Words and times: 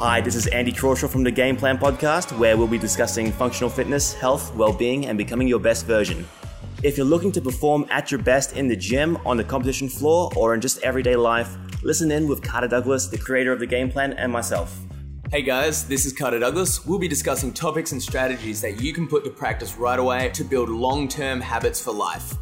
Hi, 0.00 0.22
this 0.22 0.34
is 0.34 0.46
Andy 0.46 0.72
Crawshaw 0.72 1.08
from 1.08 1.24
the 1.24 1.30
Game 1.30 1.58
Plan 1.58 1.76
Podcast, 1.76 2.32
where 2.38 2.56
we'll 2.56 2.66
be 2.66 2.78
discussing 2.78 3.30
functional 3.32 3.68
fitness, 3.68 4.14
health, 4.14 4.54
well 4.54 4.72
being, 4.72 5.04
and 5.04 5.18
becoming 5.18 5.46
your 5.46 5.58
best 5.58 5.84
version. 5.84 6.26
If 6.82 6.96
you're 6.96 7.04
looking 7.04 7.30
to 7.32 7.40
perform 7.42 7.84
at 7.90 8.10
your 8.10 8.22
best 8.22 8.56
in 8.56 8.66
the 8.66 8.74
gym, 8.74 9.18
on 9.26 9.36
the 9.36 9.44
competition 9.44 9.90
floor, 9.90 10.32
or 10.36 10.54
in 10.54 10.62
just 10.62 10.82
everyday 10.82 11.16
life, 11.16 11.54
listen 11.82 12.10
in 12.10 12.26
with 12.28 12.42
Carter 12.42 12.66
Douglas, 12.66 13.08
the 13.08 13.18
creator 13.18 13.52
of 13.52 13.58
the 13.60 13.66
Game 13.66 13.90
Plan, 13.90 14.14
and 14.14 14.32
myself. 14.32 14.74
Hey 15.30 15.42
guys, 15.42 15.86
this 15.86 16.06
is 16.06 16.14
Carter 16.14 16.38
Douglas. 16.38 16.86
We'll 16.86 16.98
be 16.98 17.06
discussing 17.06 17.52
topics 17.52 17.92
and 17.92 18.02
strategies 18.02 18.62
that 18.62 18.80
you 18.80 18.94
can 18.94 19.06
put 19.06 19.22
to 19.24 19.30
practice 19.30 19.76
right 19.76 19.98
away 19.98 20.30
to 20.30 20.44
build 20.44 20.70
long 20.70 21.08
term 21.08 21.42
habits 21.42 21.78
for 21.78 21.92
life. 21.92 22.38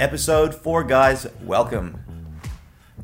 Episode 0.00 0.54
4, 0.54 0.84
guys, 0.84 1.26
welcome. 1.42 1.98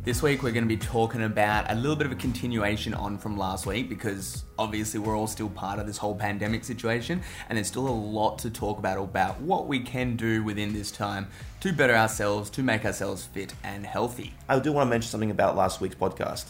This 0.04 0.22
week 0.22 0.44
we're 0.44 0.52
going 0.52 0.62
to 0.62 0.68
be 0.68 0.76
talking 0.76 1.24
about 1.24 1.68
a 1.68 1.74
little 1.74 1.96
bit 1.96 2.06
of 2.06 2.12
a 2.12 2.14
continuation 2.14 2.94
on 2.94 3.18
from 3.18 3.36
last 3.36 3.66
week 3.66 3.88
because 3.88 4.44
obviously 4.60 5.00
we're 5.00 5.16
all 5.18 5.26
still 5.26 5.48
part 5.48 5.80
of 5.80 5.88
this 5.88 5.96
whole 5.96 6.14
pandemic 6.14 6.62
situation 6.62 7.20
and 7.48 7.56
there's 7.56 7.66
still 7.66 7.88
a 7.88 7.90
lot 7.90 8.38
to 8.38 8.50
talk 8.50 8.78
about 8.78 8.96
about 9.02 9.40
what 9.40 9.66
we 9.66 9.80
can 9.80 10.14
do 10.14 10.44
within 10.44 10.72
this 10.72 10.92
time 10.92 11.26
to 11.58 11.72
better 11.72 11.96
ourselves, 11.96 12.48
to 12.50 12.62
make 12.62 12.84
ourselves 12.84 13.24
fit 13.24 13.54
and 13.64 13.84
healthy. 13.84 14.32
I 14.48 14.60
do 14.60 14.70
want 14.70 14.86
to 14.86 14.90
mention 14.90 15.10
something 15.10 15.32
about 15.32 15.56
last 15.56 15.80
week's 15.80 15.96
podcast. 15.96 16.44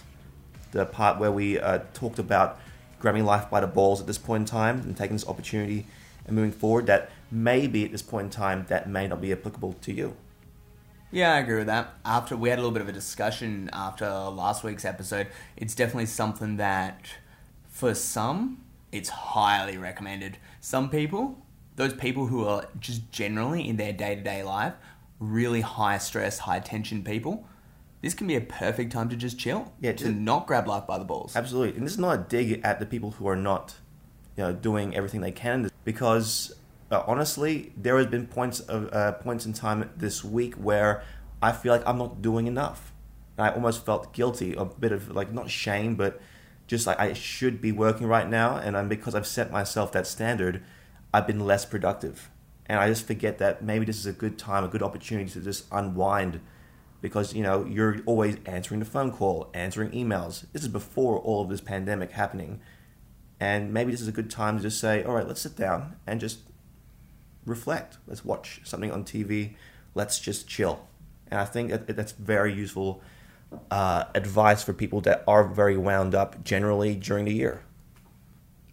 The 0.73 0.85
part 0.85 1.19
where 1.19 1.33
we 1.33 1.59
uh, 1.59 1.79
talked 1.95 2.19
about 2.19 2.61
grabbing 3.01 3.25
life 3.25 3.49
by 3.49 3.61
the 3.61 3.67
balls 3.67 3.99
at 4.03 4.07
this 4.07 4.19
point 4.19 4.43
in 4.43 4.47
time 4.47 4.81
and 4.81 4.95
taking 4.95 5.17
this 5.17 5.27
opportunity 5.27 5.87
and 6.27 6.37
moving 6.37 6.53
forward 6.53 6.85
that 6.89 7.11
maybe 7.31 7.87
at 7.87 7.93
this 7.93 8.03
point 8.03 8.27
in 8.27 8.31
time 8.31 8.67
that 8.69 8.91
may 8.91 9.09
not 9.09 9.23
be 9.23 9.33
applicable 9.33 9.73
to 9.81 9.91
you. 9.91 10.15
Yeah, 11.15 11.33
I 11.33 11.39
agree 11.39 11.59
with 11.59 11.69
that. 11.69 11.95
After 12.05 12.37
we 12.37 12.49
had 12.49 12.59
a 12.59 12.63
little 12.63 12.73
bit 12.73 12.83
of 12.83 12.89
a 12.89 12.93
discussion 12.93 13.71
after 13.73 14.11
last 14.11 14.65
week's 14.65 14.85
episode, 14.85 15.29
it's 15.57 15.73
definitely 15.73 16.07
something 16.07 16.57
that 16.57 17.07
for 17.69 17.95
some 17.95 18.65
it's 18.91 19.11
highly 19.11 19.79
recommended. 19.79 20.39
Some 20.61 20.91
people, 20.91 21.41
those 21.77 21.95
people 21.95 22.27
who 22.27 22.45
are 22.45 22.67
just 22.81 23.13
generally 23.13 23.69
in 23.69 23.77
their 23.77 23.93
day-to-day 23.93 24.43
life 24.43 24.75
really 25.21 25.61
high 25.61 25.99
stress, 25.99 26.41
high 26.41 26.59
tension 26.59 27.05
people, 27.05 27.47
this 28.03 28.13
can 28.13 28.27
be 28.27 28.35
a 28.35 28.41
perfect 28.41 28.93
time 28.93 29.09
to 29.09 29.17
just 29.17 29.39
chill. 29.39 29.73
Yeah, 29.81 29.93
to 29.93 30.05
just- 30.07 30.17
not 30.17 30.49
grab 30.49 30.67
life 30.67 30.85
by 30.85 30.99
the 30.99 31.05
balls. 31.05 31.37
Absolutely. 31.37 31.77
And 31.77 31.87
this 31.87 31.93
is 31.93 31.99
not 32.01 32.19
a 32.19 32.23
dig 32.23 32.61
at 32.65 32.81
the 32.81 32.87
people 32.87 33.13
who 33.13 33.29
are 33.29 33.37
not, 33.37 33.77
you 34.37 34.43
know, 34.43 34.53
doing 34.53 34.97
everything 34.97 35.21
they 35.21 35.31
can 35.31 35.71
because 35.85 36.55
uh, 36.91 37.03
honestly, 37.07 37.73
there 37.77 37.97
has 37.99 38.07
been 38.07 38.27
points 38.27 38.61
of 38.61 38.93
uh, 38.93 39.13
points 39.13 39.47
in 39.47 39.53
time 39.53 39.91
this 39.97 40.25
week 40.25 40.55
where 40.55 41.03
I 41.43 41.53
feel 41.53 41.73
like 41.73 41.87
I'm 41.87 41.99
not 41.99 42.23
doing 42.23 42.47
enough. 42.47 42.93
And 43.37 43.47
I 43.47 43.51
almost 43.51 43.85
felt 43.85 44.13
guilty, 44.13 44.55
a 44.55 44.65
bit 44.65 44.93
of 44.93 45.11
like 45.11 45.33
not 45.33 45.51
shame, 45.51 45.97
but 45.97 46.21
just 46.67 46.87
like 46.87 46.99
I 46.99 47.13
should 47.13 47.61
be 47.61 47.73
working 47.73 48.07
right 48.07 48.29
now, 48.29 48.57
and 48.57 48.77
I'm, 48.77 48.89
because 48.89 49.15
I've 49.15 49.27
set 49.27 49.51
myself 49.51 49.93
that 49.93 50.07
standard, 50.07 50.63
I've 51.13 51.27
been 51.27 51.41
less 51.41 51.65
productive, 51.65 52.31
and 52.67 52.79
I 52.79 52.89
just 52.89 53.07
forget 53.07 53.39
that 53.39 53.63
maybe 53.63 53.85
this 53.85 53.99
is 53.99 54.07
a 54.07 54.13
good 54.13 54.39
time, 54.39 54.65
a 54.65 54.69
good 54.69 54.83
opportunity 54.83 55.31
to 55.33 55.41
just 55.41 55.67
unwind 55.71 56.41
because 57.03 57.35
you 57.35 57.43
know 57.43 57.67
you're 57.67 57.99
always 58.07 58.39
answering 58.47 58.81
the 58.81 58.87
phone 58.87 59.13
call, 59.13 59.51
answering 59.53 59.91
emails. 59.91 60.47
This 60.53 60.63
is 60.63 60.69
before 60.69 61.19
all 61.19 61.43
of 61.43 61.51
this 61.51 61.61
pandemic 61.61 62.13
happening, 62.13 62.61
and 63.39 63.75
maybe 63.75 63.91
this 63.91 64.01
is 64.01 64.09
a 64.09 64.13
good 64.13 64.31
time 64.31 64.57
to 64.57 64.63
just 64.63 64.81
say, 64.81 65.05
all 65.05 65.15
right, 65.15 65.27
let's 65.27 65.43
sit 65.43 65.57
down 65.57 65.97
and 66.07 66.19
just 66.19 66.39
reflect. 67.45 67.99
Let's 68.07 68.25
watch 68.25 68.61
something 68.65 68.91
on 68.91 69.05
TV. 69.05 69.55
Let's 69.95 70.19
just 70.19 70.49
chill. 70.49 70.87
And 71.31 71.41
I 71.41 71.45
think 71.45 71.71
that 71.71 71.87
that's 71.97 72.13
very 72.13 72.53
useful 72.53 73.03
uh, 73.71 74.05
advice 74.15 74.63
for 74.63 74.73
people 74.73 75.01
that 75.03 75.25
are 75.27 75.45
very 75.47 75.77
wound 75.77 76.15
up 76.15 76.45
generally 76.45 76.95
during 76.95 77.25
the 77.25 77.33
year. 77.33 77.63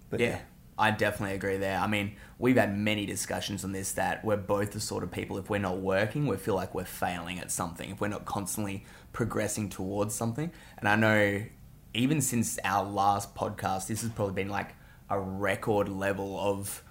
But 0.09 0.19
Yeah, 0.19 0.39
I 0.77 0.91
definitely 0.91 1.35
agree 1.35 1.57
there. 1.57 1.77
I 1.77 1.87
mean, 1.87 2.15
we've 2.39 2.57
had 2.57 2.77
many 2.77 3.05
discussions 3.05 3.63
on 3.63 3.71
this 3.71 3.93
that 3.93 4.25
we're 4.25 4.37
both 4.37 4.71
the 4.71 4.79
sort 4.79 5.03
of 5.03 5.11
people, 5.11 5.38
if 5.38 5.49
we're 5.49 5.59
not 5.59 5.77
working, 5.77 6.27
we 6.27 6.38
feel 6.38 6.55
like 6.55 6.73
we're 6.73 6.85
failing 6.85 7.39
at 7.39 7.51
something, 7.51 7.91
if 7.91 8.01
we're 8.01 8.07
not 8.07 8.25
constantly 8.25 8.85
progressing 9.13 9.69
towards 9.69 10.15
something. 10.15 10.51
And 10.77 10.89
I 10.89 10.95
know 10.95 11.43
even 11.93 12.21
since 12.21 12.57
our 12.63 12.83
last 12.83 13.35
podcast, 13.35 13.88
this 13.88 14.01
has 14.01 14.09
probably 14.11 14.33
been 14.33 14.49
like 14.49 14.73
a 15.09 15.19
record 15.19 15.89
level 15.89 16.39
of 16.39 16.83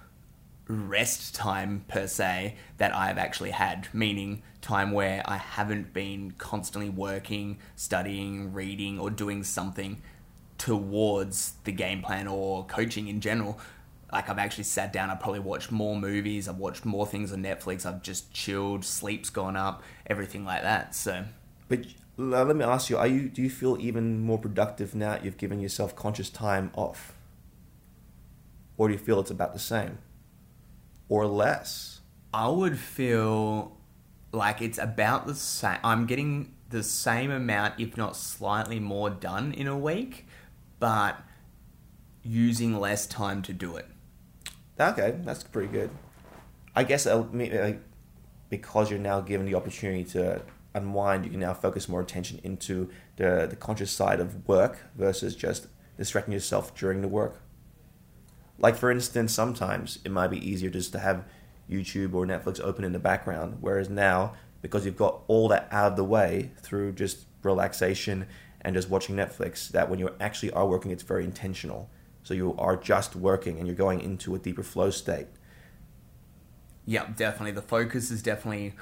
rest 0.71 1.35
time 1.35 1.83
per 1.87 2.07
se 2.07 2.55
that 2.77 2.95
I've 2.95 3.17
actually 3.17 3.51
had, 3.51 3.87
meaning 3.93 4.43
time 4.61 4.91
where 4.91 5.21
I 5.25 5.37
haven't 5.37 5.93
been 5.93 6.31
constantly 6.37 6.89
working, 6.89 7.57
studying, 7.75 8.53
reading, 8.53 8.99
or 8.99 9.09
doing 9.09 9.43
something 9.43 10.01
towards 10.57 11.53
the 11.63 11.71
game 11.71 12.01
plan 12.01 12.27
or 12.27 12.65
coaching 12.65 13.07
in 13.07 13.19
general. 13.19 13.59
Like 14.11 14.29
I've 14.29 14.37
actually 14.37 14.65
sat 14.65 14.93
down, 14.93 15.09
I've 15.09 15.19
probably 15.19 15.39
watched 15.39 15.71
more 15.71 15.95
movies, 15.95 16.47
I've 16.47 16.57
watched 16.57 16.85
more 16.85 17.07
things 17.07 17.31
on 17.33 17.41
Netflix, 17.41 17.85
I've 17.85 18.03
just 18.03 18.31
chilled, 18.33 18.85
sleep's 18.85 19.29
gone 19.29 19.55
up, 19.55 19.81
everything 20.05 20.45
like 20.45 20.61
that. 20.63 20.93
So 20.95 21.25
But 21.69 21.85
let 22.17 22.55
me 22.55 22.63
ask 22.63 22.89
you: 22.89 22.97
Are 22.97 23.07
you 23.07 23.29
do 23.29 23.41
you 23.41 23.49
feel 23.49 23.77
even 23.79 24.19
more 24.19 24.37
productive 24.37 24.93
now? 24.93 25.17
You've 25.23 25.37
given 25.37 25.59
yourself 25.59 25.95
conscious 25.95 26.29
time 26.29 26.71
off, 26.75 27.13
or 28.77 28.87
do 28.87 28.93
you 28.93 28.99
feel 28.99 29.19
it's 29.19 29.31
about 29.31 29.53
the 29.53 29.59
same, 29.59 29.97
or 31.11 31.27
less? 31.27 31.99
I 32.33 32.47
would 32.47 32.79
feel 32.79 33.77
like 34.31 34.61
it's 34.61 34.77
about 34.77 35.27
the 35.27 35.35
same. 35.35 35.77
I'm 35.83 36.05
getting 36.05 36.53
the 36.69 36.83
same 36.83 37.29
amount, 37.29 37.79
if 37.79 37.97
not 37.97 38.15
slightly 38.15 38.79
more, 38.79 39.09
done 39.09 39.51
in 39.51 39.67
a 39.67 39.77
week, 39.77 40.25
but 40.79 41.21
using 42.23 42.79
less 42.79 43.05
time 43.05 43.41
to 43.41 43.51
do 43.51 43.75
it. 43.75 43.87
Okay, 44.79 45.17
that's 45.25 45.43
pretty 45.43 45.67
good. 45.67 45.89
I 46.77 46.85
guess 46.85 47.05
uh, 47.05 47.19
uh, 47.19 47.73
because 48.49 48.89
you're 48.89 48.97
now 48.97 49.19
given 49.19 49.45
the 49.45 49.55
opportunity 49.55 50.05
to 50.11 50.41
unwind, 50.73 51.25
you 51.25 51.31
can 51.31 51.41
now 51.41 51.53
focus 51.53 51.89
more 51.89 51.99
attention 51.99 52.39
into 52.41 52.89
the 53.17 53.47
the 53.49 53.57
conscious 53.57 53.91
side 53.91 54.21
of 54.21 54.47
work 54.47 54.79
versus 54.95 55.35
just 55.35 55.67
distracting 55.97 56.33
yourself 56.33 56.73
during 56.73 57.01
the 57.01 57.09
work. 57.09 57.41
Like 58.57 58.75
for 58.75 58.91
instance, 58.91 59.33
sometimes 59.33 59.99
it 60.05 60.11
might 60.11 60.27
be 60.27 60.49
easier 60.49 60.69
just 60.69 60.91
to 60.93 60.99
have 60.99 61.25
YouTube 61.69 62.13
or 62.13 62.25
Netflix 62.25 62.59
open 62.61 62.83
in 62.83 62.91
the 62.91 62.99
background, 62.99 63.57
whereas 63.61 63.89
now 63.89 64.33
because 64.61 64.85
you've 64.85 64.97
got 64.97 65.21
all 65.27 65.47
that 65.47 65.67
out 65.71 65.91
of 65.91 65.97
the 65.97 66.03
way 66.03 66.51
through 66.61 66.93
just 66.93 67.25
relaxation 67.43 68.27
and 68.61 68.75
just 68.75 68.89
watching 68.89 69.15
Netflix, 69.15 69.69
that 69.69 69.89
when 69.89 69.99
you 69.99 70.13
actually 70.19 70.51
are 70.51 70.67
working, 70.67 70.91
it's 70.91 71.03
very 71.03 71.23
intentional. 71.23 71.89
So 72.23 72.33
you 72.33 72.55
are 72.57 72.77
just 72.77 73.15
working 73.15 73.57
and 73.57 73.67
you're 73.67 73.75
going 73.75 74.01
into 74.01 74.35
a 74.35 74.39
deeper 74.39 74.61
flow 74.61 74.91
state. 74.91 75.27
Yep, 76.85 77.15
definitely. 77.15 77.51
The 77.53 77.63
focus 77.63 78.11
is 78.11 78.21
definitely 78.21 78.73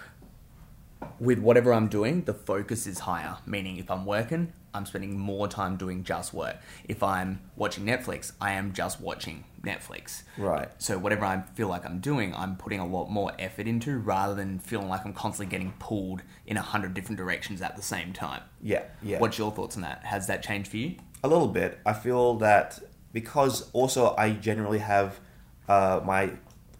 with 1.19 1.39
whatever 1.39 1.73
I'm 1.73 1.87
doing, 1.87 2.23
the 2.23 2.33
focus 2.33 2.85
is 2.87 2.99
higher. 2.99 3.37
Meaning, 3.45 3.77
if 3.77 3.89
I'm 3.89 4.05
working, 4.05 4.51
I'm 4.73 4.85
spending 4.85 5.17
more 5.17 5.47
time 5.47 5.77
doing 5.77 6.03
just 6.03 6.33
work. 6.33 6.57
If 6.87 7.01
I'm 7.03 7.41
watching 7.55 7.85
Netflix, 7.85 8.31
I 8.39 8.53
am 8.53 8.73
just 8.73 9.01
watching 9.01 9.43
Netflix. 9.63 10.23
Right. 10.37 10.69
So 10.77 10.97
whatever 10.97 11.25
I 11.25 11.41
feel 11.55 11.67
like 11.67 11.85
I'm 11.85 11.99
doing, 11.99 12.33
I'm 12.35 12.55
putting 12.55 12.79
a 12.79 12.87
lot 12.87 13.09
more 13.09 13.31
effort 13.39 13.67
into 13.67 13.97
rather 13.97 14.35
than 14.35 14.59
feeling 14.59 14.89
like 14.89 15.05
I'm 15.05 15.13
constantly 15.13 15.51
getting 15.51 15.73
pulled 15.79 16.21
in 16.45 16.57
a 16.57 16.61
hundred 16.61 16.93
different 16.93 17.17
directions 17.17 17.61
at 17.61 17.75
the 17.75 17.81
same 17.81 18.13
time. 18.13 18.41
Yeah, 18.61 18.83
yeah. 19.01 19.19
What's 19.19 19.37
your 19.37 19.51
thoughts 19.51 19.75
on 19.75 19.81
that? 19.81 20.05
Has 20.05 20.27
that 20.27 20.43
changed 20.43 20.69
for 20.69 20.77
you? 20.77 20.95
A 21.23 21.27
little 21.27 21.47
bit. 21.47 21.79
I 21.85 21.93
feel 21.93 22.35
that 22.35 22.79
because 23.11 23.69
also 23.71 24.15
I 24.17 24.31
generally 24.31 24.79
have 24.79 25.19
uh, 25.67 26.01
my 26.03 26.31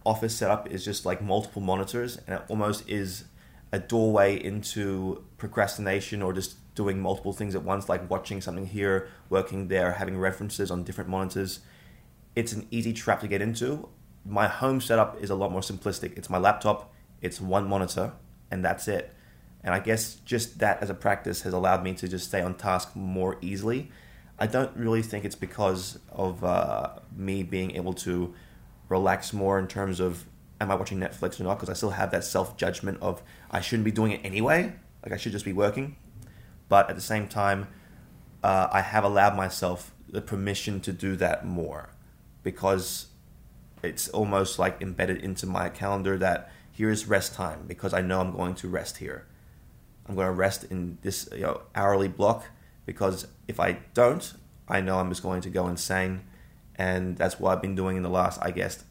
office 0.06 0.36
setup 0.36 0.70
is 0.72 0.86
just 0.86 1.06
like 1.06 1.22
multiple 1.22 1.62
monitors, 1.62 2.18
and 2.26 2.38
it 2.38 2.42
almost 2.48 2.88
is 2.90 3.26
a 3.72 3.80
doorway 3.80 4.42
into 4.42 5.24
procrastination 5.38 6.22
or 6.22 6.34
just 6.34 6.56
doing 6.80 6.98
multiple 6.98 7.34
things 7.34 7.56
at 7.56 7.64
once, 7.64 7.90
like 7.90 8.10
watching 8.10 8.40
something 8.40 8.66
here, 8.66 9.10
working 9.30 9.68
there, 9.68 9.92
having 9.92 10.18
references 10.18 10.72
on 10.72 10.82
different 10.82 11.10
monitors. 11.10 11.60
It's 12.38 12.54
an 12.54 12.66
easy 12.72 12.94
trap 12.94 13.20
to 13.20 13.28
get 13.28 13.42
into. 13.42 13.90
My 14.26 14.48
home 14.48 14.80
setup 14.80 15.22
is 15.22 15.30
a 15.30 15.36
lot 15.36 15.52
more 15.52 15.60
simplistic. 15.60 16.18
It's 16.18 16.30
my 16.30 16.38
laptop, 16.38 16.94
it's 17.22 17.42
one 17.42 17.68
monitor, 17.68 18.14
and 18.50 18.64
that's 18.64 18.88
it. 18.88 19.14
And 19.62 19.76
I 19.76 19.80
guess 19.80 20.16
just 20.24 20.60
that 20.60 20.82
as 20.82 20.90
a 20.90 20.94
practice 20.94 21.42
has 21.42 21.54
allowed 21.54 21.84
me 21.84 21.94
to 21.96 22.08
just 22.08 22.30
stay 22.30 22.40
on 22.40 22.54
task 22.56 22.96
more 22.96 23.38
easily. 23.42 23.92
I 24.40 24.48
don't 24.48 24.74
really 24.78 25.02
think 25.02 25.26
it's 25.26 25.36
because 25.36 26.00
of 26.10 26.46
uh, 26.46 26.92
me 27.14 27.44
being 27.44 27.76
able 27.76 27.94
to 28.06 28.34
relax 28.88 29.34
more 29.34 29.60
in 29.60 29.68
terms 29.68 30.00
of 30.00 30.24
am 30.62 30.72
I 30.72 30.76
watching 30.76 30.98
Netflix 30.98 31.42
or 31.42 31.44
not? 31.44 31.56
Because 31.56 31.70
I 31.70 31.74
still 31.74 31.90
have 31.90 32.12
that 32.12 32.24
self 32.24 32.56
judgment 32.56 33.00
of 33.02 33.22
I 33.52 33.60
shouldn't 33.60 33.84
be 33.84 33.92
doing 33.92 34.14
it 34.14 34.22
anyway. 34.24 34.72
Like 35.04 35.12
I 35.12 35.18
should 35.18 35.34
just 35.34 35.44
be 35.44 35.52
working. 35.52 35.98
But 36.70 36.90
at 36.90 36.96
the 36.96 37.02
same 37.02 37.28
time, 37.28 37.68
uh, 38.44 38.70
I 38.72 38.82
have 38.82 39.04
allowed 39.04 39.36
myself 39.36 39.92
the 40.08 40.22
permission 40.22 40.80
to 40.82 40.94
do 40.94 41.16
that 41.18 41.46
more 41.46 41.90
because 42.44 43.08
it's 43.84 44.10
almost 44.10 44.60
like 44.60 44.82
embedded 44.82 45.22
into 45.24 45.46
my 45.46 45.70
calendar 45.70 46.18
that 46.18 46.52
here's 46.72 47.06
rest 47.08 47.34
time 47.34 47.66
because 47.68 47.94
I 47.94 48.02
know 48.02 48.22
I'm 48.22 48.32
going 48.32 48.56
to 48.56 48.68
rest 48.68 48.98
here. 48.98 49.26
I'm 50.08 50.16
going 50.16 50.28
to 50.28 50.34
rest 50.34 50.64
in 50.66 50.98
this 51.02 51.30
you 51.34 51.42
know, 51.42 51.62
hourly 51.76 52.08
block 52.08 52.46
because 52.86 53.28
if 53.48 53.60
I 53.60 53.80
don't, 53.94 54.34
I 54.68 54.82
know 54.82 55.00
I'm 55.00 55.10
just 55.10 55.24
going 55.24 55.42
to 55.42 55.50
go 55.50 55.68
insane. 55.68 56.22
And 56.76 57.18
that's 57.18 57.40
what 57.40 57.52
I've 57.52 57.62
been 57.62 57.76
doing 57.76 57.98
in 57.98 58.04
the 58.04 58.10
last, 58.10 58.40
I 58.42 58.52
guess, 58.52 58.84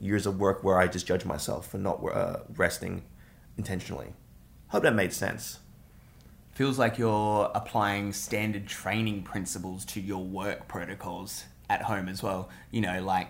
years 0.00 0.26
of 0.26 0.38
work 0.38 0.64
where 0.64 0.78
I 0.78 0.88
just 0.88 1.06
judge 1.06 1.24
myself 1.24 1.70
for 1.70 1.78
not 1.78 2.04
uh, 2.04 2.40
resting 2.56 3.04
intentionally. 3.56 4.14
Hope 4.68 4.82
that 4.82 4.94
made 4.94 5.12
sense. 5.12 5.60
Feels 6.58 6.76
like 6.76 6.98
you're 6.98 7.52
applying 7.54 8.12
standard 8.12 8.66
training 8.66 9.22
principles 9.22 9.84
to 9.84 10.00
your 10.00 10.24
work 10.24 10.66
protocols 10.66 11.44
at 11.70 11.82
home 11.82 12.08
as 12.08 12.20
well. 12.20 12.48
You 12.72 12.80
know, 12.80 13.00
like 13.00 13.28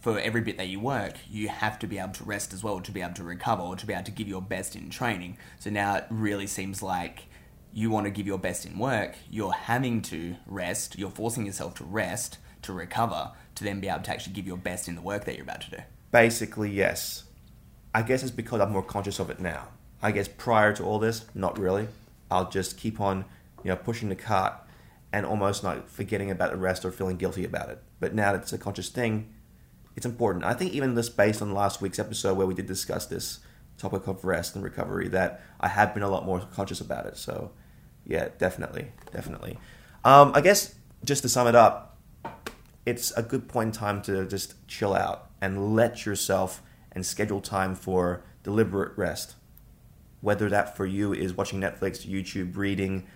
for 0.00 0.16
every 0.16 0.40
bit 0.40 0.56
that 0.58 0.68
you 0.68 0.78
work, 0.78 1.14
you 1.28 1.48
have 1.48 1.76
to 1.80 1.88
be 1.88 1.98
able 1.98 2.12
to 2.12 2.22
rest 2.22 2.52
as 2.52 2.62
well 2.62 2.80
to 2.82 2.92
be 2.92 3.02
able 3.02 3.14
to 3.14 3.24
recover 3.24 3.62
or 3.62 3.74
to 3.74 3.84
be 3.84 3.92
able 3.92 4.04
to 4.04 4.12
give 4.12 4.28
your 4.28 4.40
best 4.40 4.76
in 4.76 4.90
training. 4.90 5.38
So 5.58 5.70
now 5.70 5.96
it 5.96 6.06
really 6.08 6.46
seems 6.46 6.84
like 6.84 7.24
you 7.72 7.90
want 7.90 8.06
to 8.06 8.10
give 8.10 8.28
your 8.28 8.38
best 8.38 8.64
in 8.64 8.78
work, 8.78 9.16
you're 9.28 9.50
having 9.50 10.00
to 10.02 10.36
rest, 10.46 10.96
you're 10.96 11.10
forcing 11.10 11.46
yourself 11.46 11.74
to 11.78 11.84
rest 11.84 12.38
to 12.62 12.72
recover 12.72 13.32
to 13.56 13.64
then 13.64 13.80
be 13.80 13.88
able 13.88 14.02
to 14.02 14.10
actually 14.12 14.34
give 14.34 14.46
your 14.46 14.56
best 14.56 14.86
in 14.86 14.94
the 14.94 15.02
work 15.02 15.24
that 15.24 15.34
you're 15.34 15.42
about 15.42 15.62
to 15.62 15.70
do. 15.72 15.78
Basically, 16.12 16.70
yes. 16.70 17.24
I 17.92 18.02
guess 18.02 18.22
it's 18.22 18.30
because 18.30 18.60
I'm 18.60 18.70
more 18.70 18.84
conscious 18.84 19.18
of 19.18 19.30
it 19.30 19.40
now. 19.40 19.66
I 20.00 20.12
guess 20.12 20.28
prior 20.28 20.72
to 20.74 20.84
all 20.84 21.00
this, 21.00 21.24
not 21.34 21.58
really. 21.58 21.88
I'll 22.30 22.48
just 22.48 22.76
keep 22.76 23.00
on, 23.00 23.24
you 23.64 23.70
know, 23.70 23.76
pushing 23.76 24.08
the 24.08 24.16
cart 24.16 24.54
and 25.12 25.26
almost 25.26 25.62
not 25.62 25.90
forgetting 25.90 26.30
about 26.30 26.52
the 26.52 26.56
rest 26.56 26.84
or 26.84 26.90
feeling 26.90 27.16
guilty 27.16 27.44
about 27.44 27.68
it. 27.68 27.82
But 27.98 28.14
now 28.14 28.32
that 28.32 28.42
it's 28.42 28.52
a 28.52 28.58
conscious 28.58 28.88
thing, 28.88 29.32
it's 29.96 30.06
important. 30.06 30.44
I 30.44 30.54
think 30.54 30.72
even 30.72 30.94
this 30.94 31.08
based 31.08 31.42
on 31.42 31.52
last 31.52 31.80
week's 31.80 31.98
episode 31.98 32.36
where 32.36 32.46
we 32.46 32.54
did 32.54 32.66
discuss 32.66 33.06
this 33.06 33.40
topic 33.76 34.06
of 34.06 34.24
rest 34.24 34.54
and 34.54 34.62
recovery, 34.62 35.08
that 35.08 35.42
I 35.58 35.68
have 35.68 35.94
been 35.94 36.02
a 36.02 36.08
lot 36.08 36.24
more 36.24 36.40
conscious 36.54 36.80
about 36.80 37.06
it. 37.06 37.16
So, 37.16 37.50
yeah, 38.06 38.28
definitely, 38.38 38.92
definitely. 39.12 39.58
Um, 40.04 40.32
I 40.34 40.40
guess 40.40 40.74
just 41.04 41.22
to 41.22 41.28
sum 41.28 41.46
it 41.48 41.54
up, 41.54 41.98
it's 42.86 43.10
a 43.12 43.22
good 43.22 43.48
point 43.48 43.68
in 43.68 43.72
time 43.72 44.02
to 44.02 44.26
just 44.26 44.66
chill 44.68 44.94
out 44.94 45.30
and 45.40 45.74
let 45.74 46.06
yourself 46.06 46.62
and 46.92 47.04
schedule 47.04 47.40
time 47.40 47.74
for 47.74 48.22
deliberate 48.42 48.96
rest. 48.96 49.34
Whether 50.20 50.48
that 50.50 50.76
for 50.76 50.86
you 50.86 51.12
is 51.12 51.34
watching 51.34 51.60
Netflix, 51.60 52.06
YouTube, 52.06 52.56
reading, 52.56 53.06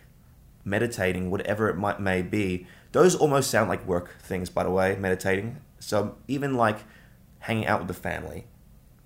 meditating, 0.64 1.30
whatever 1.30 1.68
it 1.68 1.76
might 1.76 2.00
may 2.00 2.22
be. 2.22 2.66
Those 2.92 3.14
almost 3.14 3.50
sound 3.50 3.68
like 3.68 3.86
work 3.86 4.20
things, 4.20 4.50
by 4.50 4.64
the 4.64 4.70
way, 4.70 4.96
meditating. 4.96 5.58
So 5.78 6.16
even 6.28 6.54
like 6.54 6.78
hanging 7.40 7.66
out 7.66 7.80
with 7.80 7.88
the 7.88 7.94
family, 7.94 8.46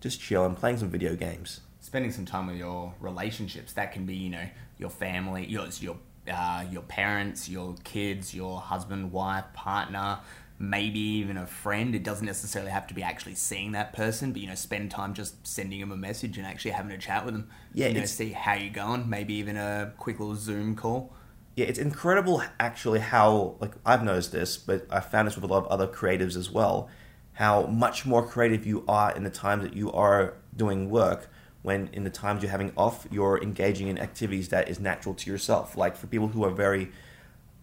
just 0.00 0.20
chill 0.20 0.44
and 0.44 0.56
playing 0.56 0.78
some 0.78 0.90
video 0.90 1.16
games. 1.16 1.60
Spending 1.80 2.12
some 2.12 2.24
time 2.24 2.46
with 2.46 2.56
your 2.56 2.94
relationships. 3.00 3.72
That 3.72 3.92
can 3.92 4.04
be, 4.06 4.14
you 4.14 4.30
know, 4.30 4.46
your 4.78 4.90
family, 4.90 5.46
your 5.46 5.66
your 5.80 5.96
uh, 6.30 6.64
your 6.70 6.82
parents, 6.82 7.48
your 7.48 7.74
kids, 7.84 8.34
your 8.34 8.60
husband, 8.60 9.10
wife, 9.10 9.44
partner, 9.54 10.18
maybe 10.58 10.98
even 10.98 11.36
a 11.36 11.46
friend. 11.46 11.94
It 11.94 12.02
doesn't 12.02 12.26
necessarily 12.26 12.70
have 12.70 12.86
to 12.88 12.94
be 12.94 13.02
actually 13.02 13.34
seeing 13.34 13.72
that 13.72 13.92
person, 13.92 14.32
but 14.32 14.40
you 14.40 14.48
know, 14.48 14.54
spend 14.54 14.90
time 14.90 15.14
just 15.14 15.46
sending 15.46 15.80
them 15.80 15.92
a 15.92 15.96
message 15.96 16.36
and 16.36 16.46
actually 16.46 16.72
having 16.72 16.92
a 16.92 16.98
chat 16.98 17.24
with 17.24 17.34
them. 17.34 17.48
Yeah, 17.72 17.88
you 17.88 18.00
know, 18.00 18.06
see 18.06 18.30
how 18.30 18.54
you're 18.54 18.72
going. 18.72 19.08
Maybe 19.08 19.34
even 19.34 19.56
a 19.56 19.92
quick 19.96 20.18
little 20.18 20.36
Zoom 20.36 20.74
call. 20.74 21.12
Yeah, 21.54 21.66
it's 21.66 21.78
incredible 21.78 22.42
actually 22.60 23.00
how 23.00 23.56
like 23.60 23.72
I've 23.84 24.02
noticed 24.02 24.32
this, 24.32 24.56
but 24.56 24.86
I 24.90 25.00
found 25.00 25.28
this 25.28 25.34
with 25.34 25.44
a 25.44 25.48
lot 25.48 25.64
of 25.64 25.66
other 25.66 25.86
creatives 25.86 26.36
as 26.36 26.50
well. 26.50 26.88
How 27.34 27.66
much 27.66 28.04
more 28.04 28.26
creative 28.26 28.66
you 28.66 28.84
are 28.88 29.14
in 29.14 29.22
the 29.22 29.30
times 29.30 29.62
that 29.62 29.74
you 29.74 29.92
are 29.92 30.34
doing 30.56 30.90
work 30.90 31.30
when 31.62 31.88
in 31.92 32.04
the 32.04 32.10
times 32.10 32.42
you're 32.42 32.50
having 32.50 32.72
off, 32.76 33.06
you're 33.10 33.42
engaging 33.42 33.88
in 33.88 33.98
activities 33.98 34.48
that 34.48 34.68
is 34.68 34.80
natural 34.80 35.14
to 35.14 35.30
yourself. 35.30 35.76
Like 35.76 35.96
for 35.96 36.06
people 36.06 36.28
who 36.28 36.44
are 36.44 36.50
very 36.50 36.90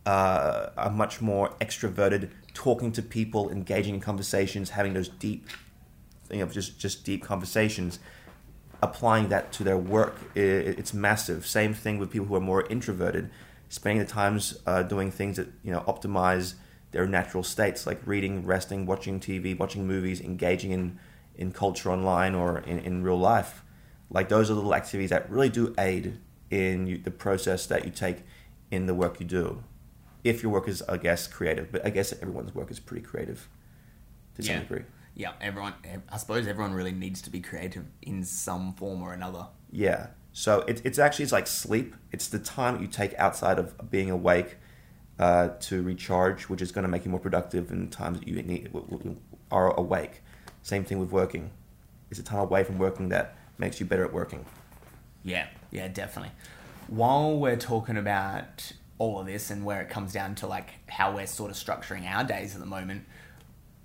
uh, 0.05 0.69
are 0.77 0.91
much 0.91 1.21
more 1.21 1.49
extroverted, 1.61 2.29
talking 2.55 2.91
to 2.93 3.03
people, 3.03 3.51
engaging 3.51 3.93
in 3.93 4.01
conversations, 4.01 4.71
having 4.71 4.93
those 4.93 5.09
deep, 5.09 5.47
you 6.31 6.39
know, 6.39 6.47
just 6.47 6.79
just 6.79 7.05
deep 7.05 7.23
conversations. 7.23 7.99
Applying 8.81 9.29
that 9.29 9.51
to 9.53 9.63
their 9.63 9.77
work, 9.77 10.17
it's 10.35 10.93
massive. 10.93 11.45
Same 11.45 11.73
thing 11.73 11.97
with 11.97 12.11
people 12.11 12.27
who 12.27 12.35
are 12.35 12.41
more 12.41 12.65
introverted, 12.67 13.29
spending 13.69 13.99
the 13.99 14.11
times 14.11 14.57
uh, 14.65 14.83
doing 14.83 15.11
things 15.11 15.37
that 15.37 15.47
you 15.63 15.71
know 15.71 15.81
optimize 15.81 16.55
their 16.91 17.05
natural 17.05 17.43
states, 17.43 17.85
like 17.85 17.99
reading, 18.05 18.45
resting, 18.45 18.85
watching 18.85 19.19
TV, 19.19 19.57
watching 19.57 19.85
movies, 19.87 20.19
engaging 20.21 20.71
in 20.71 20.99
in 21.35 21.51
culture 21.51 21.91
online 21.91 22.33
or 22.33 22.59
in, 22.59 22.79
in 22.79 23.03
real 23.03 23.19
life. 23.19 23.63
Like 24.09 24.29
those 24.29 24.49
are 24.49 24.53
little 24.53 24.75
activities 24.75 25.09
that 25.09 25.29
really 25.29 25.49
do 25.49 25.73
aid 25.77 26.19
in 26.49 26.87
you, 26.87 26.97
the 26.97 27.11
process 27.11 27.65
that 27.67 27.85
you 27.85 27.91
take 27.91 28.19
in 28.71 28.85
the 28.85 28.93
work 28.93 29.19
you 29.19 29.25
do. 29.25 29.63
If 30.25 30.41
your 30.43 30.51
work 30.51 30.67
is, 30.67 30.81
I 30.89 30.97
guess, 30.97 31.27
creative, 31.27 31.71
but 31.71 31.85
I 31.85 31.91
guess 31.91 32.11
everyone's 32.13 32.53
work 32.53 32.71
is 32.71 32.79
pretty 32.79 33.05
creative 33.05 33.47
to 34.35 34.43
some 34.43 34.55
Yeah. 34.55 34.59
degree. 34.61 34.83
Yeah, 35.13 35.31
everyone. 35.39 35.73
I 36.09 36.17
suppose 36.17 36.45
everyone 36.47 36.73
really 36.73 36.91
needs 36.91 37.21
to 37.21 37.29
be 37.29 37.39
creative 37.39 37.85
in 38.01 38.23
some 38.25 38.73
form 38.73 39.01
or 39.01 39.13
another. 39.13 39.47
Yeah. 39.71 40.07
So 40.33 40.61
it, 40.67 40.81
it's 40.83 40.99
actually 40.99 41.23
it's 41.23 41.31
like 41.31 41.47
sleep. 41.47 41.95
It's 42.11 42.27
the 42.27 42.39
time 42.39 42.81
you 42.81 42.87
take 42.87 43.13
outside 43.17 43.57
of 43.59 43.89
being 43.89 44.09
awake 44.09 44.57
uh, 45.19 45.49
to 45.61 45.81
recharge, 45.83 46.49
which 46.49 46.61
is 46.61 46.71
going 46.73 46.83
to 46.83 46.89
make 46.89 47.05
you 47.05 47.11
more 47.11 47.21
productive 47.21 47.71
in 47.71 47.89
times 47.89 48.19
that 48.19 48.27
you 48.27 48.41
need, 48.41 48.69
are 49.51 49.73
awake. 49.79 50.21
Same 50.63 50.83
thing 50.83 50.99
with 50.99 51.11
working. 51.11 51.51
It's 52.09 52.19
a 52.19 52.23
time 52.23 52.39
away 52.39 52.63
from 52.65 52.77
working 52.79 53.09
that 53.09 53.37
makes 53.57 53.79
you 53.79 53.85
better 53.85 54.03
at 54.03 54.11
working. 54.11 54.43
Yeah, 55.23 55.47
yeah, 55.71 55.87
definitely. 55.87 56.31
While 56.87 57.37
we're 57.39 57.55
talking 57.55 57.95
about 57.95 58.73
all 58.97 59.19
of 59.19 59.25
this 59.25 59.51
and 59.51 59.65
where 59.65 59.81
it 59.81 59.89
comes 59.89 60.13
down 60.13 60.35
to 60.35 60.47
like 60.47 60.69
how 60.89 61.13
we're 61.15 61.27
sort 61.27 61.51
of 61.51 61.57
structuring 61.57 62.05
our 62.09 62.23
days 62.23 62.53
at 62.55 62.61
the 62.61 62.65
moment, 62.67 63.05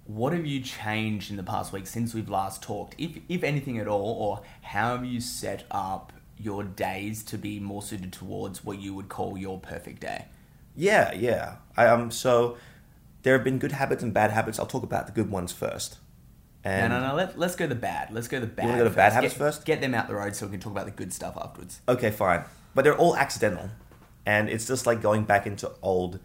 what 0.05 0.33
have 0.33 0.47
you 0.47 0.61
changed 0.61 1.31
in 1.31 1.37
the 1.37 1.43
past 1.43 1.73
week 1.73 1.87
since 1.87 2.15
we've 2.15 2.29
last 2.29 2.63
talked, 2.63 2.95
if 2.99 3.19
if 3.29 3.43
anything 3.45 3.79
at 3.79 3.87
all, 3.89 4.13
or 4.13 4.43
how 4.63 4.97
have 4.97 5.05
you 5.05 5.21
set 5.21 5.65
up 5.71 6.13
your 6.37 6.65
days 6.65 7.23
to 7.25 7.37
be 7.37 7.61
more 7.61 7.83
suited 7.83 8.13
towards 8.13 8.65
what 8.65 8.79
you 8.81 8.95
would 8.95 9.09
call 9.09 9.37
your 9.37 9.59
perfect 9.59 10.01
day? 10.01 10.27
Yeah, 10.75 11.13
yeah. 11.13 11.57
I 11.77 11.87
um 11.87 12.11
so 12.11 12.57
there 13.23 13.35
have 13.35 13.45
been 13.45 13.59
good 13.59 13.73
habits 13.73 14.03
and 14.03 14.15
bad 14.15 14.31
habits. 14.31 14.59
I'll 14.59 14.67
talk 14.67 14.83
about 14.83 15.07
the 15.07 15.13
good 15.13 15.31
ones 15.31 15.53
first. 15.53 15.99
No, 16.65 16.71
And 16.71 16.93
no, 16.93 17.09
no. 17.09 17.15
Let, 17.15 17.39
let's 17.39 17.57
go 17.57 17.67
the 17.67 17.75
bad. 17.75 18.13
Let's 18.13 18.29
go 18.29 18.39
the 18.41 18.47
bad. 18.47 18.65
You 18.65 18.71
wanna 18.71 18.83
go 18.85 18.89
the 18.89 18.97
bad 18.97 19.13
habits 19.13 19.35
Get- 19.35 19.39
first? 19.39 19.65
Get 19.65 19.81
them 19.81 19.95
out 19.95 20.09
the 20.09 20.15
road 20.15 20.35
so 20.37 20.47
we 20.47 20.53
can 20.53 20.61
talk 20.61 20.73
about 20.73 20.87
the 20.87 20.93
good 20.93 21.13
stuff 21.13 21.37
afterwards. 21.41 21.81
Okay, 21.89 22.11
fine. 22.11 22.45
But 22.75 22.85
they're 22.85 22.97
all 22.97 23.17
accidental. 23.17 23.71
And 24.31 24.49
it's 24.49 24.65
just 24.69 24.87
like 24.87 25.03
going 25.03 25.25
back 25.25 25.45
into 25.45 25.73
old 25.83 26.21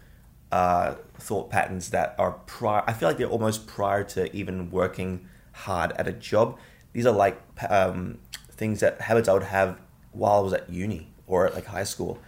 uh, 0.52 0.94
thought 1.18 1.50
patterns 1.50 1.90
that 1.90 2.14
are 2.20 2.34
prior. 2.46 2.84
I 2.86 2.94
feel 2.94 3.10
like 3.10 3.18
they're 3.18 3.36
almost 3.38 3.66
prior 3.66 4.04
to 4.04 4.34
even 4.36 4.70
working 4.70 5.28
hard 5.54 5.92
at 5.94 6.08
a 6.08 6.12
job. 6.12 6.60
These 6.94 7.08
are 7.08 7.12
like 7.26 7.42
um, 7.68 8.20
things 8.52 8.82
that 8.82 9.02
habits 9.02 9.28
I 9.28 9.34
would 9.34 9.50
have 9.60 9.80
while 10.12 10.38
I 10.38 10.42
was 10.42 10.54
at 10.54 10.70
uni 10.70 11.08
or 11.26 11.48
at 11.48 11.56
like 11.56 11.66
high 11.66 11.84
school. 11.84 12.20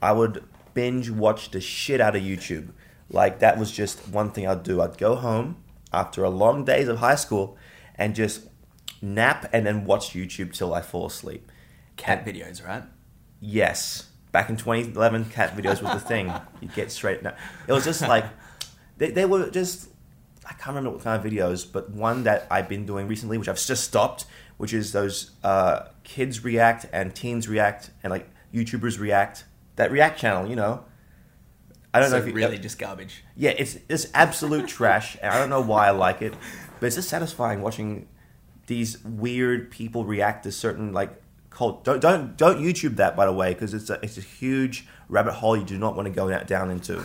I 0.00 0.12
would 0.12 0.44
binge 0.72 1.10
watch 1.10 1.50
the 1.50 1.60
shit 1.60 2.00
out 2.00 2.14
of 2.14 2.22
YouTube. 2.22 2.68
Like 3.10 3.40
that 3.40 3.58
was 3.58 3.72
just 3.72 4.06
one 4.08 4.30
thing 4.30 4.46
I'd 4.46 4.62
do. 4.62 4.80
I'd 4.80 4.98
go 4.98 5.16
home 5.16 5.56
after 5.92 6.22
a 6.22 6.30
long 6.30 6.64
days 6.64 6.86
of 6.86 6.98
high 6.98 7.16
school 7.16 7.58
and 7.96 8.14
just 8.14 8.46
nap 9.02 9.50
and 9.52 9.66
then 9.66 9.84
watch 9.84 10.10
YouTube 10.10 10.52
till 10.52 10.72
I 10.72 10.80
fall 10.80 11.06
asleep. 11.06 11.50
Cat 11.96 12.24
videos, 12.24 12.64
right? 12.64 12.84
Yes. 13.40 14.13
Back 14.34 14.50
in 14.50 14.56
2011, 14.56 15.26
cat 15.26 15.56
videos 15.56 15.80
was 15.80 15.92
the 15.92 16.00
thing. 16.00 16.32
You 16.60 16.68
get 16.74 16.90
straight. 16.90 17.22
No, 17.22 17.32
it 17.68 17.72
was 17.72 17.84
just 17.84 18.00
like 18.02 18.24
they, 18.96 19.12
they 19.12 19.26
were 19.26 19.48
just. 19.48 19.88
I 20.44 20.54
can't 20.54 20.74
remember 20.74 20.90
what 20.90 21.04
kind 21.04 21.24
of 21.24 21.32
videos, 21.32 21.64
but 21.70 21.90
one 21.90 22.24
that 22.24 22.48
I've 22.50 22.68
been 22.68 22.84
doing 22.84 23.06
recently, 23.06 23.38
which 23.38 23.48
I've 23.48 23.64
just 23.64 23.84
stopped, 23.84 24.24
which 24.56 24.74
is 24.74 24.90
those 24.90 25.30
uh, 25.44 25.84
kids 26.02 26.42
react 26.42 26.84
and 26.92 27.14
teens 27.14 27.48
react 27.48 27.90
and 28.02 28.10
like 28.10 28.28
YouTubers 28.52 28.98
react. 28.98 29.44
That 29.76 29.92
React 29.92 30.18
channel, 30.18 30.50
you 30.50 30.56
know. 30.56 30.84
I 31.92 32.00
don't 32.00 32.10
so 32.10 32.16
know 32.16 32.22
if 32.22 32.28
you, 32.28 32.34
really 32.34 32.58
just 32.58 32.76
garbage. 32.76 33.22
yeah, 33.36 33.50
it's 33.50 33.78
it's 33.88 34.08
absolute 34.14 34.66
trash, 34.76 35.16
and 35.22 35.32
I 35.32 35.38
don't 35.38 35.50
know 35.50 35.60
why 35.60 35.86
I 35.86 35.90
like 35.92 36.22
it, 36.22 36.34
but 36.80 36.86
it's 36.86 36.96
just 36.96 37.08
satisfying 37.08 37.62
watching 37.62 38.08
these 38.66 39.00
weird 39.04 39.70
people 39.70 40.04
react 40.04 40.42
to 40.42 40.50
certain 40.50 40.92
like 40.92 41.22
cult. 41.54 41.84
Don't 41.84 42.00
don't 42.00 42.36
don't 42.36 42.58
YouTube 42.60 42.96
that 42.96 43.16
by 43.16 43.26
the 43.26 43.32
way, 43.32 43.54
because 43.54 43.72
it's 43.72 43.88
a 43.90 43.98
it's 44.02 44.18
a 44.18 44.20
huge 44.20 44.86
rabbit 45.08 45.32
hole 45.34 45.56
you 45.56 45.64
do 45.64 45.78
not 45.78 45.96
want 45.96 46.06
to 46.06 46.12
go 46.12 46.28
down- 46.28 46.46
down 46.46 46.70
into. 46.70 47.04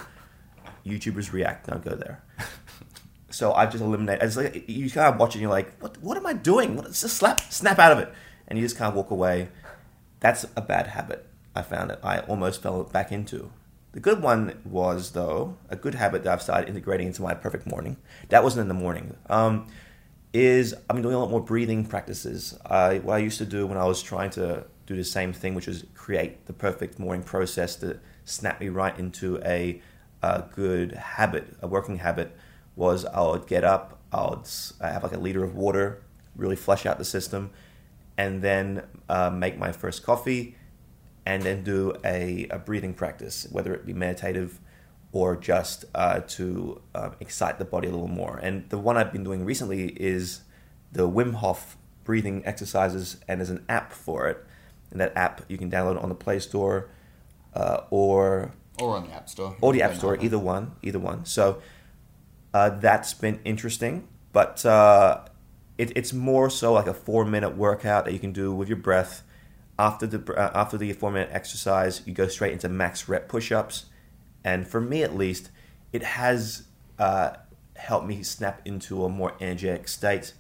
YouTubers 0.86 1.32
react. 1.34 1.68
Don't 1.68 1.84
go 1.84 1.96
there. 1.96 2.24
So 3.32 3.54
I've 3.54 3.72
just 3.72 3.84
eliminate. 3.84 4.24
It's 4.24 4.36
like 4.36 4.68
you 4.68 4.90
kind 4.90 5.14
of 5.14 5.20
watch 5.20 5.30
it, 5.30 5.36
and 5.36 5.42
you're 5.44 5.52
like, 5.52 5.80
what 5.80 5.98
What 6.02 6.18
am 6.18 6.26
I 6.26 6.34
doing? 6.34 6.76
What, 6.76 6.88
just 6.88 7.16
slap 7.16 7.40
snap 7.52 7.78
out 7.78 7.92
of 7.92 8.00
it, 8.00 8.12
and 8.48 8.58
you 8.58 8.66
just 8.66 8.76
kind 8.76 8.90
of 8.90 8.96
walk 8.96 9.12
away. 9.12 9.50
That's 10.20 10.46
a 10.56 10.62
bad 10.62 10.88
habit. 10.88 11.28
I 11.56 11.62
found 11.62 11.92
it. 11.92 12.00
I 12.04 12.20
almost 12.22 12.62
fell 12.62 12.84
back 12.86 13.12
into 13.12 13.52
The 13.92 14.00
good 14.00 14.22
one 14.22 14.60
was, 14.66 15.12
though, 15.12 15.58
a 15.70 15.76
good 15.76 15.96
habit 15.96 16.24
that 16.24 16.34
I've 16.34 16.42
started 16.42 16.70
integrating 16.70 17.08
into 17.08 17.22
my 17.22 17.34
perfect 17.36 17.68
morning. 17.68 17.98
That 18.30 18.44
wasn't 18.44 18.64
in 18.64 18.68
the 18.68 18.74
morning. 18.74 19.16
Um, 19.30 19.68
is 20.34 20.74
I've 20.74 20.96
been 20.96 21.02
doing 21.02 21.16
a 21.16 21.20
lot 21.20 21.32
more 21.32 21.42
breathing 21.42 21.86
practices. 21.86 22.58
I, 22.66 23.00
what 23.00 23.16
I 23.16 23.18
used 23.20 23.40
to 23.40 23.46
do 23.46 23.66
when 23.66 23.78
I 23.78 23.86
was 23.86 24.02
trying 24.02 24.30
to 24.32 24.66
do 24.86 24.96
the 24.96 25.04
same 25.04 25.34
thing, 25.34 25.56
which 25.56 25.68
was 25.68 25.86
create 25.96 26.46
the 26.46 26.54
perfect 26.54 27.00
morning 27.00 27.24
process 27.24 27.76
to 27.78 28.00
snap 28.26 28.60
me 28.60 28.70
right 28.70 28.98
into 28.98 29.42
a, 29.44 29.82
a 30.22 30.44
good 30.54 30.94
habit, 30.94 31.56
a 31.62 31.68
working 31.68 31.98
habit, 31.98 32.36
was 32.76 33.06
I 33.06 33.22
would 33.22 33.48
get 33.48 33.64
up, 33.64 34.00
I 34.12 34.30
would 34.30 34.48
have 34.82 35.04
like 35.04 35.14
a 35.14 35.20
liter 35.20 35.44
of 35.44 35.56
water, 35.56 36.04
really 36.36 36.56
flush 36.56 36.86
out 36.86 36.98
the 36.98 37.06
system, 37.06 37.50
and 38.18 38.42
then 38.42 38.84
uh, 39.08 39.30
make 39.30 39.58
my 39.58 39.72
first 39.72 40.04
coffee 40.04 40.56
and 41.26 41.44
then 41.44 41.64
do 41.64 41.94
a, 42.04 42.48
a 42.50 42.58
breathing 42.58 42.94
practice, 42.94 43.48
whether 43.52 43.74
it 43.74 43.86
be 43.86 43.94
meditative 43.94 44.60
or 45.12 45.36
just 45.36 45.86
uh, 45.96 46.20
to 46.22 46.82
uh, 46.94 47.12
excite 47.20 47.58
the 47.58 47.66
body 47.66 47.88
a 47.88 47.92
little 47.92 48.08
more. 48.08 48.38
And 48.38 48.70
the 48.70 48.78
one 48.78 48.98
I've 48.98 49.12
been 49.12 49.24
doing 49.24 49.44
recently 49.44 49.88
is 49.88 50.42
the 50.92 51.10
Wim 51.10 51.36
Hof 51.36 51.78
breathing 52.04 52.44
exercises, 52.46 53.18
and 53.28 53.40
there's 53.40 53.50
an 53.50 53.66
app 53.70 53.92
for 53.92 54.28
it. 54.28 54.46
And 54.92 55.00
that 55.02 55.16
app 55.16 55.42
you 55.48 55.58
can 55.58 55.70
download 55.70 56.02
on 56.02 56.10
the 56.10 56.16
Play 56.16 56.40
Store 56.40 56.90
uh, 57.54 57.82
or 57.90 58.54
or 58.80 58.96
on 58.96 59.08
the 59.08 59.14
App 59.14 59.30
Store. 59.30 59.56
Or 59.62 59.74
the 59.74 59.82
App 59.82 59.96
Store, 59.96 60.18
either 60.22 60.40
one, 60.40 60.72
either 60.82 61.00
one. 61.00 61.26
So 61.26 61.62
uh, 62.54 62.70
that's 62.70 63.14
been 63.14 63.40
interesting, 63.44 64.08
but 64.32 64.66
uh, 64.66 65.26
it, 65.78 65.92
it's 65.96 66.14
more 66.14 66.50
so 66.50 66.74
like 66.74 66.88
a 66.88 66.94
four 66.94 67.26
minute 67.26 67.56
workout 67.56 68.06
that 68.06 68.14
you 68.14 68.20
can 68.20 68.32
do 68.32 68.54
with 68.54 68.70
your 68.70 68.78
breath 68.78 69.24
after 69.80 70.06
the 70.06 70.36
uh, 70.36 70.52
after 70.54 70.78
the 70.78 70.92
four 70.94 71.10
minute 71.10 71.30
exercise, 71.32 72.02
you 72.06 72.14
go 72.14 72.28
straight 72.28 72.52
into 72.52 72.68
max 72.68 73.08
rep 73.08 73.30
push 73.30 73.52
ups, 73.52 73.86
and 74.44 74.68
for 74.68 74.82
me 74.82 75.04
at 75.04 75.16
least, 75.16 75.50
it 75.92 76.04
has 76.04 76.64
uh, 76.98 77.32
helped 77.76 78.08
me 78.08 78.24
snap 78.24 78.62
into 78.66 79.06
a 79.06 79.10
more 79.10 79.34
energetic 79.40 79.88
state, 79.88 80.34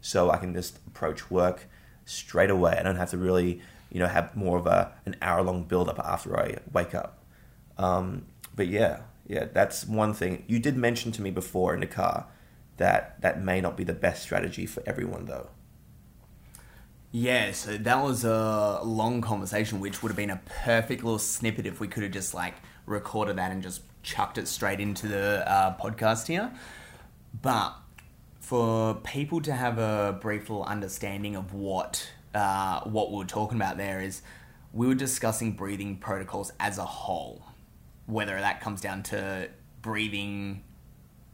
so 0.00 0.30
I 0.30 0.36
can 0.36 0.52
just 0.54 0.78
approach 0.86 1.30
work 1.30 1.68
straight 2.04 2.50
away. 2.50 2.76
I 2.78 2.82
don't 2.82 2.96
have 2.96 3.10
to 3.10 3.18
really, 3.18 3.60
you 3.90 4.00
know, 4.00 4.08
have 4.08 4.36
more 4.36 4.58
of 4.58 4.66
a 4.66 4.92
an 5.06 5.16
hour 5.22 5.42
long 5.42 5.64
build 5.64 5.88
up 5.88 5.98
after 5.98 6.38
I 6.38 6.58
wake 6.72 6.94
up. 6.94 7.22
Um, 7.78 8.26
but 8.54 8.68
yeah, 8.68 9.00
yeah, 9.26 9.46
that's 9.52 9.86
one 9.86 10.12
thing 10.12 10.44
you 10.46 10.58
did 10.58 10.76
mention 10.76 11.12
to 11.12 11.22
me 11.22 11.30
before 11.30 11.74
in 11.74 11.80
the 11.80 11.86
car 11.86 12.26
that 12.76 13.20
that 13.20 13.42
may 13.42 13.60
not 13.60 13.76
be 13.76 13.84
the 13.84 13.92
best 13.92 14.22
strategy 14.22 14.66
for 14.66 14.82
everyone 14.86 15.26
though. 15.26 15.48
Yeah, 17.14 17.52
so 17.52 17.76
that 17.76 18.02
was 18.02 18.24
a 18.24 18.80
long 18.82 19.20
conversation, 19.20 19.80
which 19.80 20.02
would 20.02 20.08
have 20.08 20.16
been 20.16 20.30
a 20.30 20.40
perfect 20.64 21.04
little 21.04 21.18
snippet 21.18 21.66
if 21.66 21.78
we 21.78 21.86
could 21.86 22.02
have 22.02 22.12
just 22.12 22.32
like 22.32 22.54
recorded 22.92 23.36
that 23.36 23.50
and 23.50 23.62
just 23.62 23.82
chucked 24.02 24.38
it 24.38 24.46
straight 24.46 24.80
into 24.80 25.08
the 25.08 25.50
uh, 25.50 25.76
podcast 25.78 26.26
here. 26.26 26.52
But 27.40 27.74
for 28.40 28.96
people 28.96 29.40
to 29.40 29.52
have 29.52 29.78
a 29.78 30.18
brief 30.20 30.50
little 30.50 30.64
understanding 30.64 31.36
of 31.36 31.54
what 31.54 32.10
uh, 32.34 32.80
what 32.84 33.10
we 33.10 33.18
were 33.18 33.24
talking 33.24 33.56
about 33.56 33.76
there 33.76 34.00
is 34.00 34.22
we 34.72 34.86
were 34.86 34.94
discussing 34.94 35.52
breathing 35.52 35.96
protocols 35.96 36.52
as 36.58 36.78
a 36.78 36.84
whole, 36.84 37.42
whether 38.06 38.38
that 38.38 38.60
comes 38.60 38.80
down 38.80 39.02
to 39.02 39.48
breathing, 39.82 40.62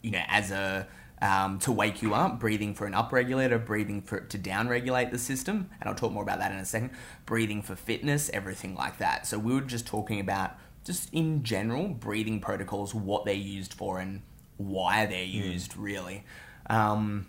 you 0.02 0.10
know, 0.10 0.22
as 0.28 0.50
a 0.50 0.88
um, 1.20 1.58
to 1.60 1.72
wake 1.72 2.02
you 2.02 2.14
up, 2.14 2.38
breathing 2.38 2.74
for 2.74 2.86
an 2.86 2.92
upregulator, 2.92 3.64
breathing 3.64 4.02
for 4.02 4.20
to 4.20 4.38
downregulate 4.38 5.10
the 5.10 5.18
system, 5.18 5.70
and 5.80 5.88
I'll 5.88 5.96
talk 5.96 6.12
more 6.12 6.22
about 6.22 6.38
that 6.38 6.52
in 6.52 6.58
a 6.58 6.64
second. 6.64 6.90
Breathing 7.26 7.62
for 7.62 7.74
fitness, 7.74 8.30
everything 8.32 8.74
like 8.74 8.98
that. 8.98 9.26
So 9.26 9.38
we 9.38 9.54
were 9.54 9.60
just 9.60 9.86
talking 9.86 10.20
about 10.20 10.56
just 10.88 11.12
in 11.12 11.42
general 11.42 11.86
breathing 11.88 12.40
protocols, 12.40 12.94
what 12.94 13.26
they're 13.26 13.34
used 13.34 13.74
for, 13.74 14.00
and 14.00 14.22
why 14.56 15.04
they're 15.04 15.22
hmm. 15.22 15.50
used. 15.50 15.72
Mm. 15.72 15.82
Really. 15.82 16.24
Um, 16.70 17.26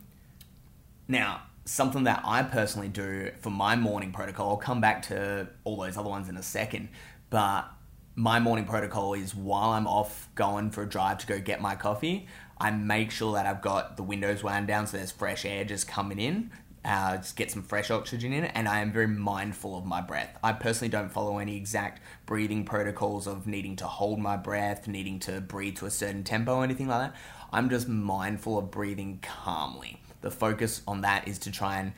now, 1.09 1.41
something 1.65 2.05
that 2.05 2.21
I 2.23 2.41
personally 2.43 2.87
do 2.87 3.31
for 3.39 3.49
my 3.49 3.75
morning 3.75 4.13
protocol, 4.13 4.51
I'll 4.51 4.57
come 4.57 4.79
back 4.79 5.01
to 5.07 5.49
all 5.65 5.75
those 5.75 5.97
other 5.97 6.07
ones 6.07 6.29
in 6.29 6.37
a 6.37 6.43
second, 6.43 6.87
but 7.29 7.69
my 8.15 8.39
morning 8.39 8.63
protocol 8.63 9.13
is 9.13 9.35
while 9.35 9.71
I'm 9.71 9.87
off 9.87 10.29
going 10.35 10.71
for 10.71 10.83
a 10.83 10.89
drive 10.89 11.17
to 11.17 11.27
go 11.27 11.39
get 11.41 11.61
my 11.61 11.75
coffee, 11.75 12.27
I 12.57 12.71
make 12.71 13.11
sure 13.11 13.33
that 13.33 13.45
I've 13.45 13.61
got 13.61 13.97
the 13.97 14.03
windows 14.03 14.41
wound 14.41 14.67
down 14.67 14.87
so 14.87 14.95
there's 14.95 15.11
fresh 15.11 15.43
air 15.43 15.65
just 15.65 15.85
coming 15.85 16.17
in. 16.19 16.51
Uh, 16.85 17.17
just 17.17 17.35
get 17.35 17.51
some 17.51 17.61
fresh 17.61 17.91
oxygen 17.91 18.31
in, 18.31 18.45
it, 18.45 18.51
and 18.55 18.67
I 18.67 18.79
am 18.79 18.91
very 18.91 19.07
mindful 19.07 19.77
of 19.77 19.85
my 19.85 19.99
breath. 19.99 20.37
I 20.41 20.53
personally 20.53 20.89
don't 20.89 21.11
follow 21.11 21.37
any 21.37 21.57
exact 21.57 22.01
breathing 22.25 22.63
protocols 22.63 23.27
of 23.27 23.45
needing 23.45 23.75
to 23.77 23.85
hold 23.85 24.19
my 24.19 24.37
breath, 24.37 24.87
needing 24.87 25.19
to 25.19 25.41
breathe 25.41 25.77
to 25.77 25.85
a 25.87 25.91
certain 25.91 26.23
tempo, 26.23 26.55
or 26.55 26.63
anything 26.63 26.87
like 26.87 27.11
that. 27.11 27.19
I'm 27.51 27.69
just 27.69 27.89
mindful 27.89 28.57
of 28.57 28.71
breathing 28.71 29.19
calmly. 29.21 30.01
The 30.21 30.31
focus 30.31 30.81
on 30.87 31.01
that 31.01 31.27
is 31.27 31.37
to 31.39 31.51
try 31.51 31.79
and 31.79 31.93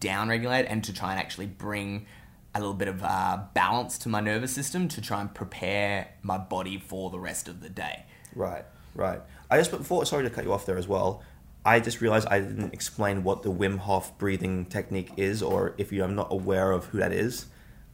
downregulate 0.00 0.66
and 0.68 0.84
to 0.84 0.92
try 0.92 1.12
and 1.12 1.20
actually 1.20 1.46
bring 1.46 2.06
a 2.54 2.58
little 2.58 2.74
bit 2.74 2.88
of 2.88 3.02
uh, 3.02 3.38
balance 3.54 3.98
to 3.98 4.08
my 4.08 4.20
nervous 4.20 4.52
system 4.52 4.88
to 4.88 5.00
try 5.00 5.20
and 5.20 5.32
prepare 5.34 6.08
my 6.22 6.38
body 6.38 6.78
for 6.78 7.10
the 7.10 7.18
rest 7.18 7.48
of 7.48 7.60
the 7.60 7.68
day. 7.68 8.04
Right, 8.34 8.64
right. 8.94 9.20
I 9.50 9.58
just 9.58 9.70
before 9.70 10.04
sorry 10.06 10.24
to 10.24 10.30
cut 10.30 10.44
you 10.44 10.52
off 10.52 10.66
there 10.66 10.78
as 10.78 10.88
well. 10.88 11.22
I 11.66 11.80
just 11.80 12.00
realized 12.00 12.28
I 12.28 12.38
didn't 12.38 12.72
explain 12.72 13.24
what 13.24 13.42
the 13.42 13.50
Wim 13.50 13.78
Hof 13.78 14.16
breathing 14.18 14.66
technique 14.66 15.10
is, 15.16 15.42
or 15.42 15.74
if 15.78 15.90
you 15.90 16.04
are 16.04 16.08
not 16.08 16.28
aware 16.30 16.70
of 16.70 16.86
who 16.86 16.98
that 16.98 17.12
is. 17.12 17.46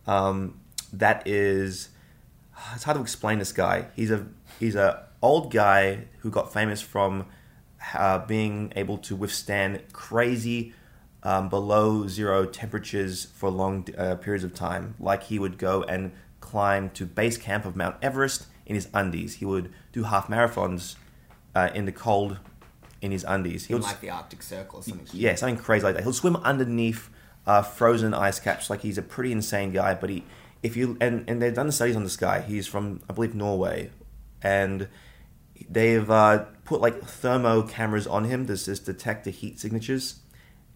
Um, 0.07 0.61
that 0.93 1.27
is, 1.27 1.89
it's 2.75 2.85
hard 2.85 2.97
to 2.97 3.01
explain 3.01 3.39
this 3.39 3.51
guy. 3.51 3.87
He's 3.97 4.11
a 4.11 4.27
he's 4.61 4.75
a 4.75 5.07
old 5.23 5.51
guy 5.51 6.05
who 6.19 6.31
got 6.31 6.53
famous 6.53 6.83
from 6.83 7.25
uh, 7.95 8.19
being 8.27 8.75
able 8.77 8.99
to 8.99 9.17
withstand 9.17 9.83
crazy 9.95 10.75
um, 11.23 11.49
below 11.49 12.07
zero 12.09 12.45
temperatures 12.45 13.25
for 13.25 13.49
long 13.49 13.89
uh, 13.97 14.17
periods 14.17 14.45
of 14.45 14.53
time. 14.53 14.97
Like 15.01 15.23
he 15.25 15.39
would 15.39 15.57
go 15.57 15.83
and 15.85 16.13
climb 16.41 16.91
to 16.91 17.07
base 17.07 17.39
camp 17.39 17.65
of 17.65 17.75
Mount 17.75 17.97
Everest 18.03 18.49
in 18.67 18.75
his 18.75 18.89
undies. 18.93 19.37
He 19.37 19.47
would 19.47 19.73
do 19.93 20.03
half 20.03 20.29
marathons 20.29 20.97
uh, 21.55 21.71
in 21.75 21.87
the 21.87 21.93
cold 21.93 22.39
in 23.03 23.11
his 23.11 23.25
undies. 23.25 23.67
He 23.67 23.75
would 23.75 23.83
like 23.83 24.01
the 24.01 24.11
Arctic 24.11 24.43
Circle 24.43 24.79
or 24.79 24.83
something. 24.83 25.07
Yeah, 25.13 25.35
something 25.35 25.59
crazy 25.63 25.85
like 25.85 25.97
that. 25.97 26.05
He'll 26.05 26.13
swim 26.13 26.37
underneath 26.37 27.11
uh, 27.47 27.63
frozen 27.63 28.15
ice 28.15 28.39
caps. 28.39 28.71
Like 28.71 28.81
he's 28.81 28.97
a 28.97 29.03
pretty 29.03 29.33
insane 29.33 29.73
guy. 29.73 29.95
But 29.95 30.09
he, 30.09 30.25
if 30.63 30.77
you 30.77 30.97
and 31.01 31.29
and 31.29 31.43
they've 31.43 31.53
done 31.53 31.67
the 31.67 31.73
studies 31.73 31.97
on 31.97 32.05
this 32.05 32.17
guy. 32.17 32.41
He's 32.41 32.67
from 32.67 33.03
I 33.11 33.13
believe 33.13 33.35
Norway, 33.35 33.91
and 34.41 34.89
they've 35.69 36.09
uh, 36.09 36.47
put 36.65 36.81
like 36.81 37.03
thermo 37.03 37.63
cameras 37.63 38.07
on 38.07 38.25
him 38.25 38.47
to 38.47 38.57
just 38.57 38.87
detect 38.87 39.25
the 39.25 39.31
heat 39.31 39.61
signatures. 39.61 40.21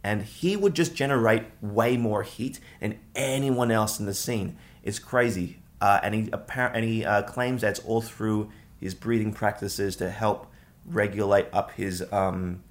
And 0.03 0.23
he 0.23 0.57
would 0.57 0.75
just 0.75 0.95
generate 0.95 1.45
way 1.61 1.97
more 1.97 2.23
heat 2.23 2.61
than 2.81 3.01
anyone 3.17 3.73
else 3.73 3.99
in 3.99 4.07
the 4.07 4.15
scene. 4.15 4.57
It's 4.85 5.01
crazy. 5.01 5.59
Uh, 5.81 5.99
and 6.01 6.15
he, 6.15 6.31
and 6.57 6.85
he 6.85 7.05
uh, 7.05 7.23
claims 7.23 7.63
that's 7.63 7.81
all 7.81 8.01
through 8.01 8.51
his 8.79 8.95
breathing 8.95 9.33
practices 9.33 9.97
to 9.97 10.09
help 10.09 10.47
regulate 10.87 11.47
up 11.53 11.73
his 11.73 12.05
um, 12.13 12.63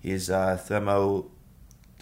his 0.00 0.30
uh, 0.30 0.56
thermo 0.56 1.30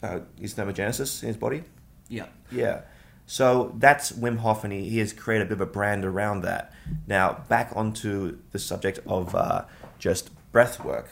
uh, 0.02 0.20
his 0.38 0.54
thermogenesis 0.54 1.22
in 1.22 1.28
his 1.28 1.36
body. 1.36 1.64
Yeah. 2.08 2.26
Yeah. 2.50 2.82
So 3.26 3.72
that's 3.78 4.10
Wim 4.10 4.38
Hof, 4.38 4.64
and 4.64 4.72
he, 4.72 4.88
he 4.88 4.98
has 4.98 5.12
created 5.12 5.46
a 5.46 5.50
bit 5.50 5.52
of 5.52 5.60
a 5.60 5.70
brand 5.70 6.04
around 6.04 6.40
that. 6.42 6.72
Now, 7.06 7.44
back 7.48 7.72
onto 7.76 8.38
the 8.50 8.58
subject 8.58 8.98
of 9.06 9.34
uh, 9.36 9.66
just 9.98 10.30
breath 10.50 10.84
work. 10.84 11.10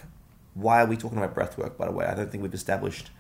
Why 0.55 0.83
are 0.83 0.87
we 0.87 0.97
talking 0.97 1.19
about 1.19 1.35
breath 1.35 1.57
work, 1.57 1.79
by 1.79 1.87
the 1.87 1.93
way? 1.93 2.07
I 2.07 2.15
don't 2.15 2.29
think 2.29 2.43
we've 2.43 2.53
established 2.53 3.11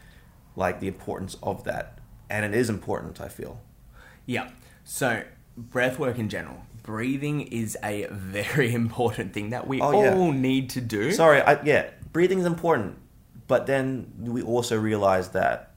like 0.56 0.80
the 0.80 0.88
importance 0.88 1.36
of 1.44 1.62
that. 1.64 1.98
And 2.28 2.44
it 2.44 2.58
is 2.58 2.68
important, 2.68 3.20
I 3.20 3.28
feel. 3.28 3.60
Yeah. 4.26 4.50
So, 4.82 5.22
breath 5.56 6.00
work 6.00 6.18
in 6.18 6.28
general 6.28 6.62
breathing 6.88 7.42
is 7.42 7.76
a 7.84 8.06
very 8.10 8.72
important 8.72 9.34
thing 9.34 9.50
that 9.50 9.66
we 9.66 9.78
oh, 9.78 9.92
all 9.92 10.32
yeah. 10.32 10.40
need 10.40 10.70
to 10.70 10.80
do. 10.80 11.12
Sorry, 11.12 11.42
I, 11.42 11.62
yeah, 11.62 11.90
breathing 12.14 12.38
is 12.38 12.46
important, 12.46 12.96
but 13.46 13.66
then 13.66 14.10
we 14.18 14.40
also 14.40 14.78
realize 14.78 15.28
that, 15.32 15.74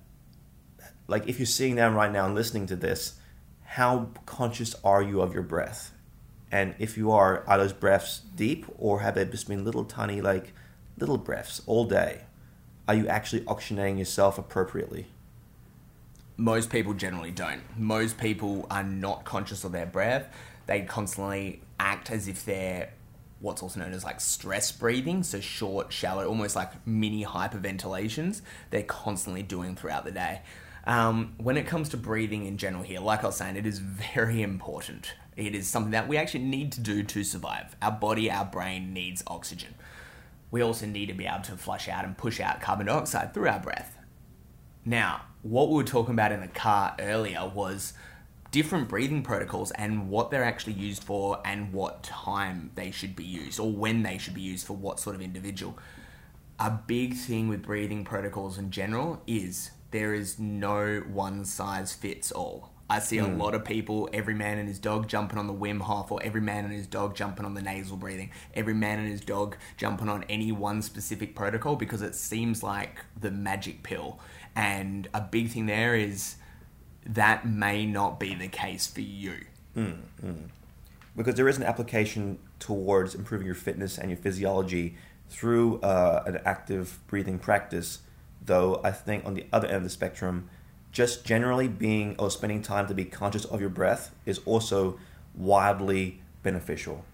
like, 1.09 1.27
if 1.27 1.37
you're 1.37 1.45
sitting 1.45 1.75
down 1.75 1.95
right 1.95 2.09
now 2.09 2.25
and 2.25 2.33
listening 2.33 2.65
to 2.67 2.77
this, 2.77 3.15
how 3.65 4.11
conscious 4.25 4.73
are 4.85 5.03
you 5.03 5.19
of 5.19 5.33
your 5.33 5.43
breath? 5.43 5.91
And 6.49 6.75
if 6.79 6.97
you 6.97 7.11
are, 7.11 7.43
are 7.45 7.57
those 7.57 7.73
breaths 7.73 8.21
deep 8.37 8.65
or 8.77 9.01
have 9.01 9.15
they 9.15 9.25
just 9.25 9.49
been 9.49 9.65
little 9.65 9.83
tiny, 9.83 10.21
like, 10.21 10.53
little 10.97 11.17
breaths 11.17 11.61
all 11.65 11.83
day? 11.83 12.21
Are 12.87 12.95
you 12.95 13.09
actually 13.09 13.41
oxygenating 13.41 13.99
yourself 13.99 14.37
appropriately? 14.37 15.07
Most 16.37 16.69
people 16.69 16.93
generally 16.93 17.31
don't. 17.31 17.61
Most 17.77 18.17
people 18.17 18.65
are 18.71 18.83
not 18.83 19.25
conscious 19.25 19.65
of 19.65 19.73
their 19.73 19.85
breath 19.85 20.33
they 20.71 20.81
constantly 20.83 21.61
act 21.81 22.09
as 22.11 22.29
if 22.29 22.45
they're 22.45 22.93
what's 23.41 23.61
also 23.61 23.79
known 23.79 23.91
as 23.91 24.05
like 24.05 24.21
stress 24.21 24.71
breathing, 24.71 25.21
so 25.21 25.41
short, 25.41 25.91
shallow, 25.91 26.25
almost 26.25 26.55
like 26.55 26.87
mini 26.87 27.25
hyperventilations. 27.25 28.41
They're 28.69 28.83
constantly 28.83 29.43
doing 29.43 29.75
throughout 29.75 30.05
the 30.05 30.11
day. 30.11 30.43
Um, 30.85 31.33
when 31.37 31.57
it 31.57 31.67
comes 31.67 31.89
to 31.89 31.97
breathing 31.97 32.45
in 32.45 32.57
general, 32.57 32.83
here, 32.83 33.01
like 33.01 33.23
I 33.23 33.27
was 33.27 33.35
saying, 33.35 33.57
it 33.57 33.65
is 33.65 33.79
very 33.79 34.41
important 34.41 35.13
It 35.35 35.55
is 35.55 35.67
something 35.67 35.91
that 35.91 36.07
we 36.07 36.17
actually 36.17 36.43
need 36.43 36.71
to 36.73 36.81
do 36.81 37.03
to 37.03 37.23
survive. 37.23 37.75
Our 37.81 37.91
body, 37.91 38.29
our 38.29 38.45
brain 38.45 38.93
needs 38.93 39.23
oxygen. 39.27 39.75
We 40.51 40.61
also 40.61 40.85
need 40.85 41.07
to 41.07 41.13
be 41.13 41.25
able 41.25 41.43
to 41.43 41.57
flush 41.57 41.87
out 41.89 42.05
and 42.05 42.17
push 42.17 42.39
out 42.39 42.61
carbon 42.61 42.87
dioxide 42.87 43.33
through 43.33 43.47
our 43.47 43.59
breath. 43.59 43.97
Now, 44.85 45.21
what 45.41 45.69
we 45.69 45.75
were 45.75 45.83
talking 45.83 46.13
about 46.13 46.31
in 46.31 46.41
the 46.41 46.47
car 46.47 46.95
earlier 46.99 47.49
was 47.53 47.93
different 48.51 48.89
breathing 48.89 49.23
protocols 49.23 49.71
and 49.71 50.09
what 50.09 50.29
they're 50.29 50.43
actually 50.43 50.73
used 50.73 51.03
for 51.03 51.39
and 51.45 51.71
what 51.73 52.03
time 52.03 52.69
they 52.75 52.91
should 52.91 53.15
be 53.15 53.23
used 53.23 53.59
or 53.59 53.71
when 53.71 54.03
they 54.03 54.17
should 54.17 54.33
be 54.33 54.41
used 54.41 54.67
for 54.67 54.73
what 54.73 54.99
sort 54.99 55.15
of 55.15 55.21
individual. 55.21 55.77
A 56.59 56.69
big 56.69 57.15
thing 57.15 57.47
with 57.47 57.63
breathing 57.63 58.03
protocols 58.03 58.57
in 58.57 58.69
general 58.69 59.21
is 59.25 59.71
there 59.91 60.13
is 60.13 60.37
no 60.37 61.03
one 61.11 61.45
size 61.45 61.93
fits 61.93 62.31
all. 62.31 62.71
I 62.89 62.99
see 62.99 63.19
a 63.19 63.23
hmm. 63.23 63.39
lot 63.39 63.55
of 63.55 63.63
people, 63.63 64.09
every 64.11 64.33
man 64.33 64.57
and 64.57 64.67
his 64.67 64.77
dog 64.77 65.07
jumping 65.07 65.39
on 65.39 65.47
the 65.47 65.53
Wim 65.53 65.79
Hof, 65.79 66.11
or 66.11 66.21
every 66.21 66.41
man 66.41 66.65
and 66.65 66.73
his 66.73 66.87
dog 66.87 67.15
jumping 67.15 67.45
on 67.45 67.53
the 67.53 67.61
nasal 67.61 67.95
breathing, 67.95 68.31
every 68.53 68.73
man 68.73 68.99
and 68.99 69.07
his 69.07 69.21
dog 69.21 69.55
jumping 69.77 70.09
on 70.09 70.25
any 70.27 70.51
one 70.51 70.81
specific 70.81 71.33
protocol 71.33 71.77
because 71.77 72.01
it 72.01 72.15
seems 72.15 72.61
like 72.61 72.99
the 73.17 73.31
magic 73.31 73.81
pill. 73.81 74.19
And 74.57 75.07
a 75.13 75.21
big 75.21 75.51
thing 75.51 75.67
there 75.67 75.95
is 75.95 76.35
that 77.05 77.45
may 77.47 77.85
not 77.85 78.19
be 78.19 78.35
the 78.35 78.47
case 78.47 78.87
for 78.87 79.01
you. 79.01 79.35
because 81.15 81.35
there 81.35 81.47
is 81.47 81.57
an 81.57 81.63
application 81.63 82.39
towards 82.59 83.15
improving 83.15 83.45
your 83.45 83.55
fitness 83.55 83.97
and 83.97 84.09
your 84.09 84.17
physiology 84.17 84.95
through 85.29 85.79
uh, 85.81 86.23
an 86.25 86.39
active 86.45 86.99
breathing 87.07 87.39
practice. 87.39 87.99
Though 88.43 88.81
I 88.83 88.91
think 88.91 89.25
on 89.25 89.33
the 89.33 89.45
other 89.53 89.67
end 89.67 89.77
of 89.77 89.83
the 89.83 89.89
spectrum, 89.89 90.49
just 90.91 91.25
generally 91.25 91.67
being 91.67 92.15
or 92.17 92.29
spending 92.29 92.61
time 92.61 92.87
to 92.87 92.93
be 92.93 93.05
conscious 93.05 93.45
of 93.45 93.61
your 93.61 93.69
breath 93.69 94.11
is 94.25 94.39
also 94.45 94.99
wildly 95.35 96.21
beneficial, 96.43 97.05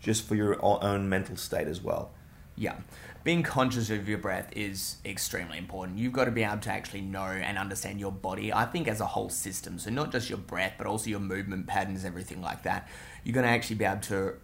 just 0.00 0.26
for 0.26 0.34
your 0.34 0.62
own 0.64 1.08
mental 1.08 1.36
state 1.36 1.68
as 1.68 1.80
well. 1.80 2.10
Yeah. 2.56 2.76
Being 3.22 3.42
conscious 3.42 3.90
of 3.90 4.08
your 4.08 4.18
breath 4.18 4.50
is 4.54 4.96
extremely 5.04 5.58
important. 5.58 5.98
You've 5.98 6.12
got 6.12 6.26
to 6.26 6.30
be 6.30 6.42
able 6.42 6.58
to 6.58 6.70
actually 6.70 7.00
know 7.00 7.24
and 7.24 7.58
understand 7.58 7.98
your 7.98 8.12
body, 8.12 8.52
I 8.52 8.64
think, 8.66 8.88
as 8.88 9.00
a 9.00 9.06
whole 9.06 9.28
system. 9.28 9.78
So, 9.78 9.90
not 9.90 10.12
just 10.12 10.30
your 10.30 10.38
breath, 10.38 10.74
but 10.78 10.86
also 10.86 11.10
your 11.10 11.20
movement 11.20 11.66
patterns, 11.66 12.04
everything 12.04 12.40
like 12.40 12.62
that. 12.62 12.88
You're 13.24 13.34
going 13.34 13.44
to 13.44 13.50
actually 13.50 13.76
be 13.76 13.84
able 13.84 14.00
to 14.02 14.34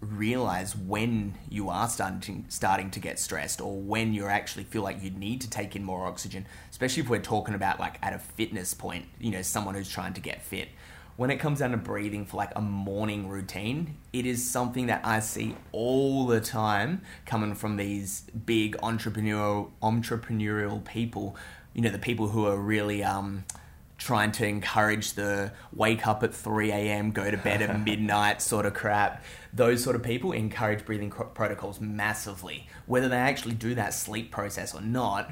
realize 0.00 0.74
when 0.74 1.38
you 1.48 1.70
are 1.70 1.88
starting 1.88 2.20
to, 2.20 2.44
starting 2.48 2.90
to 2.90 2.98
get 2.98 3.20
stressed 3.20 3.60
or 3.60 3.80
when 3.80 4.12
you 4.12 4.26
actually 4.26 4.64
feel 4.64 4.82
like 4.82 5.00
you 5.00 5.10
need 5.10 5.40
to 5.40 5.48
take 5.48 5.76
in 5.76 5.84
more 5.84 6.06
oxygen, 6.06 6.44
especially 6.70 7.04
if 7.04 7.08
we're 7.08 7.20
talking 7.20 7.54
about 7.54 7.78
like 7.78 7.98
at 8.02 8.12
a 8.12 8.18
fitness 8.18 8.74
point, 8.74 9.06
you 9.20 9.30
know, 9.30 9.42
someone 9.42 9.76
who's 9.76 9.88
trying 9.88 10.12
to 10.14 10.20
get 10.20 10.42
fit 10.42 10.68
when 11.16 11.30
it 11.30 11.36
comes 11.36 11.58
down 11.58 11.72
to 11.72 11.76
breathing 11.76 12.24
for 12.24 12.36
like 12.36 12.52
a 12.56 12.60
morning 12.60 13.28
routine, 13.28 13.96
it 14.12 14.26
is 14.26 14.48
something 14.48 14.86
that 14.86 15.02
I 15.04 15.20
see 15.20 15.56
all 15.72 16.26
the 16.26 16.40
time 16.40 17.02
coming 17.26 17.54
from 17.54 17.76
these 17.76 18.22
big 18.46 18.76
entrepreneurial 18.78 19.70
entrepreneurial 19.82 20.84
people. 20.84 21.36
You 21.74 21.82
know, 21.82 21.90
the 21.90 21.98
people 21.98 22.28
who 22.28 22.46
are 22.46 22.56
really 22.56 23.04
um, 23.04 23.44
trying 23.98 24.32
to 24.32 24.46
encourage 24.46 25.12
the 25.12 25.52
wake 25.72 26.06
up 26.06 26.22
at 26.22 26.34
3 26.34 26.72
a.m., 26.72 27.12
go 27.12 27.30
to 27.30 27.36
bed 27.36 27.62
at 27.62 27.80
midnight 27.84 28.42
sort 28.42 28.66
of 28.66 28.74
crap. 28.74 29.22
Those 29.52 29.82
sort 29.82 29.96
of 29.96 30.02
people 30.02 30.32
encourage 30.32 30.84
breathing 30.84 31.10
protocols 31.10 31.80
massively. 31.80 32.68
Whether 32.86 33.08
they 33.08 33.16
actually 33.16 33.54
do 33.54 33.74
that 33.74 33.94
sleep 33.94 34.30
process 34.32 34.74
or 34.74 34.80
not, 34.80 35.30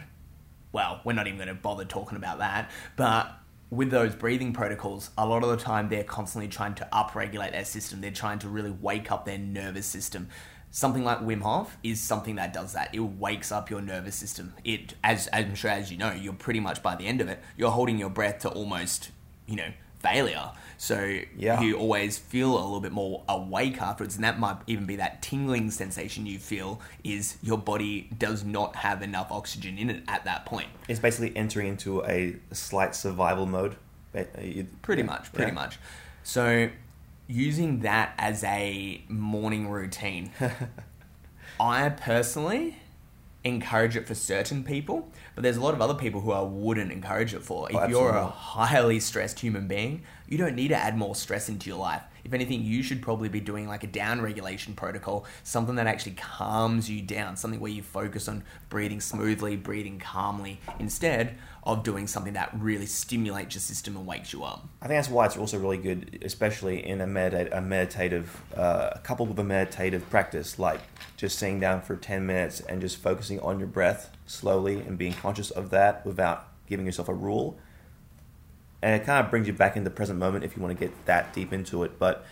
well, 0.73 1.01
we're 1.05 1.15
not 1.15 1.27
even 1.27 1.39
going 1.39 1.49
to 1.49 1.55
bother 1.55 1.85
talking 1.85 2.17
about 2.17 2.39
that. 2.39 2.71
But 2.97 3.40
with 3.71 3.91
those 3.91 4.15
breathing 4.15 4.53
protocols, 4.53 5.11
a 5.17 5.25
lot 5.25 5.45
of 5.45 5.51
the 5.51 5.57
time 5.57 5.89
they're 5.89 6.03
constantly 6.03 6.49
trying 6.49 6.75
to 6.75 6.89
upregulate 6.93 7.53
their 7.53 7.65
system. 7.65 8.01
They're 8.01 8.11
trying 8.11 8.41
to 8.41 8.49
really 8.49 8.71
wake 8.71 9.13
up 9.13 9.25
their 9.25 9.39
nervous 9.39 9.87
system. 9.87 10.29
Something 10.73 11.05
like 11.05 11.21
Wim 11.21 11.43
Hof 11.43 11.77
is 11.83 12.01
something 12.01 12.37
that 12.37 12.53
does 12.53 12.73
that. 12.73 12.95
It 12.95 13.01
wakes 13.01 13.51
up 13.53 13.71
your 13.71 13.81
nervous 13.81 14.17
system. 14.17 14.55
It, 14.65 14.95
as 15.03 15.29
I'm 15.33 15.55
sure 15.55 15.71
as 15.71 15.91
you 15.91 15.99
know, 15.99 16.13
you're 16.13 16.33
pretty 16.33 16.61
much 16.61 16.83
by 16.83 16.97
the 16.97 17.07
end 17.07 17.21
of 17.21 17.29
it, 17.29 17.41
you're 17.57 17.71
holding 17.71 17.99
your 17.99 18.11
breath 18.11 18.41
to 18.41 18.49
almost, 18.49 19.11
you 19.47 19.57
know, 19.57 19.73
failure. 20.01 20.51
So 20.79 21.21
Yeah. 21.37 21.61
you 21.61 21.77
always 21.77 22.17
feel 22.19 22.53
a 22.55 22.61
little 22.63 22.81
bit 22.81 22.93
more 22.93 23.23
awake 23.29 23.81
afterwards, 23.83 24.15
and 24.15 24.25
that 24.25 24.39
might 24.41 24.57
even 24.67 24.87
be 24.87 24.97
that 24.97 25.21
tingling 25.23 25.71
sensation 25.71 26.25
you 26.27 26.39
feel 26.39 26.81
is 27.05 27.37
your 27.43 27.59
body 27.59 28.09
does 28.19 28.45
not 28.45 28.77
have 28.77 29.03
enough 29.03 29.31
oxygen 29.31 29.77
in 29.79 29.91
it 29.91 30.03
at 30.09 30.25
that 30.25 30.47
point. 30.47 30.69
It's 30.89 30.99
basically 31.01 31.37
entering 31.37 31.69
into 31.69 32.03
a 32.05 32.37
slight 32.53 32.95
survival 32.95 33.45
mode. 33.47 33.77
Uh, 34.17 34.25
Pretty 34.83 35.03
much, 35.03 35.33
pretty 35.33 35.51
Yeah. 35.51 35.55
much. 35.55 35.79
So, 36.23 36.71
using 37.29 37.81
that 37.81 38.15
as 38.19 38.43
a 38.43 39.05
morning 39.09 39.69
routine, 39.69 40.31
I 41.61 41.91
personally 41.91 42.79
encourage 43.45 43.97
it 43.97 44.07
for 44.07 44.15
certain 44.15 44.63
people, 44.65 45.09
but 45.35 45.43
there's 45.43 45.57
a 45.57 45.61
lot 45.63 45.75
of 45.75 45.81
other 45.81 45.95
people 45.95 46.21
who 46.21 46.33
I 46.33 46.43
wouldn't 46.43 46.93
encourage 46.93 47.33
it 47.35 47.43
for. 47.43 47.69
Oh, 47.73 47.77
if 47.79 47.85
Oh, 47.85 47.89
you're 47.89 48.11
a 48.17 48.27
highly 48.27 49.01
stressed 49.01 49.41
human 49.41 49.67
being, 49.67 50.03
you 50.29 50.37
don't 50.39 50.55
need 50.55 50.69
to 50.69 50.77
add 50.77 50.97
more 50.97 51.15
stress 51.15 51.49
into 51.49 51.69
your 51.71 51.79
life. 51.79 52.03
If 52.31 52.35
anything, 52.35 52.63
you 52.63 52.85
should 52.85 53.03
probably 53.03 53.29
be 53.29 53.41
doing 53.41 53.67
like 53.67 53.83
a 53.83 53.89
down 53.89 54.21
regulation 54.21 54.75
protocol, 54.75 55.27
something 55.43 55.75
that 55.75 55.89
actually 55.89 56.13
calms 56.13 56.89
you 56.89 57.03
down, 57.03 57.37
something 57.37 57.59
where 57.59 57.73
you 57.73 57.83
focus 57.83 58.29
on 58.29 58.45
breathing 58.69 59.01
smoothly, 59.01 59.57
breathing 59.57 59.99
calmly, 59.99 60.61
instead 60.79 61.37
of 61.65 61.83
doing 61.83 62.07
something 62.07 62.35
that 62.35 62.51
really 62.57 62.87
stimulates 62.87 63.57
your 63.57 63.61
system 63.61 63.97
and 63.97 64.07
wakes 64.07 64.33
you 64.33 64.45
up. 64.45 64.65
I 64.81 64.87
think 64.87 64.99
that's 64.99 65.09
why 65.09 65.27
it's 65.27 65.37
also 65.37 65.59
really 65.59 65.79
good, 65.79 66.21
especially 66.25 66.87
in 66.87 67.01
a, 67.01 67.07
medita- 67.09 67.53
a 67.53 67.61
meditative, 67.61 68.41
uh, 68.57 68.91
coupled 69.03 69.31
with 69.31 69.39
a 69.41 69.45
meditative 69.45 70.09
practice, 70.09 70.57
like 70.57 70.83
just 71.17 71.37
sitting 71.37 71.59
down 71.59 71.83
for 71.83 71.97
10 71.97 72.25
minutes 72.25 72.61
and 72.61 72.81
just 72.81 72.99
focusing 72.99 73.41
on 73.41 73.59
your 73.59 73.67
breath 73.67 74.17
slowly 74.27 74.79
and 74.79 74.97
being 74.97 75.15
conscious 75.15 75.51
of 75.51 75.71
that 75.71 76.07
without 76.07 76.47
giving 76.69 76.87
yourself 76.87 77.09
a 77.09 77.13
rule. 77.15 77.59
And 78.83 79.01
it 79.01 79.05
kind 79.05 79.25
of 79.25 79.31
brings 79.31 79.47
you 79.47 79.53
back 79.53 79.77
in 79.77 79.85
the 79.85 79.91
present 79.91 80.19
moment 80.19 80.45
if 80.45 80.57
you 80.57 80.63
want 80.63 80.79
to 80.79 80.87
get 80.87 81.07
that 81.07 81.35
deep 81.35 81.53
into 81.53 81.85
it. 81.85 81.99
But 81.99 82.25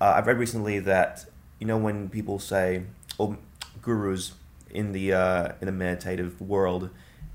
uh, 0.00 0.14
I've 0.16 0.26
read 0.26 0.38
recently 0.38 0.78
that, 0.80 1.26
you 1.58 1.66
know, 1.66 1.76
when 1.76 2.08
people 2.08 2.38
say, 2.38 2.84
or 3.18 3.36
gurus 3.80 4.32
in 4.70 4.92
the, 4.92 5.12
uh, 5.12 5.52
in 5.60 5.66
the 5.66 5.72
meditative 5.72 6.40
world, 6.40 6.90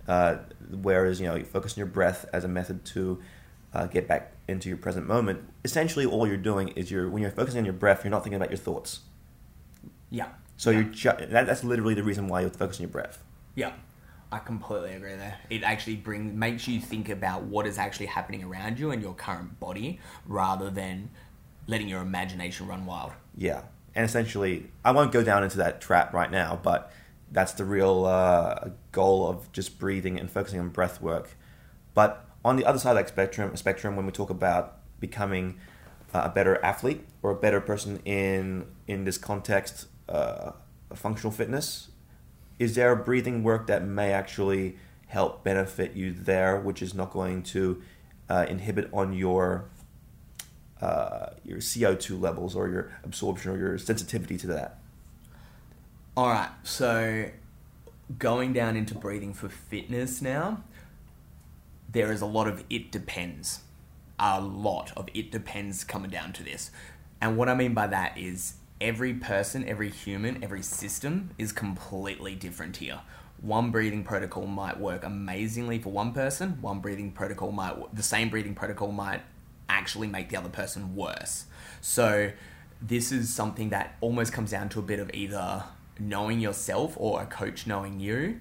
uh, 0.08 0.38
whereas, 0.82 1.20
you 1.20 1.28
know, 1.28 1.36
you 1.36 1.44
focus 1.44 1.74
on 1.74 1.78
your 1.78 1.88
breath 1.88 2.26
as 2.32 2.44
a 2.46 2.48
method 2.48 2.86
to 2.86 3.22
uh, 3.74 3.86
get 3.88 4.08
back 4.08 4.32
into 4.48 4.70
your 4.70 4.78
present 4.78 5.06
moment. 5.06 5.42
Essentially, 5.66 6.06
all 6.06 6.26
you're 6.26 6.38
doing 6.38 6.70
is 6.70 6.90
you're 6.90 7.10
when 7.10 7.22
you're 7.22 7.32
focusing 7.32 7.60
on 7.60 7.66
your 7.66 7.74
breath, 7.74 8.04
you're 8.06 8.12
not 8.12 8.24
thinking 8.24 8.38
about 8.38 8.50
your 8.50 8.58
thoughts. 8.58 9.02
Yeah. 10.10 10.30
So 10.56 10.70
you're 10.70 10.84
ju- 10.84 11.12
that, 11.20 11.46
that's 11.46 11.64
literally 11.64 11.94
the 11.94 12.04
reason 12.04 12.28
why 12.28 12.42
you're 12.42 12.50
focusing 12.50 12.86
on 12.86 12.90
your 12.90 12.94
breath. 12.94 13.22
Yeah, 13.56 13.74
I 14.32 14.40
completely 14.40 14.94
agree 14.94 15.16
there. 15.16 15.38
It 15.50 15.64
actually 15.64 15.96
brings 15.96 16.34
makes 16.34 16.68
you 16.68 16.82
think 16.82 17.10
about 17.10 17.44
what 17.44 17.66
is 17.66 17.78
actually 17.78 18.08
happening 18.08 18.44
around 18.44 18.78
you 18.80 18.92
and 18.92 19.02
your 19.02 19.14
current 19.14 19.60
body, 19.60 20.00
rather 20.26 20.70
than 20.70 21.10
letting 21.68 21.88
your 21.88 22.02
imagination 22.02 22.68
run 22.68 22.86
wild. 22.86 23.12
Yeah, 23.38 23.62
and 23.96 24.06
essentially, 24.06 24.70
I 24.84 24.92
won't 24.92 25.12
go 25.12 25.24
down 25.24 25.44
into 25.44 25.58
that 25.58 25.80
trap 25.80 26.14
right 26.14 26.30
now, 26.30 26.60
but 26.62 26.92
that's 27.32 27.54
the 27.54 27.66
real 27.66 28.06
uh, 28.06 28.70
goal 28.92 29.28
of 29.28 29.52
just 29.52 29.80
breathing 29.80 30.20
and 30.20 30.30
focusing 30.30 30.60
on 30.60 30.70
breath 30.70 31.02
work. 31.02 31.36
But 31.94 32.26
on 32.44 32.56
the 32.56 32.66
other 32.66 32.80
side 32.80 32.92
of 32.92 32.98
that 32.98 33.08
spectrum, 33.10 33.56
spectrum 33.56 33.96
when 33.96 34.06
we 34.06 34.12
talk 34.12 34.30
about 34.30 34.78
becoming 35.00 35.60
a 36.14 36.30
better 36.30 36.64
athlete 36.64 37.06
or 37.22 37.32
a 37.32 37.36
better 37.36 37.62
person 37.62 38.00
in 38.06 38.66
in 38.88 39.04
this 39.04 39.18
context, 39.18 39.88
uh, 40.10 40.52
functional 40.94 41.32
fitness, 41.32 41.90
is 42.60 42.76
there 42.76 42.92
a 42.92 42.96
breathing 42.96 43.44
work 43.44 43.68
that 43.68 43.84
may 43.84 44.12
actually 44.12 44.78
help 45.08 45.44
benefit 45.44 45.96
you 45.96 46.12
there, 46.12 46.60
which 46.60 46.82
is 46.82 46.94
not 46.94 47.12
going 47.12 47.44
to 47.44 47.82
uh, 48.30 48.46
inhibit 48.50 48.90
on 48.92 49.14
your 49.14 49.70
uh, 50.82 51.32
your 51.44 51.58
CO2 51.58 52.22
levels 52.22 52.56
or 52.56 52.70
your 52.70 52.92
absorption 53.04 53.52
or 53.52 53.58
your 53.58 53.78
sensitivity 53.78 54.38
to 54.38 54.48
that? 54.48 54.78
All 56.16 56.30
right, 56.30 56.50
so 56.64 57.30
going 58.20 58.54
down 58.54 58.76
into 58.76 58.96
breathing 58.96 59.34
for 59.34 59.50
fitness 59.50 60.22
now, 60.22 60.64
there 61.90 62.12
is 62.12 62.22
a 62.22 62.26
lot 62.26 62.48
of 62.48 62.64
it 62.70 62.92
depends. 62.92 63.62
A 64.20 64.42
lot 64.42 64.92
of 64.96 65.10
it 65.14 65.32
depends 65.32 65.84
coming 65.84 66.10
down 66.10 66.34
to 66.34 66.44
this. 66.44 66.72
And 67.22 67.38
what 67.38 67.50
I 67.50 67.56
mean 67.56 67.74
by 67.74 67.88
that 67.88 68.18
is 68.18 68.56
every 68.80 69.14
person, 69.14 69.68
every 69.68 69.90
human, 69.90 70.44
every 70.44 70.62
system 70.62 71.32
is 71.38 71.52
completely 71.52 72.36
different 72.36 72.78
here. 72.78 73.00
One 73.42 73.72
breathing 73.72 74.04
protocol 74.04 74.48
might 74.48 74.80
work 74.80 75.04
amazingly 75.04 75.80
for 75.80 75.92
one 75.92 76.14
person, 76.14 76.58
one 76.62 76.80
breathing 76.80 77.12
protocol 77.12 77.52
might, 77.52 77.96
the 77.96 78.04
same 78.04 78.30
breathing 78.30 78.56
protocol 78.56 78.92
might 78.92 79.22
actually 79.70 80.08
make 80.08 80.30
the 80.30 80.38
other 80.38 80.50
person 80.50 80.96
worse. 80.96 81.46
So, 81.82 82.32
this 82.82 83.12
is 83.12 83.34
something 83.34 83.70
that 83.70 83.96
almost 84.02 84.34
comes 84.34 84.52
down 84.52 84.70
to 84.70 84.80
a 84.80 84.84
bit 84.84 85.00
of 85.00 85.12
either 85.14 85.64
knowing 86.00 86.40
yourself 86.40 86.94
or 86.98 87.22
a 87.22 87.26
coach 87.26 87.66
knowing 87.66 88.00
you, 88.00 88.40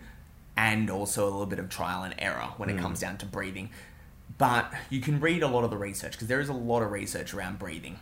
and 0.57 0.91
also 0.91 1.25
a 1.25 1.31
little 1.31 1.47
bit 1.47 1.59
of 1.59 1.69
trial 1.69 2.03
and 2.03 2.15
error 2.19 2.49
when 2.57 2.69
it 2.69 2.75
hmm. 2.75 2.81
comes 2.81 3.01
down 3.01 3.19
to 3.19 3.27
breathing. 3.27 3.71
But 4.39 4.73
you 4.91 5.01
can 5.01 5.21
read 5.21 5.43
a 5.43 5.49
lot 5.49 5.65
of 5.65 5.71
the 5.71 5.77
research 5.77 6.13
because 6.13 6.29
there 6.29 6.41
is 6.41 6.49
a 6.49 6.55
lot 6.55 6.83
of 6.83 6.91
research 6.91 7.33
around 7.33 7.59
breathing. 7.59 7.99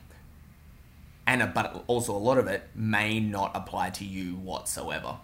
And 1.26 1.42
a, 1.42 1.46
but 1.46 1.84
also 1.86 2.14
a 2.14 2.18
lot 2.18 2.38
of 2.38 2.46
it 2.46 2.68
may 2.74 3.20
not 3.20 3.52
apply 3.54 3.90
to 3.90 4.04
you 4.04 4.34
whatsoever. 4.36 5.16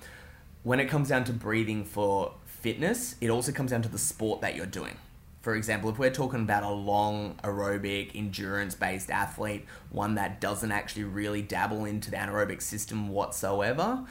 When 0.63 0.81
it 0.81 0.87
comes 0.87 1.09
down 1.09 1.25
to 1.25 1.33
breathing 1.33 1.85
for 1.85 2.35
fitness, 2.45 3.17
it 3.21 3.31
also 3.31 3.53
comes 3.53 3.71
down 3.71 3.83
to 3.83 3.89
the 3.89 3.99
sport 3.99 4.41
that 4.43 4.55
you're 4.55 4.67
doing. 4.67 4.97
For 5.41 5.55
example, 5.55 5.89
if 5.89 5.99
we're 5.99 6.11
talking 6.11 6.41
about 6.41 6.65
a 6.65 6.71
long 6.71 7.39
aerobic, 7.43 8.15
endurance 8.15 8.75
based 8.75 9.11
athlete, 9.11 9.65
one 9.91 10.17
that 10.17 10.41
doesn't 10.41 10.71
actually 10.71 11.05
really 11.05 11.41
dabble 11.41 11.87
into 11.87 12.11
the 12.11 12.19
anaerobic 12.19 12.61
system 12.61 13.09
whatsoever, 13.09 14.05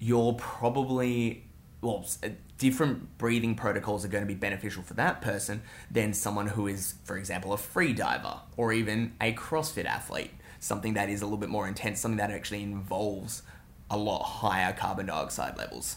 you're 0.00 0.32
probably, 0.32 1.44
well, 1.80 2.04
uh, 2.24 2.30
different 2.58 3.18
breathing 3.18 3.54
protocols 3.54 4.04
are 4.04 4.08
going 4.08 4.22
to 4.22 4.28
be 4.28 4.34
beneficial 4.34 4.82
for 4.82 4.94
that 4.94 5.20
person 5.20 5.62
than 5.90 6.12
someone 6.12 6.48
who 6.48 6.66
is, 6.66 6.94
for 7.04 7.16
example, 7.16 7.52
a 7.52 7.56
free 7.56 7.92
diver 7.92 8.40
or 8.56 8.72
even 8.72 9.12
a 9.20 9.32
CrossFit 9.34 9.84
athlete. 9.84 10.32
Something 10.62 10.94
that 10.94 11.08
is 11.08 11.22
a 11.22 11.24
little 11.24 11.38
bit 11.38 11.48
more 11.48 11.66
intense, 11.66 11.98
something 11.98 12.18
that 12.18 12.30
actually 12.30 12.62
involves 12.62 13.42
a 13.90 13.96
lot 13.96 14.22
higher 14.22 14.72
carbon 14.72 15.06
dioxide 15.06 15.58
levels. 15.58 15.96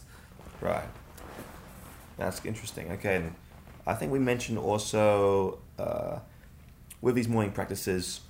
Right. 0.60 0.88
That's 2.18 2.44
interesting. 2.44 2.92
Okay, 2.94 3.18
and 3.18 3.36
I 3.86 3.94
think 3.94 4.12
we 4.12 4.18
mentioned 4.18 4.58
also 4.58 5.60
uh, 5.78 6.18
with 7.00 7.14
these 7.14 7.28
morning 7.28 7.52
practices 7.52 8.22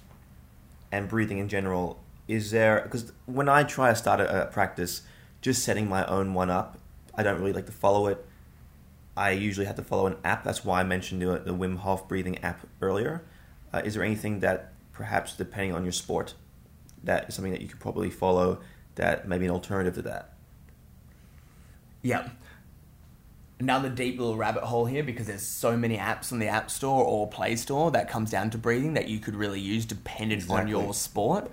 and 0.92 1.08
breathing 1.08 1.38
in 1.38 1.48
general. 1.48 2.00
Is 2.28 2.52
there 2.52 2.82
because 2.84 3.14
when 3.28 3.48
I 3.48 3.64
try 3.64 3.92
to 3.92 3.96
start 3.96 4.20
a, 4.20 4.44
a 4.44 4.46
practice, 4.48 5.04
just 5.42 5.64
setting 5.64 5.88
my 5.88 6.06
own 6.06 6.34
one 6.34 6.50
up, 6.50 6.78
I 7.16 7.24
don't 7.24 7.40
really 7.40 7.54
like 7.54 7.68
to 7.68 7.72
follow 7.72 8.08
it. 8.08 8.26
I 9.16 9.32
usually 9.32 9.68
have 9.68 9.78
to 9.78 9.84
follow 9.84 10.06
an 10.08 10.18
app. 10.26 10.44
That's 10.44 10.66
why 10.66 10.82
I 10.82 10.84
mentioned 10.84 11.22
the, 11.22 11.40
the 11.40 11.54
Wim 11.54 11.78
Hof 11.78 12.10
breathing 12.10 12.40
app 12.40 12.68
earlier. 12.82 13.24
Uh, 13.72 13.82
is 13.86 13.94
there 13.94 14.04
anything 14.04 14.42
that 14.42 14.74
perhaps 14.96 15.36
depending 15.36 15.74
on 15.74 15.84
your 15.84 15.92
sport, 15.92 16.34
that 17.04 17.30
is 17.30 17.36
something 17.36 17.52
that 17.52 17.62
you 17.62 17.68
could 17.68 17.80
probably 17.80 18.10
follow 18.10 18.60
that 18.96 19.28
maybe 19.28 19.46
an 19.46 19.52
alternative 19.52 19.94
to 19.96 20.02
that? 20.04 20.34
Yeah. 22.02 22.30
Another 23.60 23.90
deep 23.90 24.20
little 24.20 24.36
rabbit 24.36 24.64
hole 24.64 24.86
here 24.86 25.04
because 25.04 25.28
there's 25.28 25.42
so 25.42 25.78
many 25.78 25.98
apps 25.98 26.32
on 26.32 26.40
the 26.40 26.48
App 26.48 26.70
Store 26.70 27.04
or 27.04 27.28
Play 27.28 27.56
Store 27.56 27.92
that 27.92 28.10
comes 28.10 28.32
down 28.32 28.50
to 28.52 28.58
breathing 28.58 28.94
that 28.96 29.08
you 29.08 29.20
could 29.20 29.36
really 29.36 29.60
use 29.60 29.86
dependent 29.86 30.50
on 30.50 30.68
your 30.68 30.94
sport. 30.94 31.52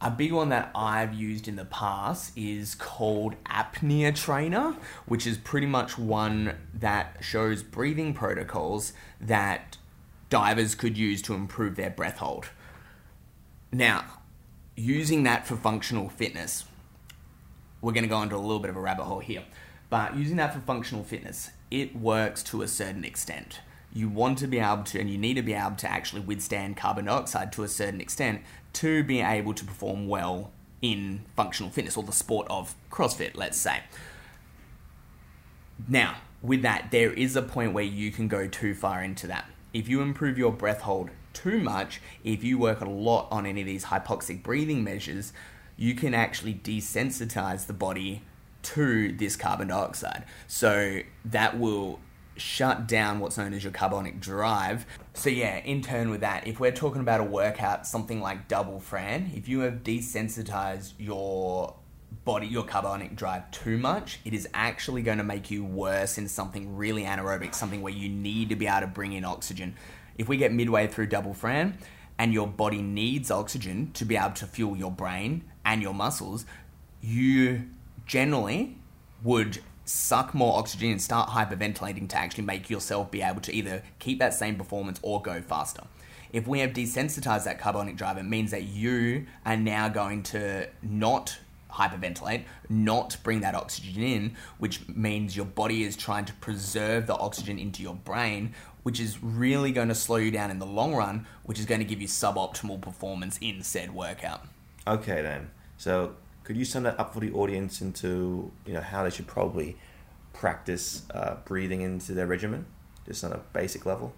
A 0.00 0.10
big 0.10 0.32
one 0.32 0.48
that 0.48 0.70
I've 0.74 1.14
used 1.14 1.46
in 1.46 1.56
the 1.56 1.64
past 1.64 2.36
is 2.36 2.74
called 2.74 3.36
Apnea 3.44 4.14
Trainer, 4.14 4.76
which 5.06 5.26
is 5.26 5.38
pretty 5.38 5.66
much 5.66 5.96
one 5.96 6.56
that 6.74 7.18
shows 7.20 7.62
breathing 7.62 8.12
protocols 8.12 8.94
that 9.20 9.78
divers 10.28 10.74
could 10.74 10.98
use 10.98 11.22
to 11.22 11.34
improve 11.34 11.76
their 11.76 11.90
breath 11.90 12.18
hold. 12.18 12.48
Now, 13.72 14.04
using 14.76 15.22
that 15.22 15.46
for 15.46 15.56
functional 15.56 16.10
fitness, 16.10 16.66
we're 17.80 17.92
going 17.92 18.04
to 18.04 18.08
go 18.08 18.20
into 18.20 18.36
a 18.36 18.38
little 18.38 18.60
bit 18.60 18.68
of 18.68 18.76
a 18.76 18.80
rabbit 18.80 19.04
hole 19.04 19.20
here. 19.20 19.44
But 19.88 20.14
using 20.14 20.36
that 20.36 20.54
for 20.54 20.60
functional 20.60 21.04
fitness, 21.04 21.50
it 21.70 21.96
works 21.96 22.42
to 22.44 22.62
a 22.62 22.68
certain 22.68 23.04
extent. 23.04 23.60
You 23.94 24.08
want 24.08 24.38
to 24.38 24.46
be 24.46 24.58
able 24.58 24.84
to, 24.84 25.00
and 25.00 25.10
you 25.10 25.18
need 25.18 25.34
to 25.34 25.42
be 25.42 25.54
able 25.54 25.76
to 25.76 25.90
actually 25.90 26.20
withstand 26.20 26.76
carbon 26.76 27.06
dioxide 27.06 27.52
to 27.54 27.62
a 27.62 27.68
certain 27.68 28.00
extent 28.00 28.42
to 28.74 29.02
be 29.04 29.20
able 29.20 29.54
to 29.54 29.64
perform 29.64 30.06
well 30.06 30.50
in 30.82 31.22
functional 31.36 31.70
fitness 31.70 31.96
or 31.96 32.02
the 32.02 32.12
sport 32.12 32.46
of 32.50 32.74
CrossFit, 32.90 33.36
let's 33.36 33.58
say. 33.58 33.80
Now, 35.88 36.16
with 36.42 36.62
that, 36.62 36.90
there 36.90 37.12
is 37.12 37.36
a 37.36 37.42
point 37.42 37.72
where 37.72 37.84
you 37.84 38.10
can 38.10 38.28
go 38.28 38.46
too 38.46 38.74
far 38.74 39.02
into 39.02 39.26
that. 39.28 39.46
If 39.72 39.88
you 39.88 40.02
improve 40.02 40.36
your 40.36 40.52
breath 40.52 40.82
hold 40.82 41.10
too 41.32 41.60
much, 41.60 42.00
if 42.24 42.44
you 42.44 42.58
work 42.58 42.80
a 42.80 42.88
lot 42.88 43.28
on 43.30 43.46
any 43.46 43.60
of 43.60 43.66
these 43.66 43.86
hypoxic 43.86 44.42
breathing 44.42 44.84
measures, 44.84 45.32
you 45.76 45.94
can 45.94 46.14
actually 46.14 46.54
desensitize 46.54 47.66
the 47.66 47.72
body 47.72 48.22
to 48.62 49.12
this 49.12 49.36
carbon 49.36 49.68
dioxide. 49.68 50.24
So 50.46 51.00
that 51.24 51.58
will 51.58 51.98
shut 52.36 52.86
down 52.86 53.20
what's 53.20 53.36
known 53.36 53.52
as 53.52 53.62
your 53.62 53.72
carbonic 53.72 54.20
drive. 54.20 54.86
So 55.14 55.30
yeah, 55.30 55.58
in 55.58 55.82
turn 55.82 56.10
with 56.10 56.20
that, 56.20 56.46
if 56.46 56.60
we're 56.60 56.72
talking 56.72 57.00
about 57.00 57.20
a 57.20 57.24
workout, 57.24 57.86
something 57.86 58.20
like 58.20 58.48
double 58.48 58.80
Fran, 58.80 59.32
if 59.34 59.48
you 59.48 59.60
have 59.60 59.82
desensitized 59.82 60.92
your 60.98 61.74
body, 62.24 62.46
your 62.46 62.64
carbonic 62.64 63.16
drive 63.16 63.50
too 63.50 63.76
much, 63.76 64.20
it 64.24 64.32
is 64.32 64.48
actually 64.54 65.02
going 65.02 65.18
to 65.18 65.24
make 65.24 65.50
you 65.50 65.64
worse 65.64 66.18
in 66.18 66.28
something 66.28 66.76
really 66.76 67.02
anaerobic, 67.02 67.54
something 67.54 67.82
where 67.82 67.92
you 67.92 68.08
need 68.08 68.48
to 68.48 68.56
be 68.56 68.66
able 68.66 68.80
to 68.80 68.86
bring 68.86 69.12
in 69.12 69.24
oxygen. 69.24 69.74
If 70.16 70.28
we 70.28 70.36
get 70.36 70.52
midway 70.52 70.86
through 70.86 71.06
double 71.06 71.34
Fran 71.34 71.78
and 72.18 72.32
your 72.32 72.46
body 72.46 72.82
needs 72.82 73.30
oxygen 73.30 73.90
to 73.94 74.04
be 74.04 74.16
able 74.16 74.34
to 74.34 74.46
fuel 74.46 74.76
your 74.76 74.90
brain 74.90 75.44
and 75.64 75.82
your 75.82 75.94
muscles, 75.94 76.44
you 77.00 77.68
generally 78.06 78.76
would 79.22 79.60
suck 79.84 80.34
more 80.34 80.58
oxygen 80.58 80.92
and 80.92 81.02
start 81.02 81.30
hyperventilating 81.30 82.08
to 82.08 82.16
actually 82.16 82.44
make 82.44 82.70
yourself 82.70 83.10
be 83.10 83.22
able 83.22 83.40
to 83.40 83.52
either 83.52 83.82
keep 83.98 84.18
that 84.18 84.34
same 84.34 84.56
performance 84.56 85.00
or 85.02 85.20
go 85.20 85.40
faster. 85.40 85.82
If 86.32 86.46
we 86.46 86.60
have 86.60 86.70
desensitized 86.70 87.44
that 87.44 87.58
carbonic 87.58 87.96
drive, 87.96 88.16
it 88.16 88.22
means 88.22 88.52
that 88.52 88.62
you 88.62 89.26
are 89.44 89.56
now 89.56 89.88
going 89.88 90.22
to 90.24 90.68
not 90.82 91.38
hyperventilate, 91.70 92.44
not 92.68 93.16
bring 93.22 93.40
that 93.40 93.54
oxygen 93.54 94.02
in, 94.02 94.36
which 94.58 94.86
means 94.88 95.36
your 95.36 95.46
body 95.46 95.82
is 95.82 95.96
trying 95.96 96.24
to 96.26 96.32
preserve 96.34 97.06
the 97.06 97.16
oxygen 97.16 97.58
into 97.58 97.82
your 97.82 97.94
brain, 97.94 98.54
which 98.82 99.00
is 99.00 99.22
really 99.22 99.72
going 99.72 99.88
to 99.88 99.94
slow 99.94 100.16
you 100.16 100.30
down 100.30 100.50
in 100.50 100.58
the 100.58 100.66
long 100.66 100.94
run, 100.94 101.26
which 101.44 101.58
is 101.58 101.66
going 101.66 101.80
to 101.80 101.84
give 101.84 102.00
you 102.00 102.08
suboptimal 102.08 102.80
performance 102.80 103.38
in 103.40 103.62
said 103.62 103.94
workout. 103.94 104.44
Okay 104.86 105.22
then. 105.22 105.50
So 105.76 106.16
could 106.44 106.56
you 106.56 106.64
sum 106.64 106.82
that 106.84 106.98
up 106.98 107.14
for 107.14 107.20
the 107.20 107.32
audience 107.32 107.80
into 107.80 108.50
you 108.66 108.74
know 108.74 108.80
how 108.80 109.04
they 109.04 109.10
should 109.10 109.26
probably 109.26 109.76
practice 110.32 111.02
uh, 111.12 111.36
breathing 111.44 111.82
into 111.82 112.12
their 112.12 112.26
regimen, 112.26 112.66
just 113.06 113.22
on 113.24 113.32
a 113.32 113.40
basic 113.52 113.86
level? 113.86 114.12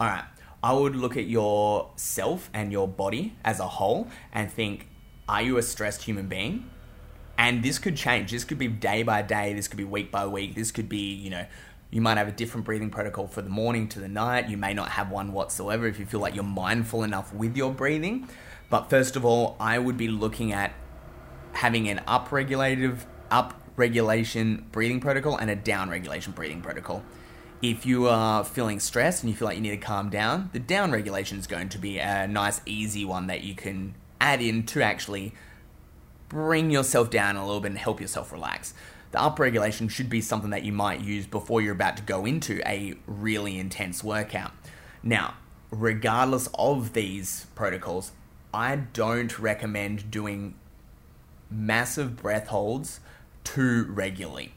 All 0.00 0.06
right. 0.06 0.24
I 0.62 0.72
would 0.72 0.96
look 0.96 1.16
at 1.16 1.26
yourself 1.26 2.50
and 2.52 2.72
your 2.72 2.88
body 2.88 3.34
as 3.44 3.60
a 3.60 3.68
whole 3.68 4.08
and 4.32 4.50
think, 4.50 4.88
are 5.28 5.42
you 5.42 5.56
a 5.56 5.62
stressed 5.62 6.02
human 6.02 6.26
being? 6.26 6.68
And 7.36 7.62
this 7.62 7.78
could 7.78 7.96
change. 7.96 8.32
This 8.32 8.42
could 8.42 8.58
be 8.58 8.66
day 8.66 9.04
by 9.04 9.22
day. 9.22 9.54
This 9.54 9.68
could 9.68 9.76
be 9.76 9.84
week 9.84 10.10
by 10.10 10.26
week. 10.26 10.56
This 10.56 10.72
could 10.72 10.88
be, 10.88 11.14
you 11.14 11.30
know, 11.30 11.46
you 11.90 12.00
might 12.00 12.18
have 12.18 12.28
a 12.28 12.32
different 12.32 12.66
breathing 12.66 12.90
protocol 12.90 13.26
for 13.26 13.40
the 13.40 13.48
morning 13.48 13.88
to 13.88 14.00
the 14.00 14.08
night. 14.08 14.48
You 14.48 14.56
may 14.56 14.74
not 14.74 14.90
have 14.90 15.10
one 15.10 15.32
whatsoever 15.32 15.86
if 15.86 15.98
you 15.98 16.04
feel 16.04 16.20
like 16.20 16.34
you're 16.34 16.44
mindful 16.44 17.02
enough 17.02 17.32
with 17.32 17.56
your 17.56 17.72
breathing. 17.72 18.28
But 18.68 18.90
first 18.90 19.16
of 19.16 19.24
all, 19.24 19.56
I 19.58 19.78
would 19.78 19.96
be 19.96 20.08
looking 20.08 20.52
at 20.52 20.74
having 21.52 21.88
an 21.88 22.02
upregulative 22.06 23.06
up 23.30 23.60
regulation 23.76 24.66
breathing 24.70 25.00
protocol 25.00 25.36
and 25.36 25.50
a 25.50 25.56
down 25.56 25.88
regulation 25.88 26.32
breathing 26.32 26.60
protocol. 26.60 27.02
If 27.62 27.86
you 27.86 28.06
are 28.06 28.44
feeling 28.44 28.80
stressed 28.80 29.22
and 29.22 29.30
you 29.30 29.36
feel 29.36 29.46
like 29.46 29.56
you 29.56 29.62
need 29.62 29.70
to 29.70 29.76
calm 29.78 30.10
down, 30.10 30.50
the 30.52 30.60
down 30.60 30.92
regulation 30.92 31.38
is 31.38 31.46
going 31.46 31.70
to 31.70 31.78
be 31.78 31.98
a 31.98 32.28
nice, 32.28 32.60
easy 32.66 33.04
one 33.04 33.28
that 33.28 33.42
you 33.42 33.54
can 33.54 33.94
add 34.20 34.42
in 34.42 34.64
to 34.66 34.82
actually 34.82 35.34
bring 36.28 36.70
yourself 36.70 37.10
down 37.10 37.36
a 37.36 37.44
little 37.44 37.60
bit 37.60 37.70
and 37.70 37.78
help 37.78 38.00
yourself 38.00 38.30
relax. 38.30 38.74
The 39.10 39.20
up 39.20 39.38
regulation 39.38 39.88
should 39.88 40.10
be 40.10 40.20
something 40.20 40.50
that 40.50 40.64
you 40.64 40.72
might 40.72 41.00
use 41.00 41.26
before 41.26 41.60
you're 41.60 41.72
about 41.72 41.96
to 41.96 42.02
go 42.02 42.26
into 42.26 42.60
a 42.66 42.94
really 43.06 43.58
intense 43.58 44.04
workout. 44.04 44.52
Now, 45.02 45.34
regardless 45.70 46.48
of 46.54 46.92
these 46.92 47.46
protocols, 47.54 48.12
I 48.52 48.76
don't 48.76 49.38
recommend 49.38 50.10
doing 50.10 50.54
massive 51.50 52.16
breath 52.16 52.48
holds 52.48 53.00
too 53.44 53.86
regularly. 53.88 54.52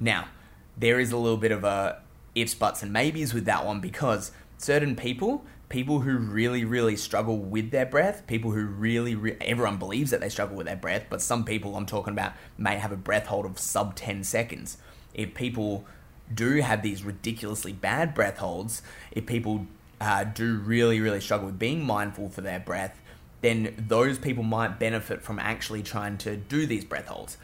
Now, 0.00 0.28
there 0.76 0.98
is 0.98 1.12
a 1.12 1.16
little 1.16 1.36
bit 1.36 1.52
of 1.52 1.64
a 1.64 2.00
ifs, 2.34 2.54
buts, 2.54 2.82
and 2.82 2.92
maybes 2.92 3.34
with 3.34 3.44
that 3.44 3.64
one 3.64 3.80
because 3.80 4.32
certain 4.58 4.96
people, 4.96 5.44
people 5.72 6.00
who 6.00 6.18
really, 6.18 6.66
really 6.66 6.96
struggle 6.96 7.38
with 7.38 7.70
their 7.70 7.86
breath, 7.86 8.26
people 8.26 8.50
who 8.50 8.66
really, 8.66 9.14
re- 9.14 9.38
everyone 9.40 9.78
believes 9.78 10.10
that 10.10 10.20
they 10.20 10.28
struggle 10.28 10.54
with 10.54 10.66
their 10.66 10.76
breath, 10.76 11.06
but 11.08 11.22
some 11.22 11.44
people 11.46 11.74
I'm 11.76 11.86
talking 11.86 12.12
about 12.12 12.34
may 12.58 12.76
have 12.76 12.92
a 12.92 12.96
breath 12.96 13.26
hold 13.26 13.46
of 13.46 13.58
sub 13.58 13.94
10 13.94 14.22
seconds. 14.22 14.76
If 15.14 15.34
people 15.34 15.86
do 16.32 16.60
have 16.60 16.82
these 16.82 17.02
ridiculously 17.02 17.72
bad 17.72 18.12
breath 18.12 18.36
holds, 18.36 18.82
if 19.12 19.24
people 19.24 19.66
uh, 19.98 20.24
do 20.24 20.58
really, 20.58 21.00
really 21.00 21.22
struggle 21.22 21.46
with 21.46 21.58
being 21.58 21.84
mindful 21.86 22.28
for 22.28 22.42
their 22.42 22.60
breath, 22.60 23.00
then 23.40 23.74
those 23.88 24.18
people 24.18 24.44
might 24.44 24.78
benefit 24.78 25.22
from 25.22 25.38
actually 25.38 25.82
trying 25.82 26.18
to 26.18 26.36
do 26.36 26.66
these 26.66 26.84
breath 26.84 27.06
holds. 27.06 27.38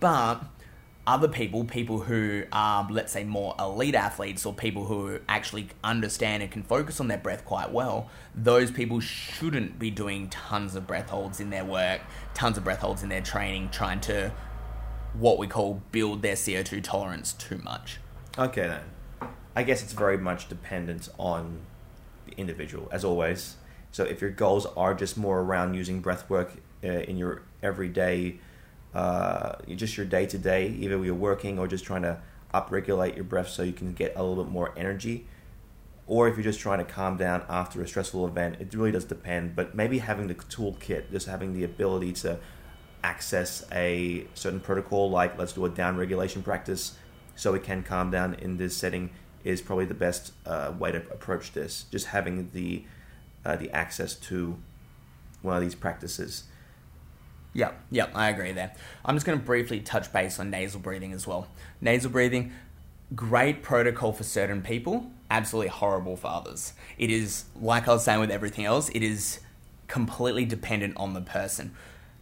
But 0.00 0.42
other 1.06 1.28
people, 1.28 1.64
people 1.64 2.00
who 2.00 2.44
are, 2.52 2.86
let's 2.90 3.12
say, 3.12 3.24
more 3.24 3.54
elite 3.58 3.94
athletes 3.94 4.46
or 4.46 4.54
people 4.54 4.84
who 4.86 5.18
actually 5.28 5.68
understand 5.82 6.42
and 6.42 6.50
can 6.50 6.62
focus 6.62 7.00
on 7.00 7.08
their 7.08 7.18
breath 7.18 7.44
quite 7.44 7.70
well, 7.70 8.08
those 8.34 8.70
people 8.70 9.00
shouldn't 9.00 9.78
be 9.78 9.90
doing 9.90 10.28
tons 10.30 10.74
of 10.74 10.86
breath 10.86 11.10
holds 11.10 11.40
in 11.40 11.50
their 11.50 11.64
work, 11.64 12.00
tons 12.32 12.56
of 12.56 12.64
breath 12.64 12.80
holds 12.80 13.02
in 13.02 13.10
their 13.10 13.20
training, 13.20 13.68
trying 13.70 14.00
to 14.00 14.32
what 15.12 15.38
we 15.38 15.46
call 15.46 15.82
build 15.92 16.22
their 16.22 16.34
CO2 16.34 16.82
tolerance 16.82 17.34
too 17.34 17.58
much. 17.58 17.98
Okay 18.38 18.66
then. 18.66 19.30
I 19.54 19.62
guess 19.62 19.82
it's 19.82 19.92
very 19.92 20.18
much 20.18 20.48
dependent 20.48 21.08
on 21.18 21.60
the 22.26 22.32
individual, 22.36 22.88
as 22.90 23.04
always. 23.04 23.56
So 23.92 24.02
if 24.04 24.20
your 24.20 24.30
goals 24.30 24.66
are 24.76 24.94
just 24.94 25.16
more 25.16 25.40
around 25.40 25.74
using 25.74 26.00
breath 26.00 26.28
work 26.28 26.54
uh, 26.82 26.88
in 26.88 27.16
your 27.16 27.42
everyday, 27.62 28.40
uh, 28.94 29.56
just 29.74 29.96
your 29.96 30.06
day 30.06 30.26
to 30.26 30.38
day, 30.38 30.68
either 30.68 31.04
you're 31.04 31.14
working 31.14 31.58
or 31.58 31.66
just 31.66 31.84
trying 31.84 32.02
to 32.02 32.18
upregulate 32.52 33.16
your 33.16 33.24
breath 33.24 33.48
so 33.48 33.62
you 33.62 33.72
can 33.72 33.92
get 33.92 34.12
a 34.16 34.22
little 34.22 34.44
bit 34.44 34.52
more 34.52 34.72
energy, 34.76 35.26
or 36.06 36.28
if 36.28 36.36
you're 36.36 36.44
just 36.44 36.60
trying 36.60 36.78
to 36.78 36.84
calm 36.84 37.16
down 37.16 37.42
after 37.48 37.82
a 37.82 37.88
stressful 37.88 38.26
event, 38.26 38.56
it 38.60 38.72
really 38.74 38.92
does 38.92 39.04
depend. 39.04 39.56
But 39.56 39.74
maybe 39.74 39.98
having 39.98 40.28
the 40.28 40.34
toolkit, 40.34 41.10
just 41.10 41.26
having 41.26 41.54
the 41.54 41.64
ability 41.64 42.12
to 42.12 42.38
access 43.02 43.66
a 43.72 44.26
certain 44.34 44.60
protocol, 44.60 45.10
like 45.10 45.36
let's 45.38 45.52
do 45.52 45.64
a 45.64 45.68
down 45.68 45.96
regulation 45.96 46.42
practice 46.42 46.96
so 47.36 47.52
we 47.52 47.58
can 47.58 47.82
calm 47.82 48.10
down 48.10 48.34
in 48.34 48.56
this 48.56 48.76
setting, 48.76 49.10
is 49.42 49.60
probably 49.60 49.84
the 49.84 49.94
best 49.94 50.32
uh, 50.46 50.72
way 50.78 50.92
to 50.92 50.98
approach 51.10 51.52
this. 51.52 51.84
Just 51.90 52.06
having 52.06 52.50
the 52.52 52.84
uh, 53.44 53.56
the 53.56 53.70
access 53.72 54.14
to 54.14 54.56
one 55.42 55.56
of 55.56 55.62
these 55.62 55.74
practices. 55.74 56.44
Yeah, 57.54 57.70
yeah, 57.90 58.08
I 58.14 58.30
agree 58.30 58.52
there. 58.52 58.74
I'm 59.04 59.14
just 59.14 59.24
going 59.24 59.38
to 59.38 59.44
briefly 59.44 59.80
touch 59.80 60.12
base 60.12 60.38
on 60.40 60.50
nasal 60.50 60.80
breathing 60.80 61.12
as 61.12 61.26
well. 61.26 61.46
Nasal 61.80 62.10
breathing, 62.10 62.52
great 63.14 63.62
protocol 63.62 64.12
for 64.12 64.24
certain 64.24 64.60
people, 64.60 65.10
absolutely 65.30 65.68
horrible 65.68 66.16
for 66.16 66.26
others. 66.26 66.72
It 66.98 67.10
is, 67.10 67.44
like 67.60 67.86
I 67.86 67.92
was 67.92 68.04
saying 68.04 68.20
with 68.20 68.32
everything 68.32 68.64
else, 68.64 68.88
it 68.88 69.04
is 69.04 69.38
completely 69.86 70.44
dependent 70.44 70.96
on 70.96 71.14
the 71.14 71.20
person. 71.20 71.74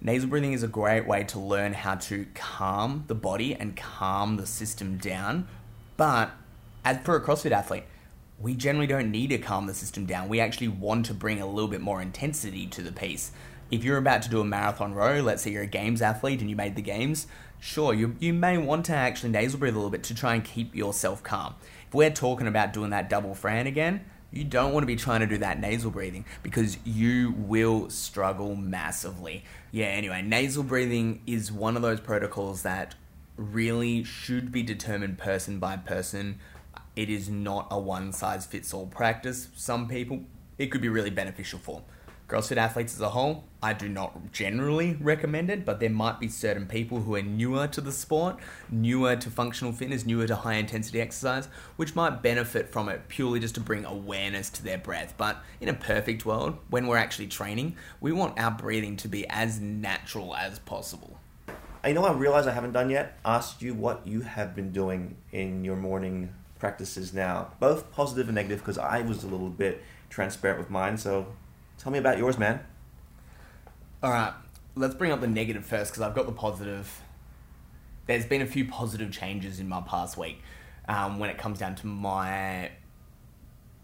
Nasal 0.02 0.28
breathing 0.28 0.52
is 0.52 0.62
a 0.62 0.68
great 0.68 1.06
way 1.06 1.24
to 1.24 1.38
learn 1.38 1.72
how 1.72 1.94
to 1.94 2.26
calm 2.34 3.04
the 3.06 3.14
body 3.14 3.54
and 3.54 3.74
calm 3.74 4.36
the 4.36 4.46
system 4.46 4.98
down. 4.98 5.48
But 5.96 6.32
as 6.84 6.98
for 7.04 7.16
a 7.16 7.24
CrossFit 7.24 7.52
athlete, 7.52 7.84
we 8.38 8.54
generally 8.54 8.88
don't 8.88 9.10
need 9.10 9.28
to 9.28 9.38
calm 9.38 9.66
the 9.66 9.74
system 9.74 10.04
down. 10.04 10.28
We 10.28 10.40
actually 10.40 10.68
want 10.68 11.06
to 11.06 11.14
bring 11.14 11.40
a 11.40 11.46
little 11.46 11.70
bit 11.70 11.80
more 11.80 12.02
intensity 12.02 12.66
to 12.66 12.82
the 12.82 12.92
piece. 12.92 13.30
If 13.72 13.84
you're 13.84 13.96
about 13.96 14.20
to 14.20 14.28
do 14.28 14.38
a 14.38 14.44
marathon 14.44 14.92
row, 14.92 15.22
let's 15.22 15.42
say 15.42 15.50
you're 15.50 15.62
a 15.62 15.66
games 15.66 16.02
athlete 16.02 16.42
and 16.42 16.50
you 16.50 16.54
made 16.54 16.76
the 16.76 16.82
games, 16.82 17.26
sure, 17.58 17.94
you, 17.94 18.16
you 18.20 18.34
may 18.34 18.58
want 18.58 18.84
to 18.86 18.92
actually 18.92 19.30
nasal 19.30 19.58
breathe 19.58 19.72
a 19.72 19.78
little 19.78 19.90
bit 19.90 20.02
to 20.04 20.14
try 20.14 20.34
and 20.34 20.44
keep 20.44 20.74
yourself 20.74 21.22
calm. 21.22 21.54
If 21.88 21.94
we're 21.94 22.10
talking 22.10 22.46
about 22.46 22.74
doing 22.74 22.90
that 22.90 23.08
double 23.08 23.34
Fran 23.34 23.66
again, 23.66 24.04
you 24.30 24.44
don't 24.44 24.74
want 24.74 24.82
to 24.82 24.86
be 24.86 24.94
trying 24.94 25.20
to 25.20 25.26
do 25.26 25.38
that 25.38 25.58
nasal 25.58 25.90
breathing 25.90 26.26
because 26.42 26.76
you 26.84 27.32
will 27.34 27.88
struggle 27.88 28.54
massively. 28.54 29.42
Yeah, 29.70 29.86
anyway, 29.86 30.20
nasal 30.20 30.64
breathing 30.64 31.22
is 31.26 31.50
one 31.50 31.74
of 31.74 31.80
those 31.80 31.98
protocols 31.98 32.60
that 32.64 32.94
really 33.38 34.04
should 34.04 34.52
be 34.52 34.62
determined 34.62 35.16
person 35.16 35.58
by 35.58 35.78
person. 35.78 36.40
It 36.94 37.08
is 37.08 37.30
not 37.30 37.68
a 37.70 37.78
one 37.78 38.12
size 38.12 38.44
fits 38.44 38.74
all 38.74 38.86
practice. 38.86 39.48
Some 39.56 39.88
people 39.88 40.24
it 40.58 40.66
could 40.66 40.82
be 40.82 40.90
really 40.90 41.08
beneficial 41.08 41.58
for. 41.58 41.82
CrossFit 42.32 42.56
athletes 42.56 42.94
as 42.94 43.00
a 43.02 43.10
whole, 43.10 43.44
I 43.62 43.74
do 43.74 43.90
not 43.90 44.32
generally 44.32 44.96
recommend 44.98 45.50
it, 45.50 45.66
but 45.66 45.80
there 45.80 45.90
might 45.90 46.18
be 46.18 46.28
certain 46.28 46.64
people 46.64 47.02
who 47.02 47.14
are 47.14 47.20
newer 47.20 47.66
to 47.66 47.82
the 47.82 47.92
sport, 47.92 48.38
newer 48.70 49.16
to 49.16 49.28
functional 49.28 49.74
fitness, 49.74 50.06
newer 50.06 50.26
to 50.26 50.36
high 50.36 50.54
intensity 50.54 50.98
exercise, 50.98 51.48
which 51.76 51.94
might 51.94 52.22
benefit 52.22 52.70
from 52.70 52.88
it 52.88 53.06
purely 53.08 53.38
just 53.38 53.54
to 53.56 53.60
bring 53.60 53.84
awareness 53.84 54.48
to 54.48 54.64
their 54.64 54.78
breath. 54.78 55.12
But 55.18 55.42
in 55.60 55.68
a 55.68 55.74
perfect 55.74 56.24
world, 56.24 56.56
when 56.70 56.86
we're 56.86 56.96
actually 56.96 57.26
training, 57.26 57.76
we 58.00 58.12
want 58.12 58.40
our 58.40 58.50
breathing 58.50 58.96
to 58.96 59.08
be 59.08 59.28
as 59.28 59.60
natural 59.60 60.34
as 60.34 60.58
possible. 60.58 61.18
Uh, 61.84 61.88
you 61.88 61.92
know, 61.92 62.06
I 62.06 62.12
realize 62.12 62.46
I 62.46 62.52
haven't 62.52 62.72
done 62.72 62.88
yet. 62.88 63.18
Asked 63.26 63.60
you 63.60 63.74
what 63.74 64.06
you 64.06 64.22
have 64.22 64.56
been 64.56 64.72
doing 64.72 65.18
in 65.32 65.66
your 65.66 65.76
morning 65.76 66.32
practices 66.58 67.12
now, 67.12 67.52
both 67.60 67.92
positive 67.92 68.28
and 68.28 68.36
negative, 68.36 68.60
because 68.60 68.78
I 68.78 69.02
was 69.02 69.22
a 69.22 69.26
little 69.26 69.50
bit 69.50 69.82
transparent 70.08 70.58
with 70.58 70.70
mine. 70.70 70.96
So 70.96 71.26
Tell 71.82 71.90
me 71.90 71.98
about 71.98 72.16
yours, 72.16 72.38
man. 72.38 72.60
All 74.04 74.10
right, 74.12 74.32
let's 74.76 74.94
bring 74.94 75.10
up 75.10 75.20
the 75.20 75.26
negative 75.26 75.66
first 75.66 75.90
because 75.90 76.00
I've 76.00 76.14
got 76.14 76.26
the 76.26 76.32
positive. 76.32 77.02
There's 78.06 78.24
been 78.24 78.40
a 78.40 78.46
few 78.46 78.66
positive 78.66 79.10
changes 79.10 79.58
in 79.58 79.68
my 79.68 79.80
past 79.80 80.16
week 80.16 80.40
um, 80.88 81.18
when 81.18 81.28
it 81.28 81.38
comes 81.38 81.58
down 81.58 81.74
to 81.76 81.88
my 81.88 82.70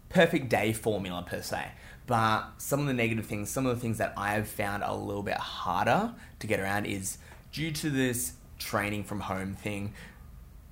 perfect 0.07 0.47
day 0.47 0.71
formula 0.71 1.25
per 1.27 1.41
se. 1.41 1.71
But 2.07 2.45
some 2.57 2.79
of 2.79 2.87
the 2.87 2.93
negative 2.93 3.25
things, 3.25 3.49
some 3.49 3.65
of 3.65 3.75
the 3.75 3.81
things 3.81 3.97
that 3.97 4.13
I 4.15 4.31
have 4.31 4.47
found 4.47 4.81
a 4.81 4.95
little 4.95 5.21
bit 5.21 5.35
harder 5.35 6.13
to 6.39 6.47
get 6.47 6.61
around 6.61 6.85
is 6.85 7.17
due 7.51 7.71
to 7.71 7.89
this 7.89 8.31
training 8.59 9.03
from 9.03 9.19
home 9.19 9.55
thing. 9.55 9.93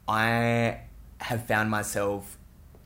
I 0.08 0.80
have 1.20 1.46
found 1.46 1.70
myself 1.72 2.38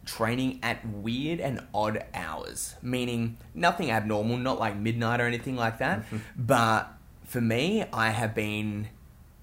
training 0.06 0.60
at 0.64 0.86
weird 0.88 1.40
and 1.40 1.62
odd 1.74 2.04
hours, 2.14 2.76
meaning 2.82 3.38
nothing 3.54 3.92
abnormal, 3.92 4.38
not 4.38 4.60
like 4.60 4.76
midnight 4.76 5.22
or 5.22 5.26
anything 5.26 5.56
like 5.56 5.78
that. 5.80 6.00
Mm-hmm. 6.06 6.18
But 6.36 6.92
for 7.26 7.42
me, 7.42 7.86
I 7.94 8.10
have 8.10 8.34
been 8.34 8.90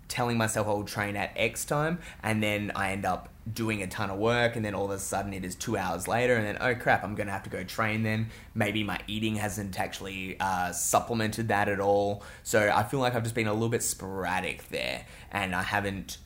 telling 0.09 0.39
myself 0.39 0.67
I 0.67 0.71
will 0.71 0.85
train 0.85 1.17
at 1.17 1.33
X 1.37 1.65
time, 1.65 1.99
and 2.23 2.43
then 2.43 2.73
I 2.75 2.93
end 2.93 3.05
up 3.05 3.29
doing 3.51 3.83
a 3.83 3.87
ton 3.87 4.11
of 4.11 4.19
work, 4.19 4.57
and 4.57 4.65
then 4.65 4.75
all 4.75 4.87
of 4.87 4.91
a 4.91 4.99
sudden 4.99 5.33
it 5.33 5.45
is 5.45 5.55
two 5.55 5.77
hours 5.77 6.09
later, 6.09 6.35
and 6.35 6.47
then 6.47 6.59
oh 6.61 6.75
crap, 6.75 7.05
I'm 7.05 7.15
gonna 7.15 7.31
have 7.31 7.45
to 7.45 7.51
go 7.51 7.63
train. 7.63 8.03
Then 8.03 8.29
maybe 8.55 8.83
my 8.83 8.99
eating 9.07 9.37
hasn't 9.37 9.79
actually 9.79 10.37
uh, 10.41 10.73
supplemented 10.73 11.49
that 11.49 11.69
at 11.69 11.81
all, 11.81 12.23
so 12.43 12.71
I 12.75 12.83
feel 12.83 13.01
like 13.01 13.15
I've 13.15 13.23
just 13.23 13.35
been 13.35 13.47
a 13.47 13.53
little 13.53 13.69
bit 13.69 13.83
sporadic 13.83 14.69
there, 14.71 15.07
and 15.31 15.55
I 15.55 15.63
haven't 15.63 16.19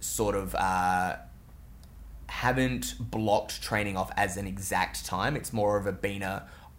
sort 0.00 0.34
of. 0.34 0.54
Uh, 0.54 1.16
haven't 2.28 2.96
blocked 2.98 3.62
training 3.62 3.96
off 3.96 4.10
as 4.16 4.36
an 4.36 4.46
exact 4.46 5.04
time. 5.04 5.36
It's 5.36 5.52
more 5.52 5.76
of 5.76 5.86
a 5.86 5.92
been 5.92 6.24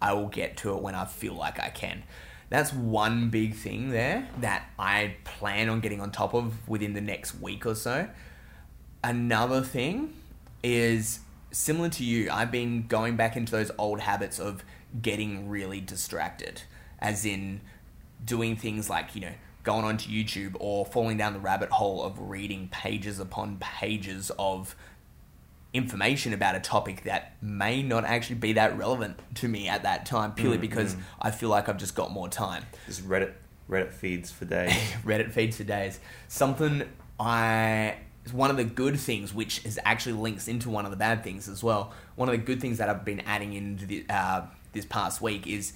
I 0.00 0.12
will 0.12 0.28
get 0.28 0.56
to 0.58 0.74
it 0.74 0.82
when 0.82 0.94
I 0.94 1.04
feel 1.04 1.34
like 1.34 1.58
I 1.58 1.68
can. 1.68 2.02
That's 2.48 2.72
one 2.72 3.30
big 3.30 3.54
thing 3.54 3.90
there 3.90 4.28
that 4.40 4.70
I 4.78 5.16
plan 5.24 5.68
on 5.68 5.80
getting 5.80 6.00
on 6.00 6.12
top 6.12 6.34
of 6.34 6.68
within 6.68 6.92
the 6.92 7.00
next 7.00 7.40
week 7.40 7.66
or 7.66 7.74
so. 7.74 8.08
Another 9.02 9.62
thing 9.62 10.12
is 10.62 11.20
similar 11.50 11.88
to 11.88 12.04
you, 12.04 12.30
I've 12.30 12.50
been 12.50 12.86
going 12.86 13.16
back 13.16 13.36
into 13.36 13.52
those 13.52 13.70
old 13.78 14.00
habits 14.00 14.38
of 14.38 14.62
getting 15.00 15.48
really 15.48 15.80
distracted, 15.80 16.62
as 16.98 17.24
in 17.24 17.60
doing 18.24 18.56
things 18.56 18.88
like, 18.90 19.14
you 19.14 19.22
know, 19.22 19.34
going 19.62 19.84
onto 19.84 20.10
YouTube 20.10 20.54
or 20.60 20.86
falling 20.86 21.16
down 21.16 21.32
the 21.32 21.40
rabbit 21.40 21.70
hole 21.70 22.02
of 22.02 22.18
reading 22.18 22.68
pages 22.70 23.18
upon 23.18 23.56
pages 23.58 24.30
of 24.38 24.76
information 25.76 26.32
about 26.32 26.54
a 26.54 26.60
topic 26.60 27.04
that 27.04 27.36
may 27.42 27.82
not 27.82 28.04
actually 28.04 28.36
be 28.36 28.54
that 28.54 28.76
relevant 28.76 29.18
to 29.36 29.48
me 29.48 29.68
at 29.68 29.82
that 29.82 30.06
time 30.06 30.32
purely 30.32 30.58
mm, 30.58 30.62
because 30.62 30.94
mm. 30.94 31.00
I 31.20 31.30
feel 31.30 31.48
like 31.48 31.68
I've 31.68 31.78
just 31.78 31.94
got 31.94 32.10
more 32.10 32.28
time. 32.28 32.64
Just 32.86 33.06
Reddit 33.08 33.32
Reddit 33.68 33.92
feeds 33.92 34.30
for 34.30 34.44
days. 34.44 34.72
Reddit 35.04 35.32
feeds 35.32 35.56
for 35.56 35.64
days. 35.64 36.00
Something 36.28 36.84
I 37.18 37.96
one 38.32 38.50
of 38.50 38.56
the 38.56 38.64
good 38.64 38.98
things, 38.98 39.32
which 39.32 39.64
is 39.64 39.78
actually 39.84 40.14
links 40.14 40.48
into 40.48 40.70
one 40.70 40.84
of 40.84 40.90
the 40.90 40.96
bad 40.96 41.22
things 41.22 41.48
as 41.48 41.62
well. 41.62 41.92
One 42.16 42.28
of 42.28 42.32
the 42.32 42.38
good 42.38 42.60
things 42.60 42.78
that 42.78 42.88
I've 42.88 43.04
been 43.04 43.20
adding 43.20 43.52
into 43.52 43.86
the, 43.86 44.04
uh, 44.08 44.42
this 44.72 44.84
past 44.84 45.20
week 45.20 45.46
is 45.46 45.72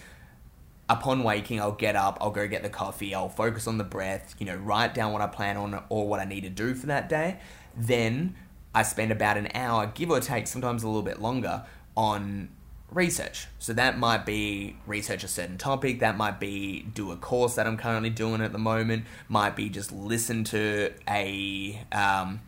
upon 0.88 1.22
waking, 1.22 1.60
I'll 1.60 1.72
get 1.72 1.94
up, 1.94 2.18
I'll 2.20 2.32
go 2.32 2.48
get 2.48 2.62
the 2.62 2.68
coffee, 2.68 3.14
I'll 3.14 3.28
focus 3.28 3.66
on 3.66 3.78
the 3.78 3.84
breath, 3.84 4.34
you 4.38 4.46
know, 4.46 4.56
write 4.56 4.94
down 4.94 5.12
what 5.12 5.22
I 5.22 5.28
plan 5.28 5.56
on 5.56 5.82
or 5.88 6.08
what 6.08 6.18
I 6.18 6.24
need 6.24 6.42
to 6.42 6.50
do 6.50 6.74
for 6.74 6.86
that 6.86 7.08
day. 7.08 7.38
Then 7.76 8.34
I 8.74 8.82
spend 8.82 9.10
about 9.10 9.36
an 9.36 9.48
hour, 9.54 9.86
give 9.86 10.10
or 10.10 10.20
take, 10.20 10.46
sometimes 10.46 10.82
a 10.82 10.86
little 10.86 11.02
bit 11.02 11.20
longer, 11.20 11.64
on 11.96 12.50
research. 12.90 13.46
So 13.58 13.72
that 13.72 13.98
might 13.98 14.26
be 14.26 14.76
research 14.86 15.24
a 15.24 15.28
certain 15.28 15.58
topic, 15.58 16.00
that 16.00 16.16
might 16.16 16.40
be 16.40 16.82
do 16.82 17.12
a 17.12 17.16
course 17.16 17.54
that 17.54 17.66
I'm 17.66 17.76
currently 17.76 18.10
doing 18.10 18.40
at 18.40 18.52
the 18.52 18.58
moment, 18.58 19.04
might 19.28 19.56
be 19.56 19.68
just 19.68 19.92
listen 19.92 20.44
to 20.44 20.92
a 21.08 21.80
um, 21.92 22.40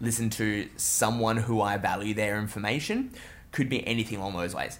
listen 0.00 0.30
to 0.30 0.68
someone 0.76 1.36
who 1.36 1.60
I 1.60 1.76
value 1.76 2.14
their 2.14 2.38
information, 2.38 3.12
could 3.52 3.68
be 3.68 3.86
anything 3.86 4.18
along 4.18 4.34
those 4.34 4.54
ways. 4.54 4.78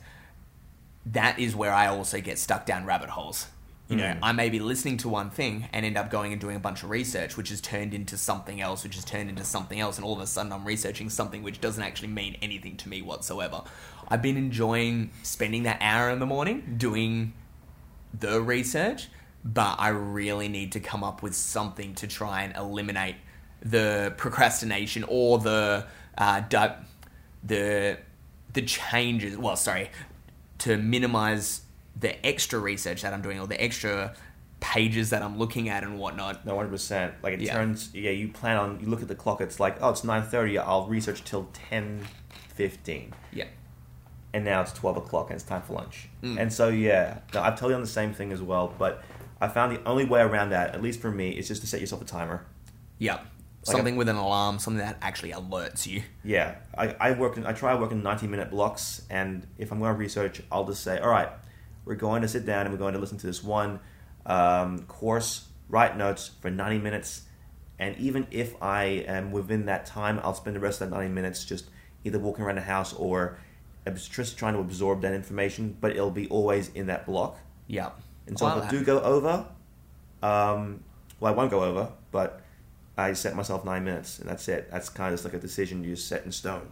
That 1.07 1.39
is 1.39 1.55
where 1.55 1.73
I 1.73 1.87
also 1.87 2.21
get 2.21 2.39
stuck 2.39 2.67
down 2.67 2.85
rabbit 2.85 3.11
holes. 3.11 3.47
You 3.91 3.97
know, 3.97 4.05
mm. 4.05 4.19
I 4.23 4.31
may 4.31 4.51
be 4.51 4.61
listening 4.61 4.99
to 4.99 5.09
one 5.09 5.31
thing 5.31 5.69
and 5.73 5.85
end 5.85 5.97
up 5.97 6.11
going 6.11 6.31
and 6.31 6.41
doing 6.41 6.55
a 6.55 6.61
bunch 6.61 6.85
of 6.85 6.91
research, 6.91 7.37
which 7.37 7.49
has 7.49 7.61
turned 7.61 7.93
into 7.93 8.17
something 8.17 8.61
else, 8.61 8.85
which 8.85 8.95
has 8.95 9.05
turned 9.05 9.29
into 9.29 9.43
something 9.43 9.81
else, 9.81 9.97
and 9.97 10.05
all 10.05 10.15
of 10.15 10.21
a 10.21 10.29
sudden 10.29 10.53
I'm 10.53 10.65
researching 10.65 11.11
something 11.11 11.43
which 11.43 11.61
doesn't 11.61 11.83
actually 11.83 12.09
mean 12.09 12.37
anything 12.41 12.77
to 12.79 12.89
me 12.89 13.03
whatsoever. 13.03 13.63
I've 14.07 14.23
been 14.23 14.37
enjoying 14.37 15.11
spending 15.25 15.65
that 15.65 15.79
hour 15.81 16.09
in 16.11 16.21
the 16.21 16.27
morning 16.27 16.77
doing 16.79 17.33
the 18.17 18.41
research, 18.41 19.09
but 19.45 19.75
I 19.81 19.89
really 19.89 20.47
need 20.47 20.71
to 20.73 20.81
come 20.81 21.03
up 21.03 21.21
with 21.21 21.35
something 21.35 21.97
to 21.97 22.07
try 22.07 22.43
and 22.43 22.57
eliminate 22.57 23.17
the 23.61 24.15
procrastination 24.17 25.05
or 25.09 25.39
the 25.39 25.87
uh, 26.17 26.43
the 27.43 27.99
the 28.53 28.63
changes. 28.63 29.37
Well, 29.37 29.57
sorry, 29.57 29.91
to 30.59 30.77
minimize 30.77 31.63
the 32.01 32.27
extra 32.27 32.59
research 32.59 33.03
that 33.03 33.13
I'm 33.13 33.23
doing 33.23 33.39
or 33.39 33.47
the 33.47 33.63
extra 33.63 34.15
pages 34.61 35.11
that 35.11 35.23
I'm 35.23 35.39
looking 35.39 35.69
at 35.69 35.83
and 35.83 35.99
whatnot. 35.99 36.45
No, 36.45 36.57
hundred 36.57 36.71
percent. 36.71 37.15
Like 37.23 37.35
it 37.35 37.41
yeah. 37.41 37.55
turns. 37.55 37.95
Yeah, 37.95 38.11
you 38.11 38.29
plan 38.29 38.57
on. 38.57 38.81
You 38.81 38.87
look 38.87 39.03
at 39.03 39.09
the 39.09 39.15
clock. 39.15 39.41
It's 39.41 39.61
like, 39.61 39.77
oh, 39.81 39.91
it's 39.91 40.05
nine 40.05 40.23
thirty. 40.23 40.59
I'll 40.59 40.87
research 40.87 41.25
till 41.25 41.49
ten 41.53 42.07
fifteen. 42.55 43.15
Yeah. 43.33 43.47
and 44.33 44.45
now 44.45 44.61
it's 44.61 44.73
twelve 44.73 44.97
o'clock 44.97 45.31
and 45.31 45.37
it's 45.37 45.45
time 45.45 45.63
for 45.63 45.75
lunch. 45.75 46.09
Mm. 46.23 46.41
And 46.41 46.53
so 46.53 46.69
yeah, 46.69 47.19
no, 47.35 47.43
I've 47.43 47.55
totally 47.55 47.75
done 47.75 47.81
the 47.81 47.87
same 47.87 48.13
thing 48.13 48.33
as 48.33 48.43
well. 48.43 48.73
But 48.79 49.03
I 49.41 49.49
found 49.49 49.77
the 49.77 49.83
only 49.89 50.05
way 50.05 50.21
around 50.21 50.51
that, 50.51 50.75
at 50.75 50.83
least 50.83 51.01
for 51.01 51.11
me, 51.11 51.31
is 51.31 51.49
just 51.49 51.63
to 51.63 51.67
set 51.67 51.81
yourself 51.81 52.03
a 52.03 52.05
timer. 52.05 52.45
Yep. 52.99 53.25
something 53.63 53.97
with 53.97 54.09
an 54.09 54.17
alarm, 54.17 54.59
something 54.59 54.85
that 54.85 54.99
actually 55.01 55.33
alerts 55.33 55.87
you. 55.87 56.03
Yeah, 56.23 56.57
I, 56.77 56.95
I 57.01 57.13
work 57.13 57.39
in, 57.39 57.47
I 57.47 57.53
try 57.53 57.75
work 57.75 57.93
in 57.93 58.03
90 58.03 58.27
minute 58.27 58.51
blocks, 58.51 59.03
and 59.09 59.47
if 59.57 59.73
I'm 59.73 59.79
going 59.79 59.93
to 59.93 59.99
research, 59.99 60.43
I'll 60.53 60.67
just 60.67 60.83
say, 60.83 60.99
all 60.99 61.09
right, 61.09 61.31
we're 61.91 61.97
going 61.97 62.23
to 62.23 62.29
sit 62.29 62.47
down 62.47 62.67
and 62.67 62.73
we're 62.73 62.79
going 62.79 62.95
to 62.95 63.01
listen 63.01 63.19
to 63.19 63.27
this 63.27 63.43
one 63.43 63.81
um, 64.25 64.85
course, 64.85 65.49
write 65.69 65.97
notes 65.97 66.31
for 66.41 66.49
90 66.49 66.79
minutes, 66.79 67.23
and 67.81 67.97
even 67.99 68.29
if 68.31 68.55
I 68.63 68.85
am 69.09 69.33
within 69.33 69.67
that 69.67 69.87
time, 69.87 70.21
I'll 70.23 70.35
spend 70.35 70.55
the 70.55 70.61
rest 70.61 70.81
of 70.81 70.91
that 70.91 70.97
90 70.97 71.13
minutes 71.13 71.45
just 71.45 71.65
either 72.05 72.21
walking 72.21 72.45
around 72.45 72.57
the 72.57 72.61
house 72.63 72.93
or 72.93 73.39
just 73.97 74.39
trying 74.39 74.55
to 74.55 74.61
absorb 74.61 75.03
that 75.03 75.15
information, 75.15 75.77
but 75.81 75.91
it'll 75.91 76.13
be 76.13 76.29
always 76.29 76.69
in 76.77 76.87
that 76.87 77.07
block. 77.07 77.41
Yeah. 77.67 77.91
And 78.29 78.39
so 78.39 78.45
Well, 78.45 78.59
if 78.59 78.65
I 78.67 78.71
do 78.71 78.85
go 78.85 79.01
over, 79.01 79.47
um, 80.23 80.85
well, 81.19 81.33
I 81.33 81.37
won't 81.37 81.51
go 81.51 81.65
over, 81.65 81.91
but 82.13 82.41
I 82.97 83.15
set 83.15 83.35
myself 83.35 83.65
nine 83.65 83.83
minutes, 83.83 84.21
and 84.21 84.29
that's 84.29 84.47
it. 84.47 84.71
That's 84.71 84.89
kind 84.91 85.13
of 85.13 85.15
just 85.15 85.25
like 85.25 85.35
a 85.35 85.45
decision 85.45 85.83
you 85.83 85.97
set 85.97 86.25
in 86.25 86.31
stone. 86.31 86.71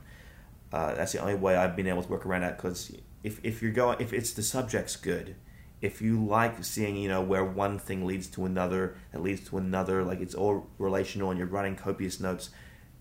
Uh, 0.73 0.95
that's 0.95 1.11
the 1.11 1.19
only 1.19 1.35
way 1.35 1.57
I've 1.57 1.75
been 1.75 1.89
able 1.89 2.05
to 2.05 2.09
work 2.09 2.25
around 2.25 2.43
that. 2.43 2.57
Because 2.57 2.93
if 3.23 3.41
if 3.45 3.63
you're 3.63 3.73
going, 3.73 4.01
if 4.01 4.13
it's 4.13 4.33
the 4.33 4.43
subject's 4.43 4.97
good, 4.97 5.37
if 5.81 6.01
you 6.03 6.25
like 6.25 6.63
seeing, 6.65 6.97
you 6.97 7.09
know, 7.09 7.21
where 7.21 7.45
one 7.45 7.79
thing 7.79 8.07
leads 8.07 8.27
to 8.29 8.45
another, 8.45 8.97
that 9.13 9.23
leads 9.23 9.49
to 9.49 9.59
another, 9.59 10.05
like 10.05 10.21
it's 10.21 10.35
all 10.35 10.67
relational, 10.79 11.31
and 11.31 11.39
you're 11.39 11.49
writing 11.49 11.77
copious 11.77 12.21
notes, 12.21 12.51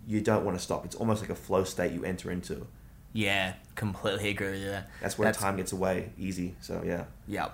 you 0.05 0.21
don't 0.21 0.45
want 0.45 0.57
to 0.57 0.63
stop. 0.63 0.85
It's 0.85 0.95
almost 0.95 1.21
like 1.21 1.29
a 1.29 1.35
flow 1.35 1.63
state 1.63 1.91
you 1.91 2.03
enter 2.03 2.31
into. 2.31 2.67
Yeah, 3.13 3.53
completely 3.75 4.29
agree 4.29 4.51
with 4.51 4.59
you. 4.59 4.65
there. 4.67 4.87
That's 5.01 5.17
where 5.17 5.31
time 5.31 5.57
gets 5.57 5.71
away 5.71 6.11
easy. 6.17 6.55
So 6.61 6.83
yeah. 6.85 7.05
yeah 7.27 7.49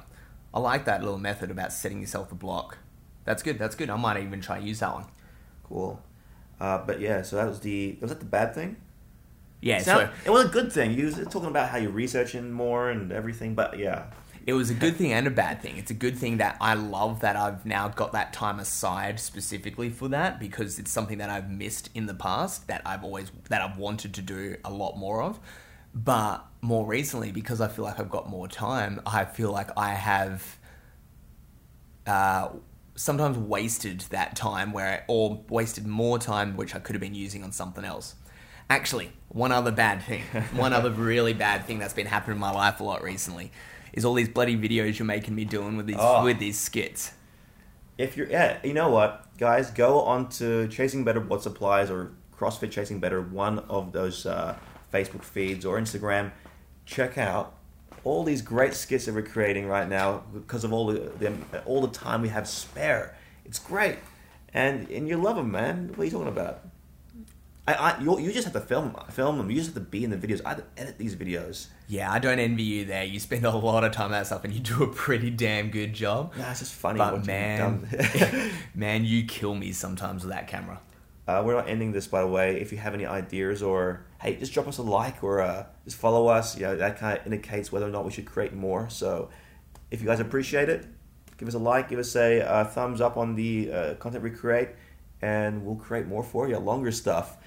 I 0.53 0.59
like 0.59 0.85
that 0.85 1.01
little 1.01 1.17
method 1.17 1.49
about 1.49 1.73
setting 1.73 1.99
yourself 1.99 2.31
a 2.31 2.35
block. 2.35 2.77
That's 3.23 3.41
good. 3.41 3.57
That's 3.57 3.75
good. 3.75 3.89
I 3.89 3.95
might 3.95 4.21
even 4.21 4.41
try 4.41 4.57
and 4.57 4.67
use 4.67 4.79
that 4.79 4.93
one. 4.93 5.05
Cool. 5.63 6.01
Uh, 6.59 6.79
but 6.79 6.99
yeah, 6.99 7.21
so 7.21 7.37
that 7.37 7.47
was 7.47 7.61
the 7.61 7.97
was 8.01 8.09
that 8.09 8.19
the 8.19 8.25
bad 8.25 8.53
thing? 8.53 8.77
Yeah. 9.63 9.81
Sound- 9.81 10.09
so 10.09 10.13
it 10.25 10.33
was 10.33 10.45
a 10.45 10.49
good 10.49 10.71
thing. 10.71 10.93
You 10.93 11.05
was 11.05 11.15
talking 11.15 11.45
about 11.49 11.69
how 11.69 11.77
you're 11.77 11.91
researching 11.91 12.51
more 12.51 12.89
and 12.89 13.11
everything, 13.11 13.55
but 13.55 13.79
yeah, 13.79 14.05
it 14.45 14.53
was 14.53 14.69
a 14.69 14.73
good 14.73 14.97
thing 14.97 15.13
and 15.13 15.25
a 15.25 15.31
bad 15.31 15.61
thing. 15.61 15.77
It's 15.77 15.89
a 15.89 15.93
good 15.93 16.17
thing 16.17 16.37
that 16.37 16.57
I 16.59 16.73
love 16.73 17.21
that 17.21 17.37
I've 17.37 17.65
now 17.65 17.87
got 17.87 18.11
that 18.11 18.33
time 18.33 18.59
aside 18.59 19.19
specifically 19.19 19.89
for 19.89 20.09
that 20.09 20.37
because 20.39 20.79
it's 20.79 20.91
something 20.91 21.17
that 21.19 21.29
I've 21.29 21.49
missed 21.49 21.89
in 21.95 22.07
the 22.07 22.13
past 22.13 22.67
that 22.67 22.81
I've 22.85 23.03
always 23.05 23.31
that 23.49 23.61
I've 23.61 23.77
wanted 23.77 24.13
to 24.15 24.21
do 24.21 24.57
a 24.65 24.71
lot 24.71 24.97
more 24.97 25.23
of. 25.23 25.39
But 25.95 26.45
more 26.61 26.85
recently, 26.85 27.31
because 27.31 27.61
I 27.61 27.67
feel 27.67 27.85
like 27.85 27.99
I've 27.99 28.09
got 28.09 28.27
more 28.27 28.47
time, 28.47 28.99
I 29.05 29.25
feel 29.25 29.51
like 29.51 29.69
I 29.77 29.93
have 29.93 30.57
uh, 32.07 32.49
sometimes 32.95 33.37
wasted 33.37 34.01
that 34.09 34.35
time 34.35 34.73
where, 34.73 34.87
I, 34.87 35.03
or 35.07 35.43
wasted 35.49 35.85
more 35.85 36.17
time 36.19 36.57
which 36.57 36.75
I 36.75 36.79
could 36.79 36.95
have 36.95 37.01
been 37.01 37.15
using 37.15 37.43
on 37.43 37.51
something 37.51 37.85
else. 37.85 38.15
Actually, 38.69 39.11
one 39.29 39.51
other 39.51 39.71
bad 39.71 40.01
thing, 40.03 40.21
one 40.53 40.73
other 40.73 40.89
really 40.91 41.33
bad 41.33 41.65
thing 41.65 41.79
that's 41.79 41.93
been 41.93 42.07
happening 42.07 42.35
in 42.35 42.41
my 42.41 42.51
life 42.51 42.79
a 42.79 42.83
lot 42.83 43.03
recently, 43.03 43.51
is 43.93 44.05
all 44.05 44.13
these 44.13 44.29
bloody 44.29 44.55
videos 44.57 44.97
you're 44.97 45.05
making 45.05 45.35
me 45.35 45.45
doing 45.45 45.77
with 45.77 45.85
these 45.87 45.97
Oh. 45.99 46.23
with 46.23 46.39
these 46.39 46.59
skits. 46.59 47.11
if 47.97 48.17
you're 48.17 48.27
yeah, 48.27 48.57
you 48.63 48.73
know 48.73 48.89
what, 48.89 49.27
guys, 49.37 49.69
go 49.69 50.01
on 50.01 50.29
to 50.29 50.67
Chasing 50.69 51.03
Better 51.03 51.19
What 51.19 51.43
Supplies 51.43 51.91
or 51.91 52.11
CrossFit 52.37 52.71
Chasing 52.71 52.99
Better, 52.99 53.21
one 53.21 53.59
of 53.69 53.91
those 53.91 54.25
uh, 54.25 54.55
Facebook 54.91 55.23
feeds 55.23 55.65
or 55.65 55.79
Instagram. 55.79 56.31
Check 56.85 57.17
out 57.17 57.55
all 58.03 58.23
these 58.23 58.41
great 58.41 58.73
skits 58.73 59.05
that 59.05 59.13
we're 59.13 59.21
creating 59.21 59.67
right 59.67 59.87
now 59.87 60.23
because 60.33 60.63
of 60.63 60.73
all 60.73 60.87
the, 60.87 60.99
the 61.19 61.61
all 61.65 61.81
the 61.81 61.87
time 61.93 62.21
we 62.21 62.29
have 62.29 62.47
spare. 62.47 63.15
It's 63.45 63.59
great, 63.59 63.97
and 64.53 64.89
and 64.89 65.07
you 65.07 65.17
love 65.17 65.35
them, 65.35 65.51
man. 65.51 65.89
What 65.89 65.99
are 65.99 66.05
you 66.05 66.11
talking 66.11 66.27
about? 66.27 66.61
I, 67.65 67.73
I 67.73 67.99
you, 68.01 68.19
you 68.19 68.33
just 68.33 68.43
have 68.43 68.53
to 68.53 68.59
film 68.59 68.93
film 69.11 69.37
them. 69.37 69.49
You 69.49 69.55
just 69.55 69.67
have 69.67 69.75
to 69.75 69.89
be 69.89 70.03
in 70.03 70.09
the 70.09 70.17
videos. 70.17 70.41
I 70.45 70.49
have 70.49 70.57
to 70.57 70.81
edit 70.81 70.97
these 70.97 71.15
videos. 71.15 71.67
Yeah, 71.87 72.11
I 72.11 72.19
don't 72.19 72.39
envy 72.39 72.63
you 72.63 72.85
there. 72.85 73.05
You 73.05 73.19
spend 73.19 73.45
a 73.45 73.51
lot 73.51 73.85
of 73.85 73.93
time 73.93 74.05
on 74.05 74.11
that 74.11 74.25
stuff, 74.25 74.43
and 74.43 74.53
you 74.53 74.59
do 74.59 74.83
a 74.83 74.87
pretty 74.87 75.29
damn 75.29 75.69
good 75.69 75.93
job. 75.93 76.33
Nah, 76.37 76.51
it's 76.51 76.59
just 76.59 76.73
funny. 76.73 76.97
But 76.97 77.25
man, 77.25 77.87
man, 78.75 79.05
you 79.05 79.25
kill 79.25 79.55
me 79.55 79.71
sometimes 79.71 80.23
with 80.23 80.33
that 80.33 80.47
camera. 80.47 80.79
Uh, 81.25 81.41
we're 81.45 81.55
not 81.55 81.69
ending 81.69 81.93
this, 81.93 82.05
by 82.05 82.19
the 82.19 82.27
way. 82.27 82.59
If 82.59 82.73
you 82.73 82.77
have 82.79 82.93
any 82.93 83.05
ideas 83.05 83.63
or 83.63 84.05
hey, 84.21 84.35
just 84.35 84.53
drop 84.53 84.67
us 84.67 84.77
a 84.77 84.81
like 84.81 85.23
or 85.23 85.39
uh, 85.39 85.65
just 85.85 85.95
follow 85.95 86.27
us. 86.27 86.57
You 86.57 86.63
know, 86.63 86.75
that 86.75 86.97
kind 86.97 87.17
of 87.17 87.25
indicates 87.25 87.71
whether 87.71 87.87
or 87.87 87.91
not 87.91 88.03
we 88.03 88.11
should 88.11 88.25
create 88.25 88.53
more. 88.53 88.89
So, 88.89 89.29
if 89.89 90.01
you 90.01 90.07
guys 90.07 90.19
appreciate 90.19 90.67
it, 90.67 90.85
give 91.37 91.47
us 91.47 91.53
a 91.53 91.59
like, 91.59 91.87
give 91.87 91.99
us 91.99 92.13
a 92.17 92.41
uh, 92.41 92.65
thumbs 92.65 92.99
up 92.99 93.15
on 93.15 93.35
the 93.35 93.71
uh, 93.71 93.93
content 93.95 94.21
we 94.21 94.31
create, 94.31 94.69
and 95.21 95.65
we'll 95.65 95.77
create 95.77 96.07
more 96.07 96.23
for 96.23 96.49
you, 96.49 96.57
longer 96.57 96.91
stuff. 96.91 97.37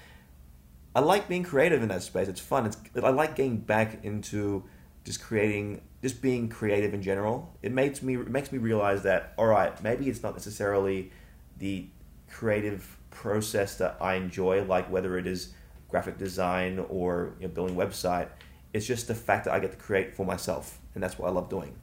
I 0.97 0.99
like 1.01 1.27
being 1.29 1.43
creative 1.43 1.83
in 1.83 1.89
that 1.89 2.01
space. 2.01 2.27
It's 2.27 2.39
fun. 2.39 2.65
It's 2.65 2.75
I 3.03 3.09
like 3.09 3.35
getting 3.35 3.57
back 3.57 4.03
into 4.03 4.63
just 5.03 5.21
creating, 5.21 5.81
just 6.01 6.23
being 6.23 6.49
creative 6.49 6.91
in 6.91 7.03
general. 7.03 7.55
It 7.61 7.71
makes 7.71 8.01
me 8.01 8.15
it 8.15 8.31
makes 8.31 8.51
me 8.51 8.57
realize 8.57 9.03
that 9.03 9.35
all 9.37 9.45
right, 9.45 9.71
maybe 9.83 10.09
it's 10.09 10.23
not 10.23 10.33
necessarily 10.33 11.11
the 11.59 11.85
creative 12.31 12.97
process 13.11 13.77
that 13.77 13.97
I 14.01 14.15
enjoy, 14.15 14.63
like 14.63 14.89
whether 14.89 15.19
it 15.19 15.27
is 15.27 15.53
graphic 15.87 16.17
design 16.17 16.83
or 16.89 17.35
you 17.39 17.47
know, 17.47 17.53
building 17.53 17.75
website. 17.75 18.29
It's 18.73 18.87
just 18.87 19.07
the 19.07 19.13
fact 19.13 19.45
that 19.45 19.53
I 19.53 19.59
get 19.59 19.69
to 19.69 19.77
create 19.77 20.15
for 20.15 20.25
myself, 20.25 20.79
and 20.95 21.03
that's 21.03 21.19
what 21.19 21.29
I 21.29 21.31
love 21.31 21.47
doing, 21.47 21.75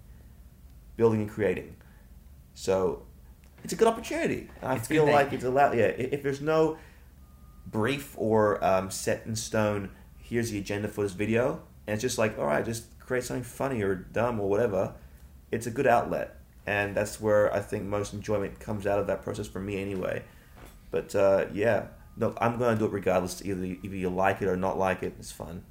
building 0.97 1.21
and 1.21 1.31
creating. 1.31 1.77
So 2.55 3.05
it's 3.63 3.73
a 3.73 3.77
good 3.77 3.87
opportunity. 3.87 4.51
I 4.61 4.75
It's 4.75 4.89
feel 4.89 5.07
like 5.07 5.33
it's 5.33 5.45
allowed. 5.45 5.79
Yeah, 5.79 5.85
if 5.85 6.25
there's 6.25 6.41
no 6.41 6.79
brief 7.67 8.15
or 8.17 8.63
um, 8.65 8.91
set 8.91 9.25
in 9.27 9.37
stone, 9.37 9.91
here's 10.19 10.51
the 10.51 10.59
agenda 10.59 10.89
for 10.89 11.03
this 11.03 11.13
video, 11.13 11.63
and 11.87 11.95
it's 11.95 12.03
just 12.03 12.19
like, 12.19 12.39
all 12.39 12.47
right, 12.47 12.65
just 12.65 12.99
create 12.99 13.25
something 13.25 13.45
funny 13.45 13.83
or 13.83 13.95
dumb 13.95 14.41
or 14.41 14.49
whatever. 14.49 14.95
It's 15.51 15.67
a 15.67 15.71
good 15.71 15.87
outlet, 15.87 16.37
and 16.67 16.95
that's 16.97 17.21
where 17.21 17.53
I 17.55 17.61
think 17.61 17.85
most 17.85 18.13
enjoyment 18.13 18.59
comes 18.61 18.87
out 18.87 18.99
of 18.99 19.07
that 19.09 19.23
process 19.23 19.47
for 19.47 19.61
me, 19.61 19.81
anyway. 19.81 20.23
But 20.91 21.15
uh, 21.15 21.47
yeah, 21.53 21.87
no, 22.17 22.35
I'm 22.41 22.59
gonna 22.59 22.79
do 22.79 22.85
it 22.87 22.93
regardless. 22.93 23.45
Either 23.45 23.65
either 23.65 23.97
you 23.97 24.09
like 24.11 24.41
it 24.43 24.49
or 24.49 24.57
not 24.57 24.79
like 24.79 25.03
it, 25.03 25.15
it's 25.19 25.33
fun. 25.33 25.65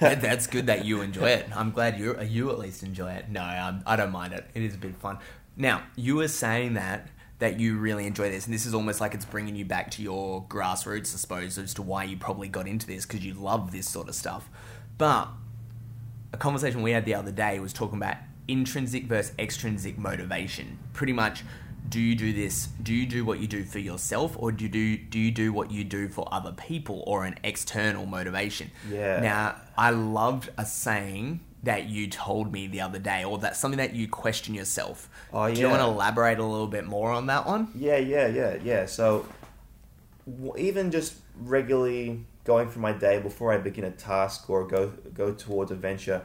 That- 0.00 0.22
That's 0.22 0.46
good 0.46 0.66
that 0.68 0.84
you 0.86 1.02
enjoy 1.02 1.28
it. 1.28 1.46
I'm 1.54 1.70
glad 1.70 1.98
you 1.98 2.18
you 2.22 2.50
at 2.50 2.58
least 2.58 2.82
enjoy 2.82 3.12
it. 3.12 3.28
No, 3.28 3.42
um, 3.42 3.82
I 3.86 3.96
don't 3.96 4.10
mind 4.12 4.32
it. 4.32 4.46
It 4.54 4.62
is 4.62 4.74
a 4.74 4.78
bit 4.78 4.96
fun. 4.96 5.18
Now 5.56 5.82
you 5.96 6.16
were 6.16 6.28
saying 6.28 6.74
that 6.74 7.08
that 7.42 7.58
you 7.58 7.76
really 7.76 8.06
enjoy 8.06 8.30
this, 8.30 8.44
and 8.44 8.54
this 8.54 8.66
is 8.66 8.72
almost 8.72 9.00
like 9.00 9.14
it's 9.14 9.24
bringing 9.24 9.56
you 9.56 9.64
back 9.64 9.90
to 9.90 10.00
your 10.00 10.44
grassroots, 10.44 11.12
I 11.12 11.16
suppose, 11.16 11.58
as 11.58 11.74
to 11.74 11.82
why 11.82 12.04
you 12.04 12.16
probably 12.16 12.46
got 12.46 12.68
into 12.68 12.86
this 12.86 13.04
because 13.04 13.26
you 13.26 13.34
love 13.34 13.72
this 13.72 13.88
sort 13.88 14.08
of 14.08 14.14
stuff. 14.14 14.48
But 14.96 15.26
a 16.32 16.36
conversation 16.36 16.82
we 16.82 16.92
had 16.92 17.04
the 17.04 17.16
other 17.16 17.32
day 17.32 17.58
was 17.58 17.72
talking 17.72 17.98
about 17.98 18.18
intrinsic 18.46 19.06
versus 19.06 19.34
extrinsic 19.40 19.98
motivation. 19.98 20.78
Pretty 20.92 21.12
much, 21.12 21.42
do 21.88 21.98
you 21.98 22.14
do 22.14 22.32
this? 22.32 22.68
Do 22.80 22.94
you 22.94 23.06
do 23.06 23.24
what 23.24 23.40
you 23.40 23.48
do 23.48 23.64
for 23.64 23.80
yourself, 23.80 24.36
or 24.38 24.52
do 24.52 24.62
you 24.62 24.70
do 24.70 24.96
do 24.96 25.18
you 25.18 25.32
do 25.32 25.52
what 25.52 25.72
you 25.72 25.82
do 25.82 26.08
for 26.08 26.28
other 26.30 26.52
people, 26.52 27.02
or 27.08 27.24
an 27.24 27.40
external 27.42 28.06
motivation? 28.06 28.70
Yeah. 28.88 29.18
Now, 29.18 29.56
I 29.76 29.90
loved 29.90 30.48
a 30.56 30.64
saying 30.64 31.40
that 31.62 31.88
you 31.88 32.08
told 32.08 32.52
me 32.52 32.66
the 32.66 32.80
other 32.80 32.98
day, 32.98 33.24
or 33.24 33.38
that 33.38 33.56
something 33.56 33.78
that 33.78 33.94
you 33.94 34.08
question 34.08 34.54
yourself. 34.54 35.08
Oh, 35.32 35.46
yeah. 35.46 35.54
Do 35.54 35.60
you 35.60 35.68
want 35.68 35.80
to 35.80 35.86
elaborate 35.86 36.38
a 36.38 36.44
little 36.44 36.66
bit 36.66 36.84
more 36.84 37.10
on 37.10 37.26
that 37.26 37.46
one? 37.46 37.68
Yeah, 37.74 37.98
yeah, 37.98 38.26
yeah, 38.26 38.56
yeah. 38.62 38.86
So 38.86 39.26
w- 40.26 40.54
even 40.58 40.90
just 40.90 41.14
regularly 41.40 42.24
going 42.44 42.68
through 42.68 42.82
my 42.82 42.92
day 42.92 43.20
before 43.20 43.52
I 43.52 43.58
begin 43.58 43.84
a 43.84 43.90
task 43.90 44.50
or 44.50 44.66
go 44.66 44.92
go 45.14 45.32
towards 45.32 45.70
a 45.70 45.76
venture, 45.76 46.22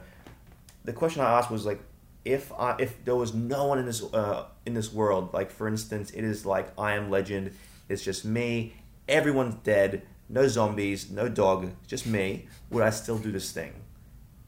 the 0.84 0.94
question 0.94 1.22
I 1.22 1.38
asked 1.38 1.52
was 1.52 1.66
like, 1.66 1.82
if 2.26 2.52
I 2.54 2.76
if 2.80 3.04
there 3.06 3.16
was 3.16 3.34
no 3.34 3.66
one 3.66 3.80
in 3.80 3.86
this 3.86 4.02
uh, 4.14 4.46
in 4.66 4.74
this 4.74 4.92
world, 4.92 5.34
like 5.34 5.52
for 5.52 5.68
instance, 5.68 6.12
it 6.12 6.24
is 6.24 6.46
like 6.46 6.68
I 6.80 6.94
am 6.94 7.10
Legend. 7.10 7.52
It's 7.90 8.04
just 8.04 8.26
me. 8.26 8.74
Everyone's 9.08 9.56
dead. 9.64 10.02
No 10.30 10.48
zombies. 10.48 11.10
No 11.10 11.30
dog. 11.30 11.72
Just 11.88 12.06
me. 12.06 12.48
Would 12.72 12.84
I 12.84 12.90
still 12.90 13.18
do 13.18 13.32
this 13.32 13.52
thing? 13.52 13.74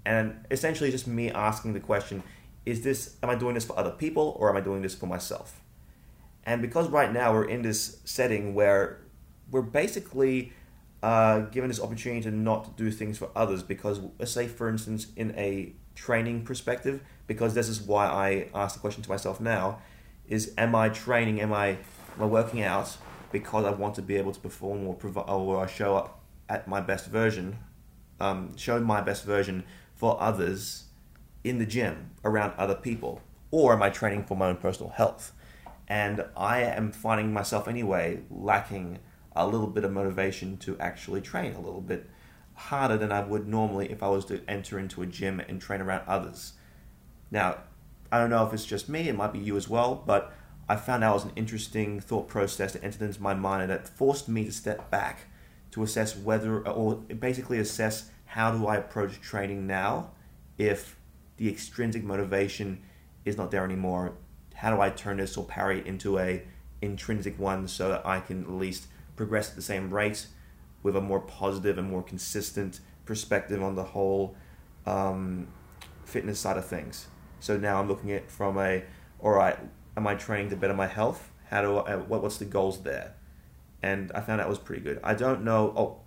And 0.06 0.46
essentially, 0.50 0.92
just 0.92 1.08
me 1.08 1.32
asking 1.32 1.74
the 1.74 1.80
question: 1.80 2.24
Is 2.66 2.82
this? 2.82 3.16
Am 3.22 3.30
I 3.30 3.36
doing 3.36 3.56
this 3.56 3.66
for 3.66 3.78
other 3.78 3.92
people 3.92 4.36
or 4.40 4.50
am 4.50 4.58
I 4.58 4.62
doing 4.62 4.82
this 4.82 4.96
for 4.96 5.06
myself? 5.06 5.62
And 6.44 6.62
because 6.62 6.90
right 6.90 7.12
now 7.12 7.34
we're 7.34 7.46
in 7.46 7.62
this 7.62 8.00
setting 8.06 8.56
where 8.56 9.02
we're 9.52 9.62
basically 9.62 10.54
uh, 11.04 11.42
given 11.42 11.70
this 11.70 11.80
opportunity 11.80 12.22
to 12.22 12.32
not 12.32 12.76
do 12.76 12.92
things 12.92 13.18
for 13.18 13.30
others, 13.36 13.64
because 13.64 14.00
let's 14.18 14.32
say, 14.32 14.48
for 14.48 14.70
instance, 14.70 15.08
in 15.16 15.34
a 15.38 15.74
training 15.96 16.44
perspective, 16.44 17.02
because 17.28 17.54
this 17.54 17.70
is 17.70 17.82
why 17.82 18.08
I 18.08 18.50
ask 18.56 18.76
the 18.76 18.82
question 18.82 19.04
to 19.04 19.10
myself 19.10 19.40
now: 19.40 19.80
Is 20.28 20.54
am 20.58 20.76
I 20.76 20.90
training? 20.90 21.42
Am 21.42 21.54
I 21.54 21.68
am 21.68 22.22
I 22.22 22.26
working 22.26 22.64
out 22.64 22.98
because 23.32 23.66
I 23.66 23.72
want 23.72 23.96
to 23.96 24.02
be 24.02 24.16
able 24.16 24.32
to 24.32 24.40
perform 24.40 24.88
or 24.88 24.96
provide 24.96 25.30
or 25.30 25.68
show 25.68 25.96
up 25.96 26.20
at 26.48 26.68
my 26.68 26.82
best 26.82 27.08
version, 27.08 27.60
um, 28.20 28.58
show 28.58 28.80
my 28.80 29.02
best 29.02 29.24
version 29.24 29.64
for 30.00 30.20
others 30.22 30.86
in 31.44 31.60
the 31.60 31.66
gym 31.66 32.12
around 32.24 32.54
other 32.58 32.74
people? 32.74 33.22
Or 33.52 33.74
am 33.74 33.84
I 33.84 33.90
training 33.90 34.24
for 34.24 34.36
my 34.36 34.48
own 34.48 34.58
personal 34.58 34.92
health? 34.92 35.34
And 35.88 36.26
I 36.38 36.62
am 36.62 36.92
finding 36.92 37.34
myself 37.34 37.68
anyway 37.68 38.22
lacking 38.32 39.00
a 39.36 39.46
little 39.46 39.68
bit 39.68 39.84
of 39.84 39.92
motivation 39.92 40.58
to 40.58 40.80
actually 40.80 41.22
train 41.22 41.54
a 41.54 41.60
little 41.60 41.82
bit 41.82 42.10
harder 42.54 42.98
than 42.98 43.12
I 43.12 43.24
would 43.24 43.48
normally 43.48 43.92
if 43.92 44.02
I 44.02 44.10
was 44.10 44.26
to 44.26 44.42
enter 44.48 44.80
into 44.80 45.02
a 45.02 45.06
gym 45.06 45.40
and 45.40 45.62
train 45.62 45.82
around 45.82 46.04
others. 46.08 46.54
Now, 47.30 47.58
I 48.12 48.20
don't 48.20 48.30
know 48.30 48.46
if 48.46 48.54
it's 48.54 48.66
just 48.66 48.90
me, 48.90 49.10
it 49.10 49.16
might 49.16 49.34
be 49.34 49.40
you 49.40 49.58
as 49.58 49.70
well, 49.70 50.02
but 50.06 50.34
I 50.68 50.76
found 50.76 51.04
that 51.04 51.14
was 51.14 51.26
an 51.26 51.32
interesting 51.36 52.00
thought 52.00 52.28
process 52.28 52.74
that 52.74 52.84
entered 52.84 53.02
into 53.02 53.22
my 53.22 53.34
mind 53.34 53.64
and 53.64 53.72
it 53.72 53.88
forced 53.88 54.30
me 54.30 54.46
to 54.46 54.52
step 54.52 54.90
back 54.90 55.26
to 55.72 55.84
assess 55.84 56.16
whether, 56.16 56.68
or 56.68 56.96
basically 56.96 57.60
assess 57.60 58.10
how 58.30 58.52
do 58.52 58.68
I 58.68 58.76
approach 58.76 59.20
training 59.22 59.66
now 59.66 60.12
if 60.60 60.96
the 61.38 61.50
extrinsic 61.50 62.04
motivation 62.04 62.84
is 63.26 63.38
not 63.38 63.50
there 63.50 63.64
anymore. 63.64 64.14
How 64.54 64.76
do 64.76 64.80
I 64.80 64.92
turn 64.92 65.18
this 65.18 65.36
or 65.36 65.46
parry 65.46 65.82
into 65.88 66.20
a 66.20 66.44
intrinsic 66.80 67.40
one 67.40 67.68
so 67.68 67.90
that 67.90 68.06
I 68.06 68.20
can 68.20 68.44
at 68.44 68.52
least 68.52 68.86
progress 69.16 69.50
at 69.50 69.56
the 69.56 69.64
same 69.64 69.92
rate 69.92 70.28
with 70.84 70.96
a 70.96 71.02
more 71.02 71.20
positive 71.22 71.80
and 71.80 71.90
more 71.90 72.04
consistent 72.04 72.82
perspective 73.04 73.64
on 73.64 73.74
the 73.74 73.84
whole 73.84 74.36
um, 74.86 75.48
fitness 76.06 76.40
side 76.40 76.58
of 76.58 76.68
things. 76.68 77.08
So 77.40 77.58
now 77.58 77.80
I'm 77.80 77.88
looking 77.88 78.12
at 78.12 78.30
from 78.30 78.60
a, 78.60 78.84
all 79.22 79.32
right, 79.32 79.58
am 79.98 80.06
I 80.06 80.14
training 80.14 80.52
to 80.52 80.56
better 80.56 80.76
my 80.76 80.88
health? 80.88 81.32
How 81.50 81.64
do 81.64 81.78
I, 81.78 81.96
what, 81.96 82.22
what's 82.22 82.38
the 82.38 82.46
goals 82.46 82.84
there? 82.84 83.16
And 83.82 84.12
I 84.14 84.22
found 84.22 84.40
that 84.40 84.48
was 84.48 84.60
pretty 84.60 84.84
good. 84.84 85.00
I 85.04 85.16
don't 85.16 85.44
know. 85.44 85.74
Oh, 85.76 86.02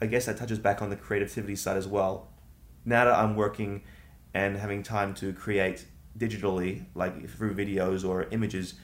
I 0.00 0.06
guess 0.06 0.26
that 0.26 0.36
touches 0.36 0.58
back 0.58 0.82
on 0.82 0.90
the 0.90 0.96
creativity 0.96 1.56
side 1.56 1.76
as 1.76 1.86
well. 1.86 2.28
Now 2.84 3.04
that 3.04 3.14
I'm 3.14 3.36
working 3.36 3.82
and 4.34 4.56
having 4.56 4.82
time 4.82 5.14
to 5.14 5.32
create 5.32 5.86
digitally, 6.18 6.84
like 6.94 7.28
through 7.28 7.54
videos 7.54 8.06
or 8.06 8.24
images, 8.30 8.74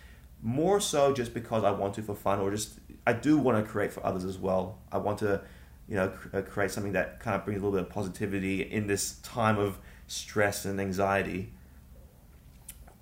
more 0.42 0.80
so 0.80 1.12
just 1.12 1.34
because 1.34 1.64
I 1.64 1.70
want 1.70 1.94
to 1.94 2.02
for 2.02 2.14
fun, 2.14 2.40
or 2.40 2.50
just 2.50 2.78
I 3.06 3.12
do 3.12 3.36
want 3.36 3.64
to 3.64 3.70
create 3.70 3.92
for 3.92 4.04
others 4.04 4.24
as 4.24 4.38
well. 4.38 4.78
I 4.90 4.98
want 4.98 5.18
to, 5.18 5.42
you 5.88 5.96
know, 5.96 6.12
uh, 6.32 6.42
create 6.42 6.70
something 6.70 6.92
that 6.92 7.20
kind 7.20 7.36
of 7.36 7.44
brings 7.44 7.61
a 7.61 7.64
little 7.64 7.78
bit 7.78 7.86
of 7.86 7.92
positivity 7.92 8.62
in 8.62 8.86
this 8.86 9.16
time 9.18 9.58
of 9.58 9.78
stress 10.06 10.64
and 10.64 10.80
anxiety. 10.80 11.52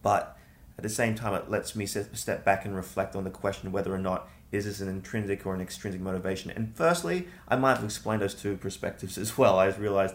But 0.03 0.37
at 0.77 0.83
the 0.83 0.89
same 0.89 1.15
time, 1.15 1.35
it 1.35 1.51
lets 1.51 1.77
me 1.77 1.87
step 1.87 2.45
back 2.45 2.65
and 2.65 2.75
reflect 2.75 3.15
on 3.17 3.25
the 3.25 3.31
question 3.31 3.73
whether 3.73 3.95
or 3.95 3.99
not 3.99 4.29
is 4.51 4.65
this 4.65 4.81
an 4.81 4.89
intrinsic 4.89 5.47
or 5.47 5.55
an 5.55 5.61
extrinsic 5.61 6.01
motivation. 6.01 6.51
And 6.51 6.75
firstly, 6.75 7.29
I 7.49 7.57
might 7.57 7.77
have 7.77 7.85
explained 7.85 8.23
those 8.23 8.35
two 8.35 8.57
perspectives 8.57 9.19
as 9.25 9.37
well. 9.37 9.59
I 9.59 9.69
just 9.69 9.79
realized 9.79 10.15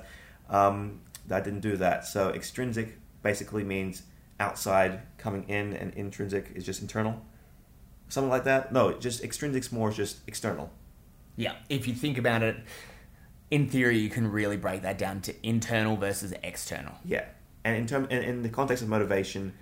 um, 0.49 1.01
that 1.27 1.41
I 1.41 1.43
didn't 1.43 1.61
do 1.61 1.77
that. 1.77 2.05
So 2.05 2.29
extrinsic 2.29 2.97
basically 3.21 3.63
means 3.63 4.03
outside 4.39 5.01
coming 5.17 5.47
in, 5.47 5.73
and 5.73 5.93
intrinsic 5.93 6.51
is 6.55 6.65
just 6.65 6.81
internal. 6.81 7.21
Something 8.09 8.29
like 8.29 8.43
that. 8.43 8.71
No, 8.71 8.93
just 8.93 9.23
extrinsic's 9.23 9.71
more 9.71 9.91
just 9.91 10.17
external. 10.27 10.71
Yeah, 11.35 11.53
if 11.69 11.87
you 11.87 11.93
think 11.93 12.17
about 12.17 12.43
it, 12.43 12.57
in 13.49 13.69
theory, 13.69 13.97
you 13.97 14.09
can 14.09 14.31
really 14.31 14.57
break 14.57 14.81
that 14.81 14.97
down 14.97 15.21
to 15.21 15.47
internal 15.47 15.95
versus 15.95 16.33
external. 16.43 16.93
Yeah, 17.05 17.25
and 17.63 17.75
in 17.75 17.87
term, 17.87 18.05
in, 18.09 18.23
in 18.23 18.43
the 18.43 18.49
context 18.49 18.83
of 18.83 18.89
motivation, 18.89 19.53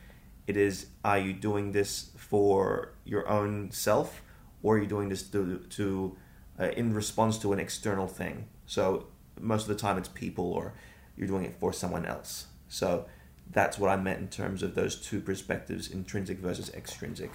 it 0.48 0.58
is: 0.58 0.88
Are 1.06 1.20
you 1.20 1.34
doing 1.34 1.72
this 1.72 2.12
for 2.18 2.94
your 3.06 3.28
own 3.30 3.72
self, 3.72 4.22
or 4.64 4.76
are 4.76 4.80
you 4.80 4.88
doing 4.88 5.10
this 5.10 5.24
to, 5.24 5.58
to 5.70 6.18
uh, 6.60 6.70
in 6.70 6.94
response 6.94 7.38
to 7.40 7.54
an 7.54 7.60
external 7.60 8.08
thing? 8.08 8.48
So 8.66 9.08
most 9.40 9.64
of 9.64 9.68
the 9.70 9.76
time, 9.76 9.98
it's 9.98 10.10
people, 10.10 10.52
or 10.52 10.74
you're 11.18 11.28
doing 11.28 11.46
it 11.46 11.56
for 11.60 11.74
someone 11.74 12.06
else. 12.06 12.48
So 12.68 13.06
that's 13.52 13.78
what 13.78 13.90
I 13.90 13.96
meant 13.96 14.20
in 14.20 14.28
terms 14.28 14.64
of 14.64 14.76
those 14.76 14.96
two 14.96 15.20
perspectives: 15.20 15.90
intrinsic 15.90 16.40
versus 16.40 16.70
extrinsic. 16.74 17.32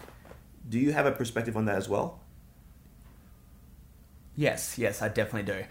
Do 0.69 0.79
you 0.79 0.93
have 0.93 1.07
a 1.07 1.13
perspective 1.13 1.57
on 1.57 1.65
that 1.67 1.77
as 1.77 1.89
well? 1.89 2.21
Yes, 4.35 4.79
yes, 4.79 5.01
I 5.01 5.09
definitely 5.09 5.51
do. 5.53 5.65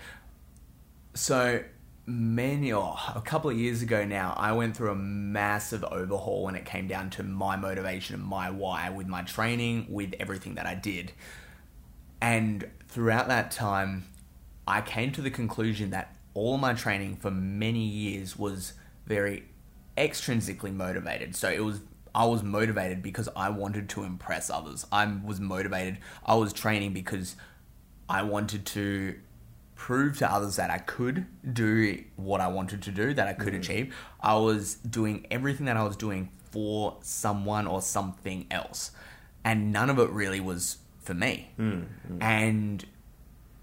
So 1.13 1.63
many, 2.07 2.73
oh, 2.73 2.97
a 3.15 3.21
couple 3.21 3.49
of 3.49 3.57
years 3.57 3.81
ago 3.81 4.05
now, 4.05 4.33
I 4.37 4.53
went 4.53 4.75
through 4.75 4.91
a 4.91 4.95
massive 4.95 5.83
overhaul 5.83 6.43
when 6.43 6.55
it 6.55 6.65
came 6.65 6.87
down 6.87 7.09
to 7.11 7.23
my 7.23 7.55
motivation 7.55 8.15
and 8.15 8.23
my 8.23 8.49
why 8.49 8.89
with 8.89 9.07
my 9.07 9.21
training, 9.23 9.87
with 9.89 10.13
everything 10.19 10.55
that 10.55 10.65
I 10.65 10.75
did. 10.75 11.11
And 12.21 12.69
throughout 12.87 13.27
that 13.27 13.51
time, 13.51 14.05
I 14.67 14.81
came 14.81 15.11
to 15.13 15.21
the 15.21 15.29
conclusion 15.29 15.91
that 15.91 16.15
all 16.33 16.57
my 16.57 16.73
training 16.73 17.17
for 17.17 17.31
many 17.31 17.83
years 17.83 18.37
was 18.37 18.73
very 19.05 19.45
extrinsically 19.97 20.73
motivated. 20.73 21.35
So 21.35 21.49
it 21.49 21.63
was 21.63 21.81
I 22.13 22.25
was 22.25 22.43
motivated 22.43 23.03
because 23.03 23.27
I 23.35 23.49
wanted 23.49 23.89
to 23.89 24.03
impress 24.03 24.49
others. 24.49 24.85
I 24.89 25.05
was 25.05 25.41
motivated. 25.41 25.97
I 26.25 26.35
was 26.35 26.53
training 26.53 26.93
because 26.93 27.35
I 28.07 28.23
wanted 28.23 28.65
to 28.67 29.15
prove 29.75 30.17
to 30.19 30.31
others 30.31 30.55
that 30.55 30.69
I 30.69 30.77
could 30.77 31.25
do 31.51 32.01
what 32.15 32.39
I 32.39 32.47
wanted 32.47 32.81
to 32.83 32.91
do, 32.91 33.13
that 33.13 33.27
I 33.27 33.33
could 33.33 33.53
mm. 33.53 33.59
achieve. 33.59 33.93
I 34.21 34.35
was 34.35 34.75
doing 34.75 35.27
everything 35.29 35.65
that 35.65 35.75
I 35.75 35.83
was 35.83 35.97
doing 35.97 36.29
for 36.51 36.97
someone 37.01 37.67
or 37.67 37.81
something 37.81 38.47
else. 38.49 38.91
And 39.43 39.73
none 39.73 39.89
of 39.89 39.99
it 39.99 40.09
really 40.09 40.39
was 40.39 40.77
for 41.05 41.13
me. 41.13 41.49
Mm. 41.59 41.85
Mm. 42.11 42.21
And 42.21 42.85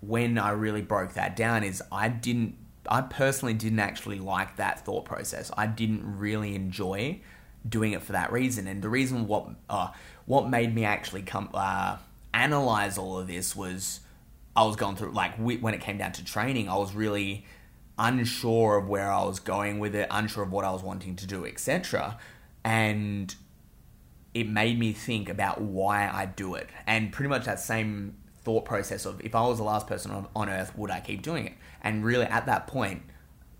when 0.00 0.38
I 0.38 0.50
really 0.50 0.82
broke 0.82 1.14
that 1.14 1.36
down 1.36 1.64
is 1.64 1.82
I 1.92 2.08
didn't 2.08 2.56
I 2.88 3.00
personally 3.00 3.54
didn't 3.54 3.78
actually 3.78 4.18
like 4.18 4.56
that 4.56 4.84
thought 4.84 5.04
process. 5.04 5.50
I 5.56 5.66
didn't 5.66 6.18
really 6.18 6.54
enjoy 6.54 7.20
doing 7.68 7.92
it 7.92 8.02
for 8.02 8.12
that 8.12 8.32
reason. 8.32 8.66
And 8.66 8.82
the 8.82 8.88
reason 8.88 9.26
what 9.26 9.48
uh, 9.68 9.88
what 10.26 10.48
made 10.48 10.74
me 10.74 10.84
actually 10.84 11.22
come 11.22 11.48
uh, 11.54 11.98
analyze 12.34 12.98
all 12.98 13.18
of 13.18 13.26
this 13.26 13.54
was 13.54 14.00
I 14.56 14.64
was 14.64 14.76
going 14.76 14.96
through 14.96 15.12
like 15.12 15.36
when 15.36 15.74
it 15.74 15.80
came 15.80 15.98
down 15.98 16.12
to 16.12 16.24
training, 16.24 16.68
I 16.68 16.76
was 16.76 16.94
really 16.94 17.44
unsure 17.98 18.78
of 18.78 18.88
where 18.88 19.10
I 19.10 19.24
was 19.24 19.38
going 19.38 19.78
with 19.78 19.94
it, 19.94 20.08
unsure 20.10 20.42
of 20.42 20.50
what 20.50 20.64
I 20.64 20.72
was 20.72 20.82
wanting 20.82 21.16
to 21.16 21.26
do, 21.26 21.46
etc. 21.46 22.18
And 22.64 23.34
it 24.34 24.48
made 24.48 24.78
me 24.78 24.92
think 24.92 25.28
about 25.28 25.60
why 25.60 26.08
I 26.08 26.26
do 26.26 26.54
it, 26.54 26.68
and 26.86 27.12
pretty 27.12 27.28
much 27.28 27.44
that 27.44 27.60
same 27.60 28.16
thought 28.42 28.64
process 28.64 29.06
of 29.06 29.20
if 29.24 29.34
I 29.34 29.46
was 29.46 29.58
the 29.58 29.64
last 29.64 29.86
person 29.86 30.10
on, 30.10 30.26
on 30.34 30.48
earth, 30.48 30.76
would 30.76 30.90
I 30.90 31.00
keep 31.00 31.22
doing 31.22 31.46
it? 31.46 31.54
And 31.82 32.04
really, 32.04 32.24
at 32.24 32.46
that 32.46 32.66
point, 32.66 33.02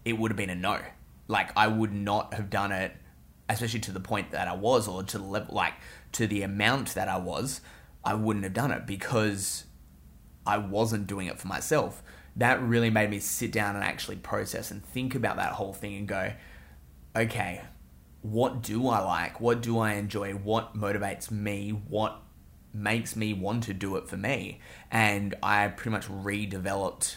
it 0.04 0.18
would 0.18 0.30
have 0.30 0.36
been 0.36 0.50
a 0.50 0.54
no. 0.54 0.80
Like 1.28 1.50
I 1.56 1.68
would 1.68 1.92
not 1.92 2.34
have 2.34 2.50
done 2.50 2.72
it, 2.72 2.96
especially 3.48 3.80
to 3.80 3.92
the 3.92 4.00
point 4.00 4.30
that 4.32 4.48
I 4.48 4.54
was, 4.54 4.88
or 4.88 5.02
to 5.02 5.18
the 5.18 5.24
level, 5.24 5.54
like 5.54 5.74
to 6.12 6.26
the 6.26 6.42
amount 6.42 6.94
that 6.94 7.08
I 7.08 7.18
was. 7.18 7.60
I 8.04 8.14
wouldn't 8.14 8.44
have 8.44 8.54
done 8.54 8.72
it 8.72 8.86
because 8.86 9.64
I 10.44 10.58
wasn't 10.58 11.06
doing 11.06 11.28
it 11.28 11.38
for 11.38 11.46
myself. 11.46 12.02
That 12.34 12.60
really 12.62 12.90
made 12.90 13.10
me 13.10 13.20
sit 13.20 13.52
down 13.52 13.76
and 13.76 13.84
actually 13.84 14.16
process 14.16 14.70
and 14.70 14.84
think 14.84 15.14
about 15.14 15.36
that 15.36 15.52
whole 15.52 15.72
thing 15.72 15.94
and 15.94 16.08
go, 16.08 16.32
okay, 17.14 17.60
what 18.22 18.62
do 18.62 18.88
I 18.88 19.00
like? 19.00 19.40
What 19.40 19.62
do 19.62 19.78
I 19.78 19.94
enjoy? 19.94 20.32
What 20.32 20.76
motivates 20.76 21.30
me? 21.30 21.70
What 21.70 22.20
makes 22.72 23.16
me 23.16 23.34
want 23.34 23.64
to 23.64 23.74
do 23.74 23.96
it 23.96 24.08
for 24.08 24.16
me? 24.16 24.60
And 24.90 25.34
I 25.42 25.68
pretty 25.68 25.90
much 25.90 26.08
redeveloped 26.08 27.16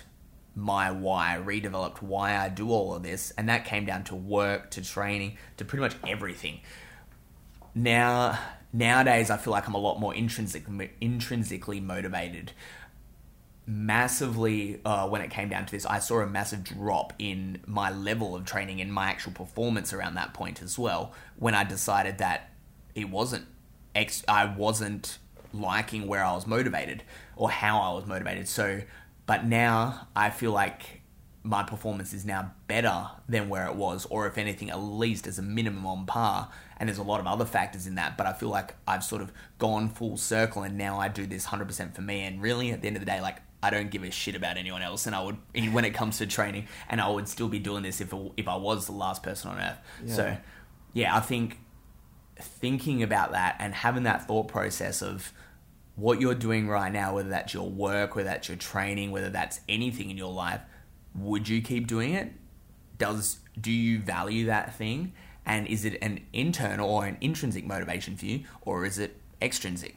my 0.55 0.89
why, 0.89 1.39
redeveloped 1.43 2.01
why 2.01 2.35
I 2.35 2.49
do 2.49 2.71
all 2.71 2.95
of 2.95 3.03
this. 3.03 3.31
And 3.37 3.47
that 3.49 3.65
came 3.65 3.85
down 3.85 4.03
to 4.05 4.15
work, 4.15 4.71
to 4.71 4.81
training, 4.81 5.37
to 5.57 5.65
pretty 5.65 5.81
much 5.81 5.95
everything. 6.07 6.61
Now, 7.75 8.39
nowadays, 8.73 9.29
I 9.29 9.37
feel 9.37 9.51
like 9.51 9.67
I'm 9.67 9.75
a 9.75 9.79
lot 9.79 9.99
more 9.99 10.15
intrinsic, 10.15 10.63
intrinsically 11.01 11.81
motivated 11.81 12.53
massively 13.67 14.79
uh, 14.85 15.07
when 15.07 15.21
it 15.21 15.31
came 15.31 15.49
down 15.49 15.65
to 15.65 15.71
this 15.71 15.87
i 15.87 15.97
saw 15.97 16.19
a 16.19 16.27
massive 16.27 16.63
drop 16.63 17.13
in 17.17 17.59
my 17.65 17.91
level 17.91 18.35
of 18.35 18.45
training 18.45 18.79
and 18.79 18.93
my 18.93 19.07
actual 19.07 19.31
performance 19.31 19.91
around 19.91 20.13
that 20.13 20.33
point 20.35 20.61
as 20.61 20.77
well 20.77 21.11
when 21.37 21.55
i 21.55 21.63
decided 21.63 22.19
that 22.19 22.51
it 22.93 23.09
wasn't 23.09 23.43
ex- 23.95 24.23
i 24.27 24.45
wasn't 24.45 25.17
liking 25.53 26.07
where 26.07 26.23
i 26.23 26.33
was 26.33 26.45
motivated 26.45 27.03
or 27.35 27.49
how 27.49 27.79
i 27.79 27.93
was 27.93 28.05
motivated. 28.05 28.47
So 28.47 28.81
but 29.25 29.45
now 29.45 30.07
i 30.15 30.29
feel 30.29 30.51
like 30.51 31.01
my 31.43 31.61
performance 31.61 32.11
is 32.11 32.25
now 32.25 32.51
better 32.67 33.07
than 33.29 33.49
where 33.49 33.67
it 33.67 33.75
was 33.75 34.07
or 34.07 34.25
if 34.25 34.37
anything 34.37 34.71
at 34.71 34.79
least 34.79 35.27
as 35.27 35.37
a 35.37 35.43
minimum 35.43 35.85
on 35.85 36.05
par. 36.07 36.49
And 36.77 36.89
there's 36.89 36.97
a 36.97 37.03
lot 37.03 37.19
of 37.19 37.27
other 37.27 37.45
factors 37.45 37.87
in 37.87 37.95
that 37.95 38.17
but 38.17 38.27
i 38.27 38.33
feel 38.33 38.49
like 38.49 38.75
i've 38.87 39.03
sort 39.03 39.21
of 39.21 39.31
gone 39.57 39.89
full 39.89 40.17
circle 40.17 40.63
and 40.63 40.77
now 40.77 40.99
i 40.99 41.07
do 41.07 41.25
this 41.25 41.47
100% 41.47 41.93
for 41.95 42.01
me. 42.01 42.21
And 42.21 42.41
really 42.41 42.71
at 42.71 42.81
the 42.81 42.87
end 42.87 42.97
of 42.97 43.01
the 43.01 43.05
day 43.05 43.21
like 43.21 43.37
I 43.65 43.69
don't 43.69 43.89
give 43.89 44.03
a 44.03 44.11
shit 44.11 44.35
about 44.35 44.57
anyone 44.57 44.81
else, 44.81 45.05
and 45.05 45.15
I 45.15 45.23
would 45.23 45.37
when 45.71 45.85
it 45.85 45.93
comes 45.93 46.17
to 46.19 46.27
training, 46.27 46.67
and 46.89 47.01
I 47.01 47.09
would 47.09 47.27
still 47.27 47.47
be 47.47 47.59
doing 47.59 47.83
this 47.83 48.01
if 48.01 48.13
if 48.37 48.47
I 48.47 48.55
was 48.55 48.85
the 48.85 48.93
last 48.93 49.23
person 49.23 49.51
on 49.51 49.59
earth. 49.59 49.77
Yeah. 50.05 50.13
So, 50.13 50.37
yeah, 50.93 51.15
I 51.15 51.19
think 51.19 51.59
thinking 52.37 53.01
about 53.03 53.31
that 53.31 53.55
and 53.59 53.73
having 53.73 54.03
that 54.03 54.27
thought 54.27 54.47
process 54.47 55.01
of 55.01 55.31
what 55.95 56.19
you're 56.19 56.35
doing 56.35 56.67
right 56.67 56.91
now, 56.91 57.15
whether 57.15 57.29
that's 57.29 57.53
your 57.53 57.69
work, 57.69 58.15
whether 58.15 58.29
that's 58.29 58.49
your 58.49 58.57
training, 58.57 59.11
whether 59.11 59.29
that's 59.29 59.61
anything 59.69 60.09
in 60.09 60.17
your 60.17 60.33
life, 60.33 60.61
would 61.15 61.47
you 61.47 61.61
keep 61.61 61.87
doing 61.87 62.13
it? 62.13 62.33
does 62.97 63.39
do 63.59 63.71
you 63.71 63.99
value 63.99 64.45
that 64.45 64.75
thing 64.75 65.13
and 65.45 65.67
is 65.67 65.85
it 65.85 65.97
an 66.01 66.19
internal 66.33 66.89
or 66.89 67.05
an 67.05 67.17
intrinsic 67.21 67.65
motivation 67.65 68.15
for 68.15 68.25
you 68.25 68.41
or 68.61 68.85
is 68.85 68.97
it 68.99 69.17
extrinsic 69.41 69.95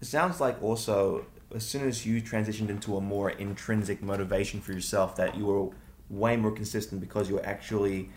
It 0.00 0.06
sounds 0.06 0.40
like 0.40 0.62
also 0.62 1.26
as 1.54 1.66
soon 1.66 1.86
as 1.86 2.04
you 2.04 2.20
transitioned 2.20 2.68
into 2.68 2.96
a 2.96 3.00
more 3.00 3.30
intrinsic 3.30 4.02
motivation 4.02 4.60
for 4.60 4.72
yourself, 4.72 5.16
that 5.16 5.36
you 5.36 5.46
were 5.46 5.70
way 6.10 6.36
more 6.36 6.50
consistent 6.52 7.00
because 7.00 7.28
you 7.28 7.36
were 7.36 7.46
actually 7.46 8.10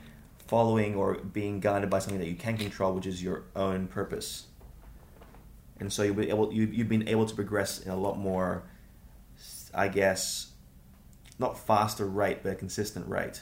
following 0.48 0.96
or 0.96 1.16
being 1.16 1.60
guided 1.60 1.90
by 1.90 2.00
something 2.00 2.20
that 2.20 2.28
you 2.28 2.36
can 2.36 2.58
control, 2.58 2.94
which 2.94 3.06
is 3.06 3.24
your 3.24 3.44
own 3.56 3.88
purpose. 3.88 4.48
And 5.80 5.92
so 5.92 6.04
you've 6.04 6.18
been 6.18 6.30
able, 6.30 6.54
you, 6.54 6.66
you've 6.66 6.90
been 6.90 7.08
able 7.08 7.26
to 7.26 7.34
progress 7.34 7.80
in 7.80 7.90
a 7.92 7.96
lot 7.96 8.18
more, 8.18 8.64
I 9.74 9.88
guess, 9.88 10.52
not 11.40 11.58
faster 11.58 12.06
rate, 12.06 12.40
but 12.44 12.52
a 12.52 12.56
consistent 12.56 13.08
rate. 13.08 13.42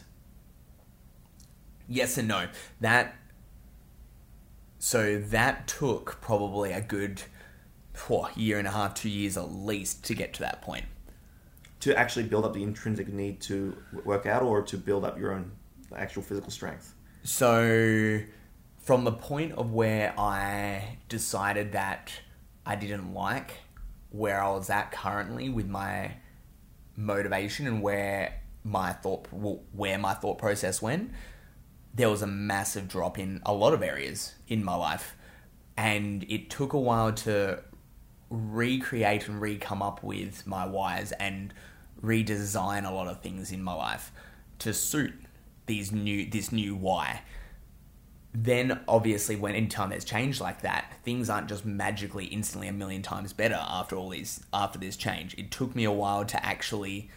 yes 1.87 2.17
and 2.17 2.27
no 2.27 2.47
that 2.79 3.15
so 4.77 5.17
that 5.17 5.67
took 5.67 6.21
probably 6.21 6.71
a 6.71 6.79
good 6.79 7.23
phew, 8.07 8.27
year 8.35 8.59
and 8.59 8.67
a 8.67 8.71
half 8.71 8.93
two 8.93 9.09
years 9.09 9.37
at 9.37 9.51
least 9.51 10.03
to 10.05 10.13
get 10.13 10.33
to 10.33 10.41
that 10.41 10.61
point 10.61 10.85
To 11.81 11.97
actually 11.97 12.25
build 12.25 12.45
up 12.45 12.53
the 12.53 12.63
intrinsic 12.63 13.07
need 13.07 13.41
to 13.41 13.75
work 14.05 14.25
out 14.25 14.43
or 14.43 14.61
to 14.63 14.77
build 14.77 15.03
up 15.05 15.19
your 15.19 15.33
own 15.33 15.51
actual 15.95 16.21
physical 16.21 16.51
strength. 16.51 16.93
So, 17.23 18.21
from 18.77 19.03
the 19.03 19.11
point 19.11 19.53
of 19.53 19.71
where 19.71 20.13
I 20.17 20.97
decided 21.09 21.73
that 21.73 22.11
I 22.65 22.75
didn't 22.75 23.13
like 23.13 23.57
where 24.11 24.41
I 24.41 24.49
was 24.49 24.69
at 24.69 24.91
currently 24.91 25.49
with 25.49 25.67
my 25.67 26.13
motivation 26.95 27.67
and 27.67 27.81
where 27.81 28.41
my 28.63 28.91
thought 28.93 29.27
where 29.31 29.97
my 29.97 30.13
thought 30.13 30.37
process 30.37 30.81
went, 30.81 31.11
there 31.93 32.09
was 32.09 32.21
a 32.21 32.27
massive 32.27 32.87
drop 32.87 33.17
in 33.17 33.41
a 33.45 33.53
lot 33.53 33.73
of 33.73 33.83
areas 33.83 34.33
in 34.47 34.63
my 34.63 34.75
life, 34.75 35.15
and 35.77 36.25
it 36.29 36.49
took 36.49 36.73
a 36.73 36.79
while 36.79 37.13
to 37.13 37.59
recreate 38.29 39.27
and 39.27 39.41
re-come 39.41 39.81
up 39.81 40.03
with 40.03 40.45
my 40.45 40.65
whys 40.65 41.11
and 41.13 41.53
redesign 42.01 42.87
a 42.87 42.93
lot 42.93 43.07
of 43.07 43.21
things 43.21 43.51
in 43.51 43.61
my 43.61 43.73
life 43.73 44.11
to 44.59 44.73
suit 44.73 45.13
these 45.65 45.91
new 45.91 46.29
this 46.29 46.51
new 46.51 46.75
why. 46.75 47.21
Then 48.33 48.79
obviously 48.87 49.35
when 49.35 49.55
in 49.55 49.67
time 49.67 49.89
there's 49.89 50.05
change 50.05 50.39
like 50.39 50.61
that 50.61 50.93
things 51.03 51.29
aren't 51.29 51.49
just 51.49 51.65
magically 51.65 52.25
instantly 52.25 52.67
a 52.67 52.73
million 52.73 53.01
times 53.01 53.33
better 53.33 53.59
after 53.59 53.95
all 53.95 54.09
these 54.09 54.43
after 54.53 54.77
this 54.77 54.95
change. 54.95 55.33
It 55.37 55.51
took 55.51 55.75
me 55.75 55.83
a 55.83 55.91
while 55.91 56.25
to 56.25 56.45
actually 56.45 57.09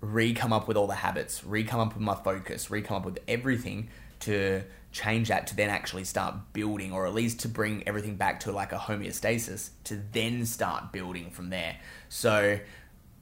re-come 0.00 0.52
up 0.52 0.68
with 0.68 0.76
all 0.76 0.86
the 0.86 0.96
habits 0.96 1.44
re-come 1.44 1.80
up 1.80 1.94
with 1.94 2.02
my 2.02 2.14
focus 2.14 2.70
re-come 2.70 2.98
up 2.98 3.06
with 3.06 3.18
everything 3.26 3.88
to 4.20 4.62
change 4.94 5.28
that 5.28 5.48
to 5.48 5.56
then 5.56 5.68
actually 5.68 6.04
start 6.04 6.34
building 6.52 6.92
or 6.92 7.06
at 7.06 7.12
least 7.12 7.40
to 7.40 7.48
bring 7.48 7.86
everything 7.86 8.14
back 8.14 8.38
to 8.40 8.52
like 8.52 8.72
a 8.72 8.78
homeostasis 8.78 9.70
to 9.82 10.00
then 10.12 10.46
start 10.46 10.92
building 10.92 11.30
from 11.30 11.50
there. 11.50 11.76
So 12.08 12.60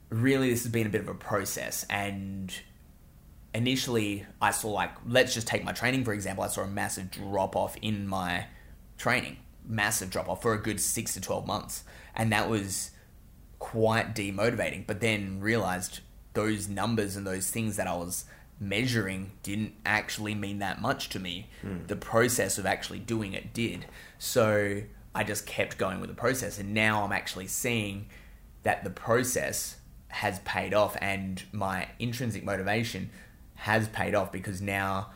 really 0.09 0.51
this 0.51 0.63
has 0.63 0.71
been 0.71 0.85
a 0.85 0.91
bit 0.91 1.01
of 1.01 1.07
a 1.07 1.15
process. 1.15 1.83
And 1.89 2.53
initially 3.55 4.25
I 4.39 4.51
saw 4.51 4.69
like 4.69 4.91
let's 5.07 5.33
just 5.33 5.47
take 5.47 5.63
my 5.63 5.71
training 5.71 6.05
for 6.05 6.13
example. 6.13 6.43
I 6.43 6.47
saw 6.47 6.61
a 6.61 6.67
massive 6.67 7.09
drop 7.09 7.55
off 7.55 7.75
in 7.81 8.07
my 8.07 8.45
training 8.97 9.37
massive 9.65 10.09
drop 10.09 10.29
off 10.29 10.41
for 10.41 10.53
a 10.53 10.61
good 10.61 10.79
6 10.79 11.13
to 11.13 11.21
12 11.21 11.47
months. 11.47 11.83
And 12.15 12.31
that 12.31 12.49
was 12.49 12.91
quite 13.59 14.15
demotivating. 14.15 14.85
But 14.85 15.01
then 15.01 15.39
realized 15.39 16.01
those 16.33 16.67
numbers 16.67 17.15
and 17.15 17.25
those 17.25 17.49
things 17.49 17.77
that 17.77 17.87
I 17.87 17.95
was 17.95 18.25
measuring 18.59 19.31
didn't 19.41 19.73
actually 19.85 20.33
mean 20.35 20.59
that 20.59 20.81
much 20.81 21.09
to 21.09 21.19
me 21.19 21.47
hmm. 21.61 21.77
the 21.87 21.95
process 21.95 22.57
of 22.57 22.65
actually 22.65 22.99
doing 22.99 23.33
it 23.33 23.53
did 23.53 23.85
so 24.17 24.81
I 25.15 25.23
just 25.23 25.45
kept 25.45 25.77
going 25.77 25.99
with 25.99 26.09
the 26.09 26.15
process 26.15 26.59
and 26.59 26.73
now 26.73 27.03
I'm 27.03 27.11
actually 27.11 27.47
seeing 27.47 28.07
that 28.63 28.83
the 28.83 28.89
process 28.89 29.77
has 30.07 30.39
paid 30.39 30.73
off 30.73 30.95
and 31.01 31.41
my 31.51 31.87
intrinsic 31.99 32.43
motivation 32.43 33.09
has 33.55 33.87
paid 33.87 34.15
off 34.15 34.31
because 34.31 34.61
now 34.61 35.09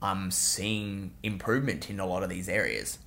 I'm 0.00 0.30
seeing 0.30 1.12
improvement 1.22 1.90
in 1.90 2.00
a 2.00 2.06
lot 2.06 2.22
of 2.22 2.28
these 2.28 2.48
areas. 2.48 2.98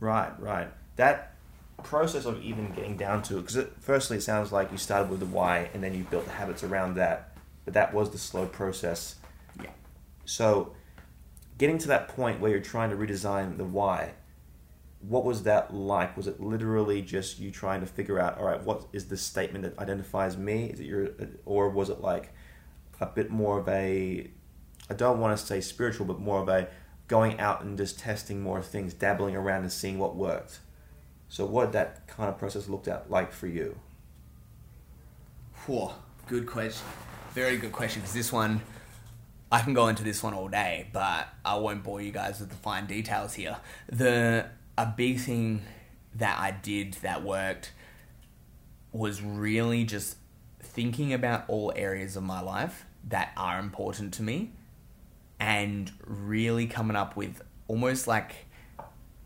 Right, 0.00 0.30
right. 0.40 0.68
That 0.96 1.34
process 1.82 2.24
of 2.24 2.42
even 2.42 2.72
getting 2.72 2.96
down 2.96 3.22
to 3.24 3.38
it, 3.38 3.46
because 3.46 3.66
firstly, 3.80 4.18
it 4.18 4.22
sounds 4.22 4.52
like 4.52 4.70
you 4.70 4.78
started 4.78 5.10
with 5.10 5.20
the 5.20 5.26
why 5.26 5.70
and 5.74 5.82
then 5.82 5.94
you 5.94 6.04
built 6.04 6.24
the 6.26 6.32
habits 6.32 6.62
around 6.62 6.94
that, 6.96 7.36
but 7.68 7.74
that 7.74 7.92
was 7.92 8.08
the 8.08 8.16
slow 8.16 8.46
process. 8.46 9.16
Yeah. 9.62 9.68
So, 10.24 10.72
getting 11.58 11.76
to 11.76 11.88
that 11.88 12.08
point 12.08 12.40
where 12.40 12.50
you're 12.50 12.60
trying 12.60 12.88
to 12.88 12.96
redesign 12.96 13.58
the 13.58 13.64
why, 13.66 14.12
what 15.06 15.22
was 15.22 15.42
that 15.42 15.74
like? 15.74 16.16
Was 16.16 16.26
it 16.26 16.40
literally 16.40 17.02
just 17.02 17.38
you 17.38 17.50
trying 17.50 17.80
to 17.80 17.86
figure 17.86 18.18
out, 18.18 18.38
all 18.38 18.46
right, 18.46 18.62
what 18.62 18.86
is 18.94 19.08
the 19.08 19.18
statement 19.18 19.64
that 19.64 19.78
identifies 19.78 20.38
me? 20.38 20.70
Is 20.70 20.80
it 20.80 20.86
your, 20.86 21.10
or 21.44 21.68
was 21.68 21.90
it 21.90 22.00
like 22.00 22.32
a 23.02 23.06
bit 23.06 23.28
more 23.28 23.58
of 23.58 23.68
a, 23.68 24.30
I 24.88 24.94
don't 24.94 25.20
want 25.20 25.38
to 25.38 25.44
say 25.44 25.60
spiritual, 25.60 26.06
but 26.06 26.18
more 26.18 26.40
of 26.40 26.48
a 26.48 26.68
going 27.06 27.38
out 27.38 27.60
and 27.60 27.76
just 27.76 27.98
testing 27.98 28.40
more 28.40 28.62
things, 28.62 28.94
dabbling 28.94 29.36
around 29.36 29.60
and 29.60 29.70
seeing 29.70 29.98
what 29.98 30.16
worked. 30.16 30.60
So, 31.28 31.44
what 31.44 31.66
did 31.66 31.72
that 31.74 32.06
kind 32.06 32.30
of 32.30 32.38
process 32.38 32.66
looked 32.66 32.88
at 32.88 33.10
like 33.10 33.30
for 33.30 33.46
you? 33.46 33.78
Whoa, 35.66 35.92
good 36.26 36.46
question. 36.46 36.86
Very 37.38 37.56
good 37.56 37.70
question 37.70 38.02
because 38.02 38.14
this 38.14 38.32
one, 38.32 38.62
I 39.52 39.60
can 39.60 39.72
go 39.72 39.86
into 39.86 40.02
this 40.02 40.24
one 40.24 40.34
all 40.34 40.48
day, 40.48 40.88
but 40.92 41.28
I 41.44 41.54
won't 41.54 41.84
bore 41.84 42.02
you 42.02 42.10
guys 42.10 42.40
with 42.40 42.48
the 42.48 42.56
fine 42.56 42.86
details 42.86 43.34
here. 43.34 43.58
The 43.88 44.46
a 44.76 44.86
big 44.86 45.20
thing 45.20 45.62
that 46.16 46.36
I 46.36 46.50
did 46.50 46.94
that 46.94 47.22
worked 47.22 47.70
was 48.90 49.22
really 49.22 49.84
just 49.84 50.16
thinking 50.58 51.12
about 51.12 51.44
all 51.46 51.72
areas 51.76 52.16
of 52.16 52.24
my 52.24 52.40
life 52.40 52.86
that 53.06 53.30
are 53.36 53.60
important 53.60 54.14
to 54.14 54.24
me 54.24 54.50
and 55.38 55.92
really 56.04 56.66
coming 56.66 56.96
up 56.96 57.14
with 57.14 57.40
almost 57.68 58.08
like 58.08 58.46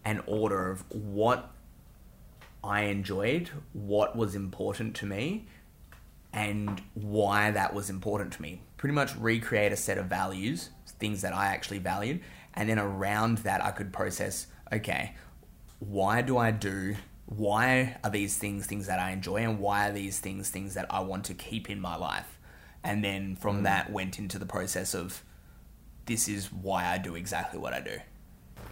an 0.05 0.23
order 0.27 0.71
of 0.71 0.85
what 0.91 1.51
I 2.63 2.83
enjoyed, 2.83 3.49
what 3.73 4.15
was 4.15 4.35
important 4.35 4.97
to 4.97 5.07
me, 5.07 5.47
and 6.33 6.83
why 6.95 7.51
that 7.51 7.75
was 7.75 7.91
important 7.91 8.33
to 8.35 8.43
me. 8.43 8.63
Pretty 8.77 8.95
much 8.95 9.15
recreate 9.17 9.73
a 9.73 9.77
set 9.77 9.99
of 9.99 10.07
values, 10.07 10.71
things 10.99 11.23
that 11.23 11.35
I 11.35 11.47
actually 11.47 11.79
valued, 11.79 12.21
and 12.55 12.69
then 12.69 12.79
around 12.79 13.39
that 13.39 13.65
I 13.65 13.71
could 13.71 13.93
process 13.93 14.47
okay, 14.73 15.15
why 15.79 16.23
do 16.23 16.39
I 16.39 16.51
do 16.51 16.97
why 17.27 17.97
are 18.05 18.11
these 18.11 18.37
things 18.37 18.67
things 18.67 18.87
that 18.87 18.99
I 18.99 19.11
enjoy 19.11 19.39
and 19.39 19.59
why 19.59 19.89
are 19.89 19.93
these 19.93 20.19
things 20.19 20.51
things 20.51 20.75
that 20.75 20.87
I 20.91 21.01
want 21.01 21.25
to 21.27 21.35
keep 21.35 21.71
in 21.71 21.81
my 21.81 21.97
life? 21.97 22.39
And 22.85 23.03
then 23.03 23.37
from 23.37 23.63
that 23.63 23.91
went 23.91 24.19
into 24.19 24.39
the 24.39 24.47
process 24.47 24.95
of 24.95 25.23
this 26.07 26.29
is 26.29 26.53
why 26.53 26.87
I 26.87 26.99
do 26.99 27.15
exactly 27.15 27.59
what 27.59 27.73
I 27.73 27.81
do. 27.81 27.99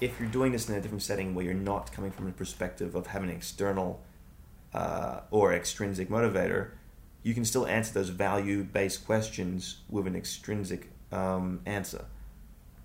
If 0.01 0.19
you're 0.19 0.29
doing 0.29 0.53
this 0.53 0.69
in 0.69 0.75
a 0.75 0.81
different 0.81 1.03
setting 1.03 1.35
where 1.35 1.45
you're 1.45 1.55
not 1.55 1.93
coming 1.93 2.11
from 2.11 2.27
a 2.27 2.33
perspective 2.33 2.95
of 2.95 3.09
having 3.09 3.31
an 3.31 3.37
external 3.37 4.03
uh, 4.75 5.21
or 5.31 5.55
extrinsic 5.55 6.09
motivator, 6.09 6.71
you 7.23 7.35
can 7.35 7.45
still 7.45 7.67
answer 7.67 7.93
those 7.93 8.09
value 8.09 8.65
based 8.65 9.05
questions 9.05 9.79
with 9.89 10.07
an 10.07 10.17
extrinsic 10.17 10.91
um, 11.13 11.61
answer. 11.67 12.05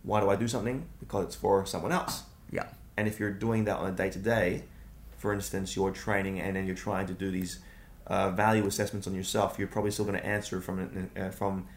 Why 0.04 0.20
do 0.20 0.30
I 0.30 0.36
do 0.36 0.48
something? 0.48 0.86
Because 1.00 1.26
it's 1.26 1.36
for 1.36 1.66
someone 1.66 1.92
else. 1.92 2.24
Yeah. 2.52 2.68
And 2.98 3.08
if 3.08 3.20
you're 3.20 3.32
doing 3.32 3.66
that 3.66 3.78
on 3.78 3.88
a 3.88 3.92
day 3.92 4.10
to 4.10 4.20
day, 4.20 4.64
for 5.18 5.34
instance, 5.34 5.76
you're 5.76 5.92
training 5.92 6.40
and 6.40 6.56
then 6.56 6.66
you're 6.66 6.76
trying 6.76 7.08
to 7.08 7.14
do 7.14 7.32
these 7.32 7.60
uh, 8.08 8.30
value 8.30 8.66
assessments 8.68 9.08
on 9.08 9.16
yourself, 9.16 9.58
you're 9.58 9.68
probably 9.68 9.92
still 9.92 10.06
going 10.06 10.18
to 10.18 10.26
answer 10.26 10.62
from 10.62 10.80
an, 10.80 11.10
uh, 11.18 11.30
from 11.30 11.68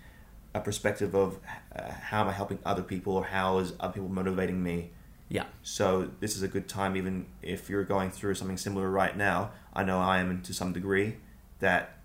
a 0.54 0.60
perspective 0.60 1.14
of 1.14 1.38
uh, 1.74 1.90
how 1.90 2.20
am 2.22 2.28
I 2.28 2.32
helping 2.32 2.58
other 2.64 2.82
people 2.82 3.16
or 3.16 3.24
how 3.24 3.58
is 3.58 3.72
other 3.80 3.94
people 3.94 4.08
motivating 4.08 4.62
me. 4.62 4.90
Yeah. 5.28 5.44
So 5.62 6.10
this 6.20 6.36
is 6.36 6.42
a 6.42 6.48
good 6.48 6.68
time, 6.68 6.96
even 6.96 7.26
if 7.42 7.68
you're 7.68 7.84
going 7.84 8.10
through 8.10 8.34
something 8.34 8.56
similar 8.56 8.90
right 8.90 9.16
now. 9.16 9.50
I 9.74 9.84
know 9.84 9.98
I 9.98 10.18
am 10.18 10.42
to 10.42 10.54
some 10.54 10.72
degree 10.72 11.16
that 11.60 11.97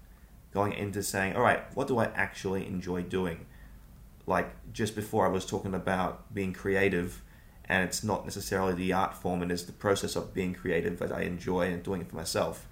going 0.54 0.74
into 0.74 1.02
saying, 1.02 1.36
all 1.36 1.42
right, 1.42 1.64
what 1.76 1.88
do 1.88 1.98
I 1.98 2.06
actually 2.16 2.68
enjoy 2.68 3.02
doing? 3.02 3.46
Like 4.26 4.52
just 4.72 4.96
before, 4.96 5.26
I 5.26 5.30
was 5.30 5.46
talking 5.46 5.74
about 5.74 6.34
being 6.34 6.54
creative, 6.54 7.22
and 7.66 7.84
it's 7.84 8.04
not 8.04 8.24
necessarily 8.24 8.74
the 8.74 8.94
art 8.94 9.14
form; 9.14 9.42
it 9.44 9.52
is 9.52 9.66
the 9.66 9.74
process 9.74 10.16
of 10.16 10.34
being 10.34 10.54
creative 10.54 11.00
that 11.00 11.12
I 11.12 11.22
enjoy 11.22 11.68
and 11.68 11.84
doing 11.84 12.02
it 12.02 12.10
for 12.10 12.16
myself. 12.16 12.68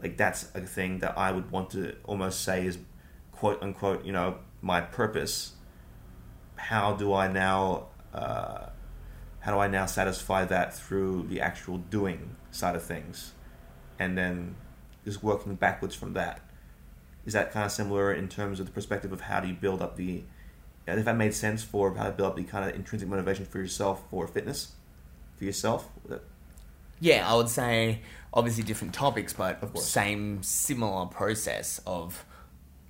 Like 0.00 0.16
that's 0.16 0.48
a 0.54 0.60
thing 0.60 1.00
that 1.00 1.18
I 1.18 1.32
would 1.32 1.50
want 1.50 1.70
to 1.70 1.96
almost 2.04 2.42
say 2.42 2.64
is 2.64 2.78
quote 3.32 3.62
unquote, 3.62 4.04
you 4.04 4.12
know, 4.12 4.38
my 4.62 4.80
purpose. 4.80 5.52
How 6.56 6.94
do 6.94 7.12
I 7.12 7.28
now? 7.28 7.88
Uh, 8.14 8.70
how 9.40 9.52
do 9.52 9.58
I 9.58 9.68
now 9.68 9.86
satisfy 9.86 10.44
that 10.46 10.74
through 10.74 11.26
the 11.28 11.40
actual 11.40 11.78
doing 11.78 12.36
side 12.50 12.74
of 12.76 12.82
things, 12.82 13.32
and 13.98 14.16
then 14.16 14.56
just 15.04 15.22
working 15.22 15.54
backwards 15.54 15.94
from 15.94 16.14
that? 16.14 16.40
Is 17.28 17.34
that 17.34 17.52
kind 17.52 17.66
of 17.66 17.70
similar 17.70 18.10
in 18.10 18.26
terms 18.26 18.58
of 18.58 18.64
the 18.64 18.72
perspective 18.72 19.12
of 19.12 19.20
how 19.20 19.38
do 19.40 19.48
you 19.48 19.52
build 19.52 19.82
up 19.82 19.96
the 19.96 20.22
if 20.86 21.04
that 21.04 21.14
made 21.14 21.34
sense 21.34 21.62
for 21.62 21.94
how 21.94 22.04
to 22.04 22.10
build 22.10 22.30
up 22.30 22.36
the 22.36 22.44
kind 22.44 22.66
of 22.66 22.74
intrinsic 22.74 23.06
motivation 23.06 23.44
for 23.44 23.58
yourself 23.58 24.02
for 24.10 24.26
fitness, 24.26 24.72
for 25.36 25.44
yourself. 25.44 25.90
Yeah, 27.00 27.30
I 27.30 27.34
would 27.34 27.50
say 27.50 28.00
obviously 28.32 28.64
different 28.64 28.94
topics, 28.94 29.34
but 29.34 29.62
Of 29.62 29.74
course. 29.74 29.86
same 29.86 30.42
similar 30.42 31.04
process 31.04 31.82
of 31.86 32.24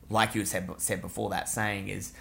like 0.08 0.36
you 0.36 0.44
said 0.44 0.70
said 0.76 1.02
before. 1.02 1.30
That 1.30 1.48
saying 1.48 1.88
is, 1.88 2.12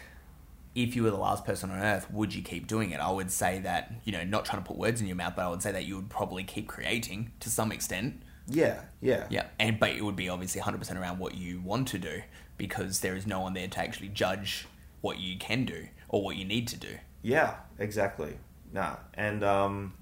if 0.73 0.95
you 0.95 1.03
were 1.03 1.11
the 1.11 1.17
last 1.17 1.45
person 1.45 1.69
on 1.69 1.77
earth, 1.77 2.09
would 2.09 2.33
you 2.33 2.41
keep 2.41 2.65
doing 2.65 2.89
it? 2.89 2.99
I 2.99 3.11
would 3.11 3.31
say 3.31 3.59
that 3.59 3.93
you 4.05 4.11
know, 4.11 4.23
not 4.23 4.43
trying 4.43 4.63
to 4.63 4.67
put 4.67 4.77
words 4.77 5.01
in 5.01 5.05
your 5.05 5.15
mouth, 5.15 5.33
but 5.35 5.45
I 5.45 5.49
would 5.49 5.61
say 5.61 5.71
that 5.71 5.85
you 5.85 5.97
would 5.97 6.09
probably 6.09 6.43
keep 6.43 6.67
creating 6.67 7.33
to 7.41 7.51
some 7.51 7.71
extent. 7.71 8.23
Yeah, 8.49 8.81
yeah, 9.01 9.27
Yeah, 9.29 9.47
and 9.59 9.79
but 9.79 9.91
it 9.91 10.03
would 10.03 10.15
be 10.15 10.29
obviously 10.29 10.61
hundred 10.61 10.79
percent 10.79 10.97
around 10.97 11.19
what 11.19 11.35
you 11.35 11.59
want 11.59 11.87
to 11.89 11.97
do 11.97 12.21
because 12.57 13.01
there 13.01 13.15
is 13.15 13.27
no 13.27 13.41
one 13.41 13.53
there 13.53 13.67
to 13.67 13.79
actually 13.79 14.07
judge 14.09 14.67
what 15.01 15.19
you 15.19 15.37
can 15.37 15.65
do 15.65 15.87
or 16.09 16.23
what 16.23 16.37
you 16.37 16.45
need 16.45 16.67
to 16.69 16.77
do. 16.77 16.97
Yeah, 17.21 17.55
exactly. 17.77 18.37
Nah, 18.71 18.97
and 19.13 19.43
um, 19.43 19.93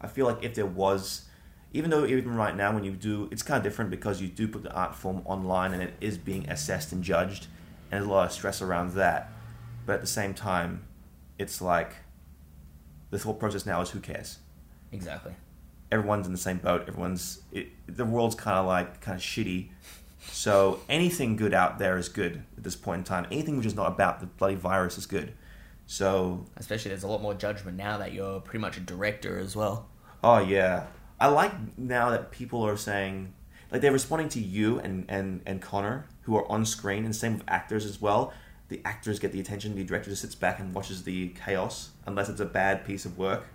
I 0.00 0.06
feel 0.06 0.26
like 0.26 0.42
if 0.42 0.54
there 0.54 0.66
was, 0.66 1.26
even 1.72 1.90
though 1.90 2.06
even 2.06 2.34
right 2.34 2.56
now 2.56 2.72
when 2.72 2.84
you 2.84 2.92
do, 2.92 3.28
it's 3.30 3.42
kind 3.42 3.58
of 3.58 3.62
different 3.62 3.90
because 3.90 4.20
you 4.20 4.28
do 4.28 4.48
put 4.48 4.62
the 4.62 4.72
art 4.72 4.94
form 4.94 5.22
online 5.24 5.72
and 5.72 5.82
it 5.82 5.94
is 6.00 6.16
being 6.18 6.48
assessed 6.48 6.92
and 6.92 7.04
judged, 7.04 7.46
and 7.90 8.00
there's 8.00 8.06
a 8.06 8.10
lot 8.10 8.26
of 8.26 8.32
stress 8.32 8.62
around 8.62 8.94
that. 8.94 9.30
But 9.86 9.94
at 9.94 10.00
the 10.00 10.06
same 10.06 10.34
time, 10.34 10.84
it's 11.38 11.60
like 11.60 11.96
the 13.10 13.18
thought 13.18 13.38
process 13.38 13.66
now 13.66 13.80
is 13.80 13.90
who 13.90 14.00
cares? 14.00 14.38
Exactly. 14.92 15.34
Everyone's 15.92 16.26
in 16.26 16.32
the 16.32 16.38
same 16.38 16.58
boat. 16.58 16.84
Everyone's 16.88 17.42
it, 17.52 17.68
the 17.86 18.04
world's 18.04 18.34
kind 18.34 18.56
of 18.56 18.66
like 18.66 19.00
kind 19.00 19.16
of 19.16 19.22
shitty. 19.22 19.70
So 20.28 20.80
anything 20.88 21.36
good 21.36 21.54
out 21.54 21.78
there 21.78 21.96
is 21.98 22.08
good 22.08 22.42
at 22.56 22.62
this 22.62 22.76
point 22.76 23.00
in 23.00 23.04
time. 23.04 23.26
Anything 23.30 23.56
which 23.56 23.66
is 23.66 23.74
not 23.74 23.88
about 23.88 24.20
the 24.20 24.26
bloody 24.26 24.54
virus 24.54 24.98
is 24.98 25.06
good. 25.06 25.32
So 25.86 26.46
Especially, 26.56 26.90
there's 26.90 27.02
a 27.02 27.08
lot 27.08 27.22
more 27.22 27.34
judgment 27.34 27.76
now 27.76 27.98
that 27.98 28.12
you're 28.12 28.40
pretty 28.40 28.60
much 28.60 28.76
a 28.76 28.80
director 28.80 29.38
as 29.38 29.56
well. 29.56 29.88
Oh 30.22 30.38
yeah, 30.38 30.86
I 31.18 31.28
like 31.28 31.52
now 31.76 32.10
that 32.10 32.30
people 32.30 32.62
are 32.62 32.76
saying 32.76 33.32
like 33.70 33.80
they're 33.80 33.92
responding 33.92 34.28
to 34.30 34.40
you 34.40 34.78
and 34.78 35.04
and 35.08 35.40
and 35.46 35.60
Connor 35.60 36.06
who 36.22 36.36
are 36.36 36.50
on 36.50 36.64
screen, 36.64 37.04
and 37.04 37.14
same 37.16 37.34
with 37.34 37.42
actors 37.48 37.84
as 37.84 38.00
well. 38.00 38.32
The 38.68 38.80
actors 38.84 39.18
get 39.18 39.32
the 39.32 39.40
attention. 39.40 39.74
The 39.74 39.82
director 39.82 40.10
just 40.10 40.22
sits 40.22 40.36
back 40.36 40.60
and 40.60 40.72
watches 40.72 41.02
the 41.02 41.28
chaos, 41.30 41.90
unless 42.06 42.28
it's 42.28 42.40
a 42.40 42.44
bad 42.44 42.84
piece 42.84 43.04
of 43.04 43.18
work, 43.18 43.46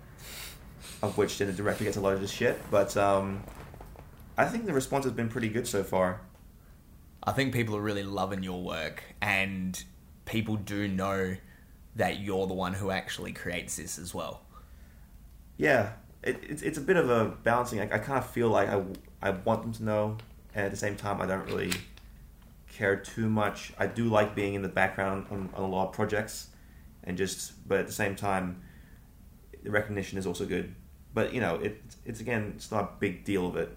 of 1.02 1.16
which 1.18 1.38
then 1.38 1.48
the 1.48 1.52
director 1.52 1.84
gets 1.84 1.96
a 1.96 2.00
lot 2.00 2.12
of 2.12 2.20
the 2.20 2.28
shit. 2.28 2.60
But 2.70 2.96
um, 2.96 3.42
I 4.36 4.46
think 4.46 4.66
the 4.66 4.72
response 4.72 5.04
has 5.04 5.14
been 5.14 5.28
pretty 5.28 5.48
good 5.48 5.66
so 5.66 5.82
far. 5.82 6.20
I 7.22 7.32
think 7.32 7.52
people 7.52 7.76
are 7.76 7.80
really 7.80 8.04
loving 8.04 8.42
your 8.42 8.62
work, 8.62 9.02
and 9.20 9.82
people 10.24 10.56
do 10.56 10.86
know 10.86 11.36
that 11.96 12.20
you're 12.20 12.46
the 12.46 12.54
one 12.54 12.74
who 12.74 12.90
actually 12.90 13.32
creates 13.32 13.76
this 13.76 13.98
as 13.98 14.14
well. 14.14 14.42
Yeah, 15.56 15.92
it, 16.22 16.38
it's 16.42 16.62
it's 16.62 16.78
a 16.78 16.82
bit 16.82 16.96
of 16.96 17.10
a 17.10 17.24
balancing. 17.42 17.80
I, 17.80 17.84
I 17.84 17.98
kind 17.98 18.18
of 18.18 18.28
feel 18.30 18.48
like 18.48 18.68
I 18.68 18.82
I 19.22 19.30
want 19.30 19.62
them 19.62 19.72
to 19.72 19.84
know, 19.84 20.18
and 20.54 20.66
at 20.66 20.70
the 20.70 20.76
same 20.76 20.96
time, 20.96 21.20
I 21.20 21.26
don't 21.26 21.46
really 21.46 21.72
care 22.70 22.96
too 22.96 23.28
much. 23.28 23.72
I 23.78 23.86
do 23.86 24.04
like 24.04 24.34
being 24.34 24.54
in 24.54 24.62
the 24.62 24.68
background 24.68 25.26
on, 25.30 25.48
on 25.54 25.64
a 25.64 25.66
lot 25.66 25.88
of 25.88 25.92
projects, 25.94 26.48
and 27.02 27.16
just 27.16 27.66
but 27.66 27.80
at 27.80 27.86
the 27.86 27.92
same 27.92 28.14
time, 28.14 28.60
the 29.66 29.70
recognition 29.72 30.16
is 30.16 30.26
also 30.26 30.46
good. 30.46 30.74
But 31.12 31.34
you 31.34 31.40
know, 31.40 31.56
it 31.56 31.82
it's 32.06 32.20
again, 32.20 32.54
it's 32.56 32.70
not 32.70 32.82
a 32.84 32.88
big 32.98 33.24
deal 33.24 33.46
of 33.46 33.56
it. 33.56 33.70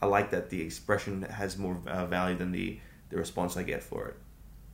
I 0.00 0.06
like 0.06 0.30
that 0.30 0.50
the 0.50 0.60
expression 0.60 1.22
has 1.22 1.56
more 1.58 1.78
uh, 1.86 2.06
value 2.06 2.36
than 2.36 2.52
the 2.52 2.78
the 3.10 3.16
response 3.16 3.56
I 3.56 3.64
get 3.64 3.82
for 3.82 4.06
it. 4.08 4.16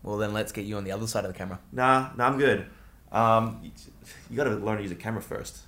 Well, 0.02 0.18
then 0.18 0.32
let's 0.32 0.52
get 0.52 0.64
you 0.64 0.76
on 0.76 0.84
the 0.84 0.92
other 0.92 1.06
side 1.06 1.24
of 1.24 1.32
the 1.32 1.38
camera. 1.38 1.58
Nah, 1.72 2.10
nah, 2.16 2.26
I'm 2.26 2.38
good. 2.38 2.66
Um, 3.10 3.60
you, 3.62 3.70
you 4.30 4.36
got 4.36 4.44
to 4.44 4.50
learn 4.56 4.76
to 4.76 4.82
use 4.82 4.92
a 4.92 4.96
camera 4.96 5.22
first. 5.22 5.58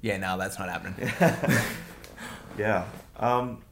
Yeah, 0.00 0.16
no, 0.18 0.36
that's 0.38 0.58
not 0.58 0.68
happening. 0.68 1.10
Yeah. 2.58 2.84
Um, 3.18 3.62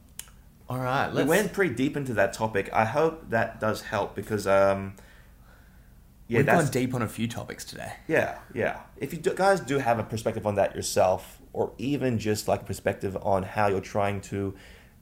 All 0.69 0.79
right, 0.79 1.09
we 1.09 1.17
let's. 1.17 1.29
went 1.29 1.53
pretty 1.53 1.73
deep 1.73 1.95
into 1.95 2.13
that 2.15 2.33
topic. 2.33 2.69
I 2.73 2.85
hope 2.85 3.29
that 3.29 3.59
does 3.59 3.81
help 3.81 4.15
because, 4.15 4.45
um, 4.47 4.95
yeah, 6.27 6.37
We've 6.39 6.45
gone 6.45 6.67
deep 6.67 6.93
on 6.93 7.01
a 7.01 7.07
few 7.07 7.27
topics 7.27 7.65
today. 7.65 7.93
yeah, 8.07 8.39
yeah. 8.53 8.79
If 8.97 9.13
you 9.13 9.19
do, 9.19 9.33
guys 9.33 9.59
do 9.59 9.79
have 9.79 9.99
a 9.99 10.03
perspective 10.03 10.47
on 10.47 10.55
that 10.55 10.75
yourself, 10.75 11.41
or 11.51 11.73
even 11.77 12.17
just 12.17 12.47
like 12.47 12.61
a 12.61 12.65
perspective 12.65 13.17
on 13.21 13.43
how 13.43 13.67
you're 13.67 13.81
trying 13.81 14.21
to 14.21 14.53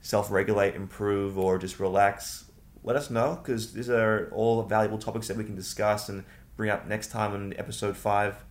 self-regulate, 0.02 0.76
improve, 0.76 1.38
or 1.38 1.58
just 1.58 1.80
relax, 1.80 2.46
let 2.84 2.96
us 2.96 3.10
know 3.10 3.40
because 3.42 3.74
these 3.74 3.90
are 3.90 4.30
all 4.34 4.64
valuable 4.64 4.98
topics 4.98 5.28
that 5.28 5.38
we 5.38 5.44
can 5.44 5.56
discuss 5.56 6.10
and 6.10 6.24
bring 6.58 6.70
up 6.70 6.88
next 6.88 7.12
time 7.12 7.36
in 7.36 7.58
episode 7.60 7.96
five. 7.96 8.44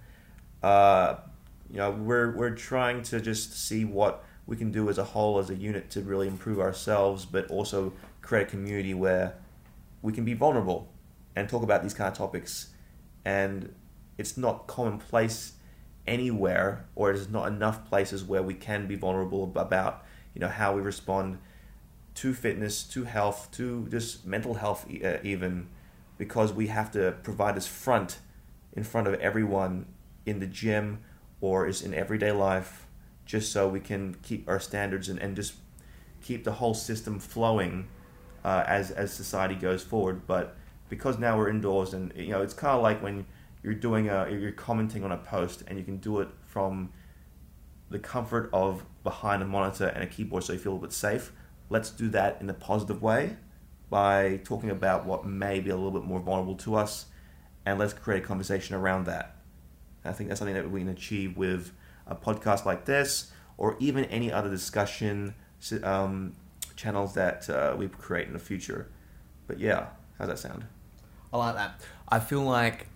Uh, 0.62 1.16
you 1.70 1.78
know, 1.78 1.90
we're 1.90 2.36
we're 2.36 2.54
trying 2.54 3.02
to 3.02 3.20
just 3.20 3.58
see 3.66 3.84
what 3.84 4.24
we 4.46 4.56
can 4.56 4.70
do 4.70 4.88
as 4.88 4.98
a 4.98 5.04
whole, 5.04 5.38
as 5.38 5.50
a 5.50 5.54
unit, 5.54 5.90
to 5.90 6.00
really 6.02 6.28
improve 6.28 6.60
ourselves, 6.60 7.24
but 7.26 7.46
also 7.48 7.92
create 8.22 8.46
a 8.46 8.50
community 8.50 8.94
where 8.94 9.34
we 10.02 10.12
can 10.12 10.24
be 10.24 10.34
vulnerable 10.34 10.88
and 11.36 11.48
talk 11.48 11.62
about 11.62 11.82
these 11.82 11.94
kind 11.94 12.10
of 12.10 12.16
topics. 12.16 12.70
And 13.24 13.74
it's 14.18 14.36
not 14.36 14.66
commonplace 14.66 15.52
anywhere, 16.06 16.86
or 16.94 17.12
there's 17.12 17.28
not 17.28 17.48
enough 17.48 17.88
places 17.88 18.24
where 18.24 18.42
we 18.42 18.54
can 18.54 18.86
be 18.86 18.96
vulnerable 18.96 19.52
about, 19.56 20.04
you 20.34 20.40
know, 20.40 20.48
how 20.48 20.74
we 20.74 20.80
respond 20.80 21.38
to 22.16 22.34
fitness, 22.34 22.82
to 22.84 23.04
health, 23.04 23.48
to 23.52 23.86
just 23.90 24.26
mental 24.26 24.54
health, 24.54 24.86
uh, 25.04 25.18
even 25.22 25.68
because 26.18 26.52
we 26.52 26.66
have 26.66 26.90
to 26.92 27.14
provide 27.22 27.54
this 27.54 27.66
front 27.66 28.18
in 28.72 28.84
front 28.84 29.06
of 29.06 29.14
everyone 29.14 29.86
in 30.26 30.40
the 30.40 30.46
gym 30.46 31.00
or 31.40 31.66
is 31.66 31.82
in 31.82 31.94
everyday 31.94 32.32
life, 32.32 32.86
just 33.24 33.52
so 33.52 33.68
we 33.68 33.80
can 33.80 34.14
keep 34.22 34.48
our 34.48 34.60
standards 34.60 35.08
and, 35.08 35.18
and 35.18 35.36
just 35.36 35.54
keep 36.22 36.44
the 36.44 36.52
whole 36.52 36.74
system 36.74 37.18
flowing 37.18 37.88
uh, 38.44 38.64
as 38.66 38.90
as 38.90 39.12
society 39.12 39.54
goes 39.54 39.82
forward. 39.82 40.26
But 40.26 40.56
because 40.90 41.18
now 41.18 41.38
we're 41.38 41.48
indoors, 41.48 41.94
and 41.94 42.12
you 42.14 42.28
know, 42.28 42.42
it's 42.42 42.52
kind 42.52 42.76
of 42.76 42.82
like 42.82 43.02
when 43.02 43.24
you're 43.62 43.72
doing 43.72 44.10
a 44.10 44.28
you're 44.28 44.52
commenting 44.52 45.04
on 45.04 45.12
a 45.12 45.16
post, 45.16 45.62
and 45.66 45.78
you 45.78 45.84
can 45.84 45.96
do 45.96 46.20
it 46.20 46.28
from 46.44 46.90
the 47.88 47.98
comfort 47.98 48.50
of 48.52 48.84
behind 49.02 49.42
a 49.42 49.46
monitor 49.46 49.86
and 49.86 50.04
a 50.04 50.06
keyboard, 50.06 50.44
so 50.44 50.52
you 50.52 50.58
feel 50.58 50.76
a 50.76 50.78
bit 50.78 50.92
safe. 50.92 51.32
Let's 51.70 51.90
do 51.90 52.08
that 52.10 52.38
in 52.40 52.50
a 52.50 52.54
positive 52.54 53.00
way 53.00 53.36
by 53.88 54.40
talking 54.44 54.70
about 54.70 55.06
what 55.06 55.24
may 55.24 55.60
be 55.60 55.70
a 55.70 55.76
little 55.76 55.90
bit 55.90 56.04
more 56.04 56.20
vulnerable 56.20 56.56
to 56.56 56.74
us, 56.74 57.06
and 57.64 57.78
let's 57.78 57.92
create 57.92 58.22
a 58.22 58.26
conversation 58.26 58.74
around 58.74 59.06
that. 59.06 59.36
I 60.04 60.12
think 60.12 60.28
that's 60.28 60.38
something 60.38 60.54
that 60.54 60.70
we 60.70 60.80
can 60.80 60.88
achieve 60.88 61.36
with 61.36 61.72
a 62.06 62.14
podcast 62.14 62.64
like 62.64 62.84
this, 62.84 63.30
or 63.56 63.76
even 63.78 64.04
any 64.06 64.32
other 64.32 64.50
discussion 64.50 65.34
um, 65.82 66.34
channels 66.74 67.14
that 67.14 67.48
uh, 67.50 67.76
we 67.76 67.88
create 67.88 68.26
in 68.26 68.32
the 68.32 68.38
future. 68.38 68.88
But 69.46 69.58
yeah, 69.58 69.88
how's 70.18 70.28
that 70.28 70.38
sound? 70.38 70.64
I 71.32 71.38
like 71.38 71.54
that. 71.54 71.80
I 72.08 72.18
feel 72.20 72.42
like, 72.42 72.86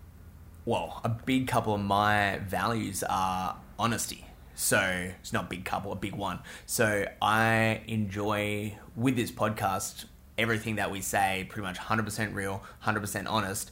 well, 0.64 1.01
a 1.05 1.09
big 1.09 1.47
couple 1.47 1.74
of 1.74 1.80
my 1.80 2.39
values 2.47 3.05
are 3.09 3.57
honesty. 3.78 4.26
So 4.55 4.78
it's 5.20 5.32
not 5.32 5.45
a 5.45 5.49
big 5.49 5.64
couple, 5.64 5.93
a 5.93 5.97
big 5.97 6.14
one. 6.14 6.41
So 6.66 7.07
I 7.20 7.82
enjoy 7.87 8.76
with 8.97 9.16
this 9.16 9.30
podcast 9.30 10.07
everything 10.39 10.76
that 10.76 10.91
we 10.91 11.01
say 11.01 11.47
pretty 11.49 11.66
much 11.66 11.78
100% 11.78 12.35
real, 12.35 12.62
100% 12.85 13.26
honest, 13.28 13.70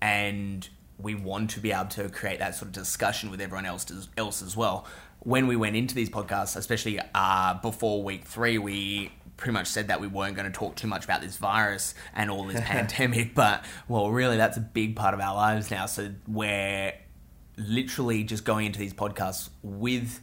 and 0.00 0.68
we 0.98 1.14
want 1.14 1.50
to 1.50 1.60
be 1.60 1.72
able 1.72 1.86
to 1.86 2.08
create 2.08 2.38
that 2.38 2.54
sort 2.54 2.68
of 2.68 2.72
discussion 2.72 3.30
with 3.30 3.40
everyone 3.40 3.66
else 3.66 3.86
else 4.16 4.42
as 4.42 4.56
well. 4.56 4.86
When 5.20 5.46
we 5.46 5.56
went 5.56 5.76
into 5.76 5.94
these 5.94 6.10
podcasts, 6.10 6.56
especially 6.56 7.00
uh, 7.14 7.54
before 7.54 8.02
week 8.02 8.24
three, 8.24 8.58
we 8.58 9.12
pretty 9.36 9.52
much 9.52 9.66
said 9.66 9.88
that 9.88 10.00
we 10.00 10.06
weren't 10.06 10.34
going 10.34 10.50
to 10.50 10.56
talk 10.56 10.76
too 10.76 10.86
much 10.86 11.04
about 11.04 11.20
this 11.20 11.36
virus 11.36 11.94
and 12.14 12.30
all 12.30 12.44
this 12.44 12.60
pandemic, 12.64 13.34
but 13.34 13.64
well, 13.88 14.10
really, 14.10 14.36
that's 14.36 14.56
a 14.56 14.60
big 14.60 14.96
part 14.96 15.14
of 15.14 15.20
our 15.20 15.34
lives 15.34 15.70
now. 15.70 15.86
So 15.86 16.12
we're 16.26 16.94
literally 17.56 18.24
just 18.24 18.44
going 18.44 18.66
into 18.66 18.78
these 18.78 18.94
podcasts 18.94 19.50
with 19.62 20.20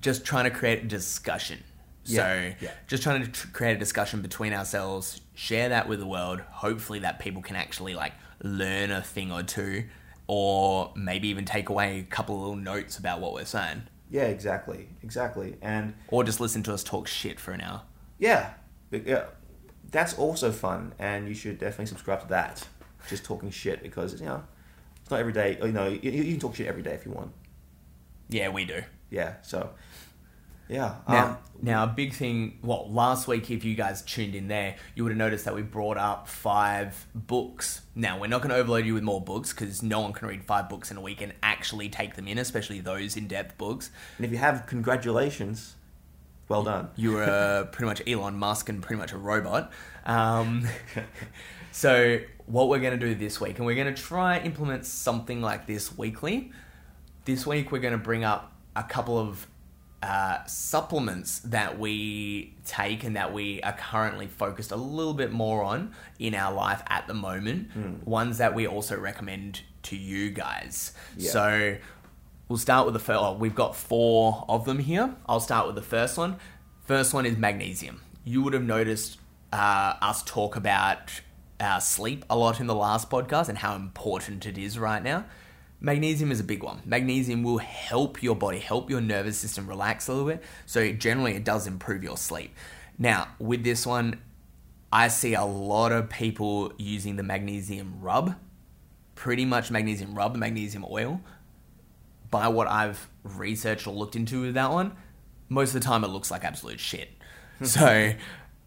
just 0.00 0.24
trying 0.24 0.44
to 0.44 0.50
create 0.50 0.84
a 0.84 0.86
discussion. 0.86 1.62
Yeah, 2.04 2.16
so 2.16 2.54
yeah. 2.60 2.70
just 2.86 3.02
trying 3.02 3.22
to 3.22 3.30
tr- 3.30 3.48
create 3.48 3.76
a 3.76 3.78
discussion 3.78 4.22
between 4.22 4.52
ourselves, 4.52 5.20
share 5.34 5.68
that 5.68 5.88
with 5.88 6.00
the 6.00 6.06
world. 6.06 6.40
Hopefully, 6.50 7.00
that 7.00 7.18
people 7.18 7.42
can 7.42 7.56
actually 7.56 7.94
like 7.94 8.12
learn 8.42 8.90
a 8.90 9.02
thing 9.02 9.30
or 9.30 9.42
two, 9.42 9.84
or 10.26 10.92
maybe 10.96 11.28
even 11.28 11.44
take 11.44 11.68
away 11.68 12.00
a 12.00 12.02
couple 12.04 12.36
of 12.36 12.40
little 12.40 12.56
notes 12.56 12.98
about 12.98 13.20
what 13.20 13.34
we're 13.34 13.44
saying, 13.44 13.82
Yeah, 14.10 14.24
exactly, 14.24 14.88
exactly, 15.02 15.56
and 15.60 15.94
or 16.08 16.24
just 16.24 16.40
listen 16.40 16.62
to 16.64 16.72
us 16.72 16.82
talk 16.82 17.06
shit 17.06 17.38
for 17.38 17.52
an 17.52 17.60
hour. 17.60 17.82
Yeah, 18.20 18.50
yeah, 18.92 19.24
that's 19.90 20.14
also 20.14 20.52
fun, 20.52 20.92
and 21.00 21.26
you 21.26 21.34
should 21.34 21.58
definitely 21.58 21.86
subscribe 21.86 22.20
to 22.20 22.28
that. 22.28 22.64
Just 23.08 23.24
talking 23.24 23.50
shit 23.50 23.82
because 23.82 24.20
you 24.20 24.26
know 24.26 24.44
it's 25.00 25.10
not 25.10 25.18
every 25.18 25.32
day. 25.32 25.58
You 25.60 25.72
know, 25.72 25.88
you, 25.88 26.10
you 26.10 26.32
can 26.32 26.40
talk 26.40 26.54
shit 26.54 26.68
every 26.68 26.82
day 26.82 26.92
if 26.92 27.04
you 27.04 27.10
want. 27.12 27.32
Yeah, 28.28 28.50
we 28.50 28.64
do. 28.64 28.82
Yeah, 29.10 29.34
so 29.42 29.70
Yeah. 30.70 30.94
Now, 31.08 31.26
um, 31.26 31.38
now 31.60 31.84
a 31.84 31.86
big 31.88 32.14
thing. 32.14 32.58
Well, 32.62 32.88
last 32.88 33.26
week, 33.26 33.50
if 33.50 33.64
you 33.64 33.74
guys 33.74 34.02
tuned 34.02 34.36
in 34.36 34.46
there, 34.46 34.76
you 34.94 35.02
would 35.02 35.10
have 35.10 35.18
noticed 35.18 35.44
that 35.46 35.54
we 35.54 35.62
brought 35.62 35.96
up 35.98 36.28
five 36.28 37.08
books. 37.12 37.80
Now, 37.96 38.20
we're 38.20 38.28
not 38.28 38.40
going 38.40 38.50
to 38.50 38.56
overload 38.56 38.86
you 38.86 38.94
with 38.94 39.02
more 39.02 39.20
books 39.20 39.52
because 39.52 39.82
no 39.82 40.00
one 40.00 40.12
can 40.12 40.28
read 40.28 40.44
five 40.44 40.68
books 40.68 40.92
in 40.92 40.96
a 40.96 41.00
week 41.00 41.22
and 41.22 41.32
actually 41.42 41.88
take 41.88 42.14
them 42.14 42.28
in, 42.28 42.38
especially 42.38 42.78
those 42.78 43.16
in-depth 43.16 43.58
books. 43.58 43.90
and 44.16 44.24
if 44.24 44.30
you 44.30 44.38
have, 44.38 44.66
congratulations. 44.66 45.74
Well 46.50 46.64
done. 46.64 46.88
You 46.96 47.12
were 47.12 47.68
pretty 47.70 47.86
much 47.86 48.02
Elon 48.08 48.36
Musk 48.36 48.68
and 48.68 48.82
pretty 48.82 48.98
much 48.98 49.12
a 49.12 49.16
robot. 49.16 49.70
Um, 50.04 50.66
so, 51.72 52.18
what 52.46 52.68
we're 52.68 52.80
going 52.80 52.98
to 52.98 53.06
do 53.06 53.14
this 53.14 53.40
week, 53.40 53.58
and 53.58 53.66
we're 53.66 53.76
going 53.76 53.94
to 53.94 54.02
try 54.02 54.40
implement 54.40 54.84
something 54.84 55.40
like 55.40 55.68
this 55.68 55.96
weekly. 55.96 56.50
This 57.24 57.46
week, 57.46 57.70
we're 57.70 57.78
going 57.78 57.92
to 57.92 57.98
bring 57.98 58.24
up 58.24 58.52
a 58.74 58.82
couple 58.82 59.16
of 59.16 59.46
uh, 60.02 60.44
supplements 60.46 61.38
that 61.40 61.78
we 61.78 62.56
take 62.64 63.04
and 63.04 63.14
that 63.14 63.32
we 63.32 63.62
are 63.62 63.74
currently 63.74 64.26
focused 64.26 64.72
a 64.72 64.76
little 64.76 65.14
bit 65.14 65.30
more 65.30 65.62
on 65.62 65.92
in 66.18 66.34
our 66.34 66.52
life 66.52 66.82
at 66.88 67.06
the 67.06 67.14
moment. 67.14 67.68
Ones 68.04 68.38
that 68.38 68.56
we 68.56 68.66
also 68.66 68.98
recommend 68.98 69.60
to 69.84 69.96
you 69.96 70.32
guys. 70.32 70.94
Yeah. 71.16 71.30
So, 71.30 71.76
We'll 72.50 72.58
start 72.58 72.84
with 72.84 72.94
the 72.94 72.98
first. 72.98 73.20
Oh, 73.22 73.34
we've 73.34 73.54
got 73.54 73.76
four 73.76 74.44
of 74.48 74.64
them 74.64 74.80
here. 74.80 75.14
I'll 75.26 75.38
start 75.38 75.68
with 75.68 75.76
the 75.76 75.82
first 75.82 76.18
one. 76.18 76.34
First 76.84 77.14
one 77.14 77.24
is 77.24 77.36
magnesium. 77.36 78.00
You 78.24 78.42
would 78.42 78.54
have 78.54 78.64
noticed 78.64 79.20
uh, 79.52 79.94
us 80.02 80.24
talk 80.24 80.56
about 80.56 81.20
uh, 81.60 81.78
sleep 81.78 82.24
a 82.28 82.36
lot 82.36 82.58
in 82.58 82.66
the 82.66 82.74
last 82.74 83.08
podcast 83.08 83.48
and 83.48 83.58
how 83.58 83.76
important 83.76 84.46
it 84.46 84.58
is 84.58 84.80
right 84.80 85.00
now. 85.00 85.26
Magnesium 85.78 86.32
is 86.32 86.40
a 86.40 86.44
big 86.44 86.64
one. 86.64 86.80
Magnesium 86.84 87.44
will 87.44 87.58
help 87.58 88.20
your 88.20 88.34
body, 88.34 88.58
help 88.58 88.90
your 88.90 89.00
nervous 89.00 89.38
system 89.38 89.68
relax 89.68 90.08
a 90.08 90.12
little 90.12 90.26
bit. 90.26 90.42
So 90.66 90.90
generally, 90.90 91.36
it 91.36 91.44
does 91.44 91.68
improve 91.68 92.02
your 92.02 92.16
sleep. 92.16 92.52
Now, 92.98 93.28
with 93.38 93.62
this 93.62 93.86
one, 93.86 94.20
I 94.92 95.06
see 95.06 95.34
a 95.34 95.44
lot 95.44 95.92
of 95.92 96.10
people 96.10 96.72
using 96.78 97.14
the 97.14 97.22
magnesium 97.22 98.00
rub, 98.00 98.34
pretty 99.14 99.44
much 99.44 99.70
magnesium 99.70 100.16
rub, 100.16 100.34
magnesium 100.34 100.84
oil 100.90 101.20
by 102.30 102.48
what 102.48 102.68
I've 102.68 103.08
researched 103.24 103.86
or 103.86 103.94
looked 103.94 104.16
into 104.16 104.42
with 104.42 104.54
that 104.54 104.70
one, 104.70 104.96
most 105.48 105.74
of 105.74 105.80
the 105.80 105.86
time 105.86 106.04
it 106.04 106.08
looks 106.08 106.30
like 106.30 106.44
absolute 106.44 106.80
shit. 106.80 107.10
so 107.62 108.12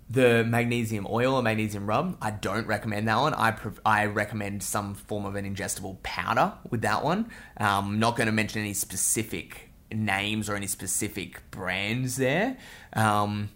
the 0.09 0.43
magnesium 0.43 1.07
oil 1.09 1.35
or 1.35 1.41
magnesium 1.41 1.87
rub, 1.87 2.17
I 2.21 2.31
don't 2.31 2.67
recommend 2.67 3.07
that 3.07 3.17
one. 3.17 3.33
I 3.33 3.51
pref- 3.51 3.79
I 3.85 4.05
recommend 4.05 4.61
some 4.61 4.93
form 4.93 5.25
of 5.25 5.35
an 5.35 5.45
ingestible 5.45 6.01
powder 6.03 6.53
with 6.69 6.81
that 6.81 7.03
one. 7.03 7.31
Um, 7.57 7.93
I'm 7.93 7.99
not 7.99 8.15
going 8.15 8.27
to 8.27 8.33
mention 8.33 8.61
any 8.61 8.73
specific 8.73 9.69
names 9.91 10.49
or 10.49 10.55
any 10.55 10.67
specific 10.67 11.49
brands 11.51 12.17
there. 12.17 12.57
Um, 12.93 13.49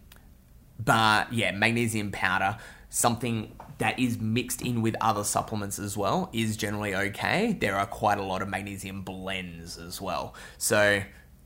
but 0.84 1.34
yeah, 1.34 1.52
magnesium 1.52 2.12
powder, 2.12 2.58
something 2.90 3.54
that 3.78 4.00
is 4.00 4.20
mixed 4.20 4.62
in 4.62 4.82
with 4.82 4.96
other 5.02 5.24
supplements 5.24 5.80
as 5.80 5.96
well, 5.96 6.30
is 6.34 6.58
generally 6.58 6.96
okay. 6.96 7.54
There 7.54 7.76
are 7.76 7.86
quite 7.86 8.18
a 8.18 8.24
lot 8.24 8.42
of 8.42 8.50
magnesium 8.50 9.04
blends 9.04 9.78
as 9.78 10.02
well. 10.02 10.34
So 10.58 11.02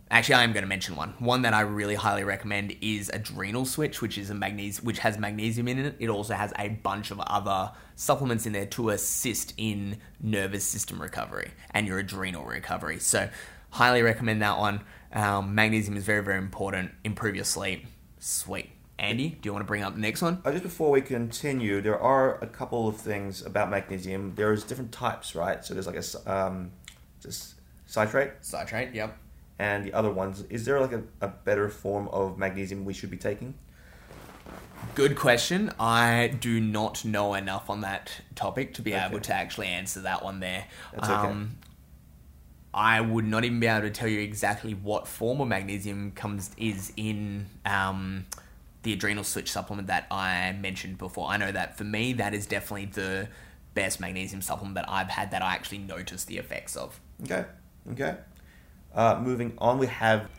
actually 0.10 0.36
I 0.36 0.44
am 0.44 0.54
going 0.54 0.64
to 0.64 0.68
mention 0.68 0.96
one. 0.96 1.14
One 1.20 1.42
that 1.42 1.54
I 1.54 1.62
really 1.62 1.96
highly 1.96 2.24
recommend 2.24 2.76
is 2.82 3.10
Adrenal 3.14 3.66
Switch, 3.66 4.02
which 4.02 4.18
is 4.18 4.30
a 4.30 4.34
magnesium 4.34 4.86
which 4.86 5.00
has 5.00 5.18
magnesium 5.18 5.68
in 5.68 5.80
it. 5.80 5.96
It 6.00 6.10
also 6.10 6.34
has 6.34 6.54
a 6.58 6.70
bunch 6.70 7.12
of 7.12 7.20
other 7.20 7.72
supplements 7.96 8.46
in 8.46 8.54
there 8.54 8.66
to 8.68 8.90
assist 8.90 9.54
in 9.58 9.98
nervous 10.22 10.64
system 10.66 11.02
recovery 11.02 11.52
and 11.72 11.88
your 11.88 12.00
adrenal 12.00 12.46
recovery. 12.46 13.00
So 13.00 13.30
highly 13.72 14.02
recommend 14.02 14.42
that 14.42 14.58
one. 14.58 14.82
Um, 15.14 15.56
magnesium 15.56 15.98
is 15.98 16.06
very 16.06 16.24
very 16.24 16.38
important. 16.38 16.92
Improve 17.04 17.36
your 17.36 17.46
sleep. 17.46 17.86
Sweet. 18.20 18.70
Andy, 19.02 19.30
do 19.30 19.50
you 19.50 19.52
want 19.54 19.64
to 19.64 19.68
bring 19.68 19.82
up 19.82 19.96
the 19.96 20.00
next 20.00 20.22
one? 20.22 20.44
Uh, 20.46 20.52
just 20.52 20.62
before 20.64 20.92
we 20.92 21.02
continue, 21.02 21.82
there 21.82 22.00
are 22.00 22.38
a 22.44 22.46
couple 22.46 22.88
of 22.88 22.98
things 22.98 23.44
about 23.44 23.72
magnesium. 23.72 24.34
There's 24.36 24.64
different 24.64 24.92
types, 24.92 25.34
right? 25.36 25.66
So 25.66 25.74
there's 25.74 25.88
like 25.88 25.96
a 25.98 26.32
um, 26.32 26.72
just 27.20 27.56
citrate, 27.88 28.34
Citrate, 28.42 28.94
yep. 28.94 29.18
and 29.58 29.84
the 29.84 29.92
other 29.94 30.12
ones. 30.12 30.44
Is 30.52 30.66
there 30.66 30.80
like 30.80 30.92
a, 30.92 31.02
a 31.20 31.30
better 31.30 31.68
form 31.68 32.10
of 32.10 32.38
magnesium 32.38 32.86
we 32.86 32.94
should 32.94 33.10
be 33.10 33.18
taking? 33.18 33.56
Good 34.94 35.16
question. 35.16 35.72
I 35.80 36.36
do 36.40 36.60
not 36.60 37.04
know 37.04 37.34
enough 37.34 37.72
on 37.72 37.82
that 37.82 38.12
topic 38.36 38.76
to 38.76 38.84
be 38.84 38.94
Okay. 38.94 39.04
able 39.04 39.20
to 39.22 39.34
actually 39.34 39.68
answer 39.68 40.02
that 40.02 40.24
one 40.24 40.42
there. 40.42 40.66
That's 40.94 41.10
okay. 41.10 41.28
Um, 41.28 41.58
I 42.72 43.02
would 43.02 43.26
not 43.26 43.44
even 43.46 43.60
be 43.60 43.66
able 43.66 43.82
to 43.82 43.90
tell 43.90 44.08
you 44.08 44.20
exactly 44.20 44.74
what 44.74 45.08
form 45.08 45.42
of 45.42 45.48
magnesium 45.48 46.12
comes 46.12 46.52
is 46.56 46.94
in 46.96 47.48
um, 47.66 48.28
the 48.84 48.94
adrenal 48.94 49.24
switch 49.24 49.52
supplement 49.52 49.88
that 49.88 50.08
I 50.10 50.54
mentioned 50.54 50.98
before. 50.98 51.30
I 51.30 51.38
know 51.38 51.52
that 51.52 51.78
for 51.78 51.84
me, 51.84 52.14
that 52.14 52.34
is 52.34 52.46
definitely 52.48 52.86
the 52.86 53.30
best 53.74 54.00
magnesium 54.00 54.42
supplement 54.42 54.76
that 54.76 54.90
I've 54.90 55.10
had 55.10 55.32
that 55.32 55.42
I 55.42 55.54
actually 55.54 55.80
noticed 55.80 56.28
the 56.28 56.38
effects 56.38 56.76
of. 56.76 57.00
Okay. 57.24 57.46
Okay. 57.92 58.18
Uh, 58.94 59.20
moving 59.22 59.54
on, 59.58 59.78
we 59.78 59.88
have. 59.88 60.30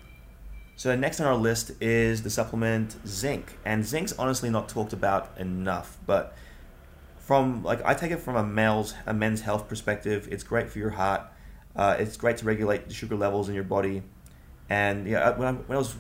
So 0.77 0.95
next 0.97 1.21
on 1.21 1.27
our 1.27 1.37
list 1.37 1.73
is 1.81 2.23
the 2.23 2.31
supplement 2.31 2.97
zinc, 3.07 3.59
and 3.65 3.85
zinc's 3.85 4.13
honestly 4.19 4.51
not 4.51 4.69
talked 4.69 4.93
about 4.93 5.39
enough. 5.39 5.99
But 6.07 6.35
from 7.19 7.63
like 7.63 7.85
I 7.85 7.95
take 7.95 8.11
it 8.11 8.19
from 8.19 8.37
a 8.37 8.43
male's 8.43 8.95
a 9.07 9.15
men's 9.15 9.43
health 9.43 9.69
perspective, 9.69 10.29
it's 10.31 10.43
great 10.43 10.69
for 10.71 10.79
your 10.79 10.91
heart. 10.91 11.23
Uh, 11.75 11.97
it's 11.99 12.17
great 12.17 12.37
to 12.39 12.45
regulate 12.45 12.89
the 12.89 12.95
sugar 12.95 13.17
levels 13.17 13.49
in 13.49 13.55
your 13.55 13.65
body. 13.65 14.03
And 14.69 15.07
yeah, 15.07 15.37
when 15.37 15.49
I, 15.49 15.53
when 15.53 15.77
I 15.77 15.79
was, 15.79 15.95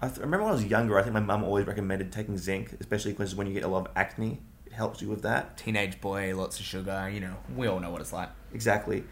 I 0.00 0.06
th- 0.06 0.18
remember 0.18 0.44
when 0.44 0.52
I 0.52 0.56
was 0.56 0.64
younger, 0.64 0.98
I 0.98 1.02
think 1.02 1.14
my 1.14 1.20
mum 1.20 1.42
always 1.42 1.66
recommended 1.66 2.12
taking 2.12 2.38
zinc, 2.38 2.76
especially 2.80 3.12
because 3.12 3.34
when 3.34 3.46
you 3.46 3.54
get 3.54 3.64
a 3.64 3.68
lot 3.68 3.86
of 3.86 3.92
acne, 3.96 4.40
it 4.66 4.72
helps 4.72 5.02
you 5.02 5.08
with 5.08 5.22
that. 5.22 5.56
Teenage 5.56 6.00
boy, 6.00 6.36
lots 6.36 6.60
of 6.60 6.64
sugar, 6.64 7.10
you 7.12 7.20
know, 7.20 7.36
we 7.56 7.66
all 7.66 7.80
know 7.80 7.90
what 7.90 8.00
it's 8.00 8.12
like. 8.12 8.28
Exactly. 8.52 9.04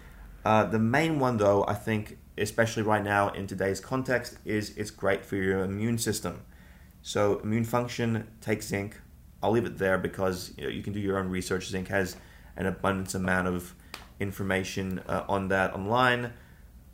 Uh, 0.45 0.64
the 0.64 0.78
main 0.78 1.18
one, 1.18 1.39
though, 1.39 1.64
I 1.66 1.74
think, 1.74 2.18
especially 2.39 2.84
right 2.84 3.03
now 3.03 3.30
in 3.30 3.49
today's 3.49 3.80
context, 3.80 4.39
is 4.45 4.76
it's 4.76 4.93
great 4.93 5.24
for 5.24 5.34
your 5.34 5.64
immune 5.64 5.99
system. 5.99 6.43
So, 7.03 7.41
immune 7.41 7.64
function, 7.64 8.28
take 8.41 8.62
zinc. 8.62 9.01
I'll 9.43 9.51
leave 9.51 9.64
it 9.64 9.78
there 9.78 9.99
because 9.99 10.53
you, 10.57 10.64
know, 10.64 10.70
you 10.70 10.82
can 10.84 10.93
do 10.93 11.01
your 11.01 11.18
own 11.18 11.28
research. 11.28 11.66
Zinc 11.66 11.89
has 11.89 12.16
an 12.57 12.66
abundance 12.66 13.14
amount 13.14 13.49
of 13.49 13.74
information 14.20 15.01
uh, 15.09 15.24
on 15.28 15.49
that 15.49 15.74
online. 15.74 16.32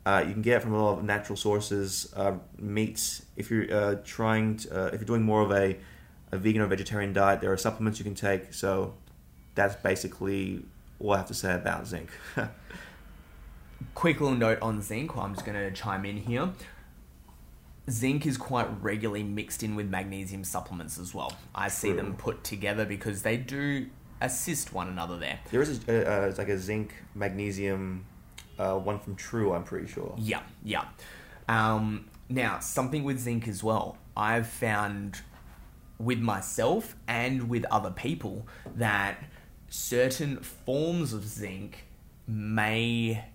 Uh, 0.05 0.23
you 0.27 0.33
can 0.33 0.41
get 0.41 0.57
it 0.57 0.61
from 0.61 0.73
a 0.73 0.83
lot 0.83 0.97
of 0.97 1.03
natural 1.03 1.37
sources, 1.37 2.11
uh, 2.15 2.33
meats. 2.57 3.25
If 3.37 3.49
you're 3.49 3.73
uh, 3.73 3.95
trying, 4.03 4.57
to, 4.57 4.85
uh, 4.85 4.87
if 4.87 4.95
you're 4.95 5.05
doing 5.05 5.23
more 5.23 5.41
of 5.41 5.51
a, 5.51 5.77
a 6.31 6.37
vegan 6.37 6.61
or 6.61 6.67
vegetarian 6.67 7.13
diet, 7.13 7.39
there 7.39 7.51
are 7.51 7.57
supplements 7.57 7.99
you 7.99 8.03
can 8.03 8.15
take. 8.15 8.53
So, 8.53 8.95
that's 9.55 9.75
basically 9.75 10.63
all 10.99 11.13
I 11.13 11.17
have 11.17 11.27
to 11.27 11.33
say 11.33 11.53
about 11.53 11.87
zinc. 11.87 12.09
quick 13.95 14.19
little 14.19 14.37
note 14.37 14.59
on 14.61 14.81
zinc. 14.81 15.15
I'm 15.15 15.33
just 15.33 15.45
going 15.45 15.57
to 15.57 15.71
chime 15.71 16.05
in 16.05 16.17
here. 16.17 16.49
Zinc 17.89 18.25
is 18.25 18.37
quite 18.37 18.67
regularly 18.81 19.23
mixed 19.23 19.61
in 19.61 19.75
with 19.75 19.89
magnesium 19.89 20.43
supplements 20.43 20.97
as 20.97 21.13
well. 21.13 21.33
I 21.53 21.67
see 21.67 21.89
True. 21.89 21.97
them 21.97 22.15
put 22.15 22.43
together 22.43 22.85
because 22.85 23.23
they 23.23 23.37
do 23.37 23.87
assist 24.21 24.71
one 24.71 24.87
another 24.87 25.17
there. 25.17 25.39
There 25.51 25.61
is 25.61 25.81
a, 25.87 26.33
like 26.37 26.47
a 26.47 26.57
zinc 26.57 26.93
magnesium 27.13 28.05
uh, 28.59 28.77
one 28.77 28.99
from 28.99 29.15
True. 29.15 29.53
I'm 29.53 29.63
pretty 29.63 29.87
sure. 29.87 30.13
Yeah, 30.17 30.41
yeah. 30.63 30.85
Um, 31.47 32.09
now, 32.29 32.59
something 32.59 33.03
with 33.03 33.19
zinc 33.19 33.47
as 33.47 33.63
well. 33.63 33.97
I've 34.15 34.47
found 34.47 35.21
with 35.99 36.19
myself 36.19 36.95
and 37.07 37.49
with 37.49 37.65
other 37.71 37.91
people 37.91 38.47
that 38.75 39.17
certain 39.69 40.37
forms 40.37 41.13
of 41.13 41.25
zinc 41.25 41.85
may 42.27 43.25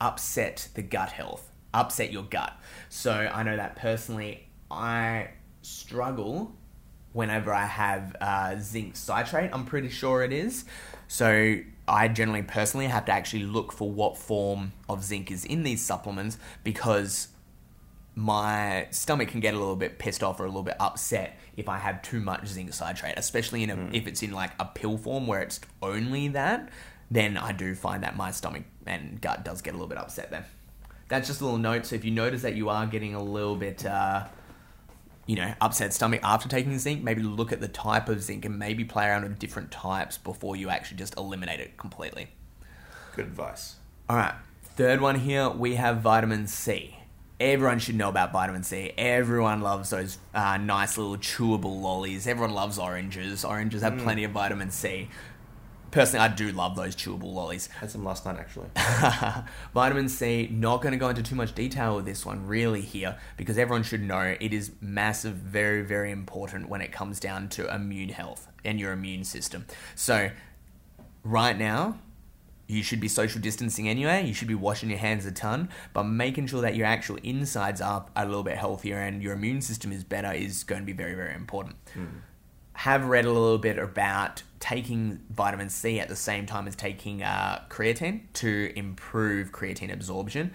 upset 0.00 0.68
the 0.74 0.82
gut 0.82 1.12
health, 1.12 1.50
upset 1.72 2.12
your 2.12 2.24
gut. 2.24 2.52
So 2.88 3.12
I 3.12 3.42
know 3.42 3.56
that 3.56 3.76
personally, 3.76 4.46
I 4.70 5.30
struggle 5.62 6.52
whenever 7.12 7.52
I 7.54 7.64
have 7.64 8.16
uh, 8.20 8.56
zinc 8.58 8.96
citrate. 8.96 9.50
I'm 9.52 9.64
pretty 9.64 9.88
sure 9.88 10.22
it 10.22 10.32
is. 10.32 10.64
So 11.08 11.58
I 11.86 12.08
generally 12.08 12.42
personally 12.42 12.86
have 12.86 13.04
to 13.06 13.12
actually 13.12 13.44
look 13.44 13.72
for 13.72 13.90
what 13.90 14.16
form 14.16 14.72
of 14.88 15.04
zinc 15.04 15.30
is 15.30 15.44
in 15.44 15.62
these 15.62 15.82
supplements 15.82 16.38
because 16.62 17.28
my 18.14 18.86
stomach 18.90 19.28
can 19.28 19.40
get 19.40 19.54
a 19.54 19.58
little 19.58 19.76
bit 19.76 19.98
pissed 19.98 20.22
off 20.22 20.40
or 20.40 20.44
a 20.44 20.48
little 20.48 20.62
bit 20.62 20.76
upset 20.78 21.38
if 21.56 21.68
I 21.68 21.78
have 21.78 22.00
too 22.00 22.20
much 22.20 22.46
zinc 22.46 22.72
citrate, 22.72 23.14
especially 23.16 23.64
in 23.64 23.70
a, 23.70 23.88
if 23.92 24.06
it's 24.06 24.22
in 24.22 24.32
like 24.32 24.52
a 24.58 24.64
pill 24.64 24.96
form 24.96 25.26
where 25.26 25.40
it's 25.40 25.60
only 25.82 26.28
that. 26.28 26.70
Then 27.10 27.36
I 27.36 27.52
do 27.52 27.74
find 27.74 28.02
that 28.02 28.16
my 28.16 28.30
stomach 28.30 28.62
and 28.86 29.20
gut 29.20 29.44
does 29.44 29.60
get 29.62 29.70
a 29.70 29.76
little 29.76 29.88
bit 29.88 29.98
upset. 29.98 30.30
Then 30.30 30.44
that's 31.08 31.28
just 31.28 31.40
a 31.40 31.44
little 31.44 31.58
note. 31.58 31.86
So 31.86 31.96
if 31.96 32.04
you 32.04 32.10
notice 32.12 32.42
that 32.42 32.54
you 32.54 32.68
are 32.68 32.86
getting 32.86 33.14
a 33.14 33.22
little 33.22 33.56
bit, 33.56 33.84
uh, 33.84 34.26
you 35.26 35.36
know, 35.36 35.54
upset 35.60 35.92
stomach 35.94 36.20
after 36.22 36.48
taking 36.48 36.78
zinc, 36.78 37.02
maybe 37.02 37.22
look 37.22 37.52
at 37.52 37.60
the 37.60 37.68
type 37.68 38.08
of 38.08 38.22
zinc 38.22 38.44
and 38.44 38.58
maybe 38.58 38.84
play 38.84 39.06
around 39.06 39.22
with 39.22 39.38
different 39.38 39.70
types 39.70 40.18
before 40.18 40.56
you 40.56 40.68
actually 40.68 40.98
just 40.98 41.16
eliminate 41.16 41.60
it 41.60 41.76
completely. 41.76 42.28
Good 43.16 43.26
advice. 43.26 43.76
All 44.08 44.16
right, 44.16 44.34
third 44.62 45.00
one 45.00 45.20
here 45.20 45.48
we 45.48 45.76
have 45.76 45.98
vitamin 46.00 46.46
C. 46.46 46.96
everyone 47.40 47.78
should 47.78 47.94
know 47.96 48.08
about 48.08 48.32
vitamin 48.32 48.62
C. 48.62 48.92
Everyone 48.96 49.60
loves 49.60 49.90
those 49.90 50.18
uh, 50.34 50.56
nice 50.56 50.96
little 50.96 51.16
chewable 51.16 51.80
lollies. 51.80 52.26
Everyone 52.26 52.54
loves 52.54 52.78
oranges. 52.78 53.44
Oranges 53.44 53.82
have 53.82 53.98
plenty 53.98 54.24
of 54.24 54.30
vitamin 54.30 54.70
C. 54.70 55.08
Personally, 55.94 56.24
I 56.24 56.28
do 56.28 56.50
love 56.50 56.74
those 56.74 56.96
chewable 56.96 57.32
lollies. 57.32 57.68
Had 57.68 57.88
some 57.88 58.04
last 58.04 58.26
night 58.26 58.36
actually. 58.36 58.66
vitamin 59.74 60.08
C, 60.08 60.48
not 60.50 60.82
going 60.82 60.90
to 60.90 60.98
go 60.98 61.08
into 61.08 61.22
too 61.22 61.36
much 61.36 61.54
detail 61.54 61.94
with 61.94 62.04
this 62.04 62.26
one 62.26 62.48
really 62.48 62.80
here 62.80 63.16
because 63.36 63.56
everyone 63.56 63.84
should 63.84 64.02
know 64.02 64.34
it 64.40 64.52
is 64.52 64.72
massive, 64.80 65.34
very, 65.34 65.82
very 65.82 66.10
important 66.10 66.68
when 66.68 66.80
it 66.80 66.90
comes 66.90 67.20
down 67.20 67.48
to 67.50 67.72
immune 67.72 68.08
health 68.08 68.48
and 68.64 68.80
your 68.80 68.90
immune 68.90 69.22
system. 69.22 69.66
So, 69.94 70.30
right 71.22 71.56
now, 71.56 71.98
you 72.66 72.82
should 72.82 72.98
be 72.98 73.06
social 73.06 73.40
distancing 73.40 73.88
anyway. 73.88 74.26
You 74.26 74.34
should 74.34 74.48
be 74.48 74.56
washing 74.56 74.90
your 74.90 74.98
hands 74.98 75.24
a 75.26 75.30
ton, 75.30 75.68
but 75.92 76.02
making 76.02 76.48
sure 76.48 76.62
that 76.62 76.74
your 76.74 76.86
actual 76.88 77.18
insides 77.22 77.80
are 77.80 78.06
a 78.16 78.26
little 78.26 78.42
bit 78.42 78.56
healthier 78.56 78.98
and 78.98 79.22
your 79.22 79.34
immune 79.34 79.60
system 79.60 79.92
is 79.92 80.02
better 80.02 80.32
is 80.32 80.64
going 80.64 80.82
to 80.82 80.86
be 80.86 80.92
very, 80.92 81.14
very 81.14 81.36
important. 81.36 81.76
Hmm. 81.92 82.06
Have 82.72 83.04
read 83.04 83.26
a 83.26 83.30
little 83.30 83.58
bit 83.58 83.78
about 83.78 84.42
taking 84.64 85.20
vitamin 85.28 85.68
C 85.68 86.00
at 86.00 86.08
the 86.08 86.16
same 86.16 86.46
time 86.46 86.66
as 86.66 86.74
taking 86.74 87.22
uh, 87.22 87.62
creatine 87.68 88.22
to 88.32 88.72
improve 88.74 89.52
creatine 89.52 89.92
absorption. 89.92 90.52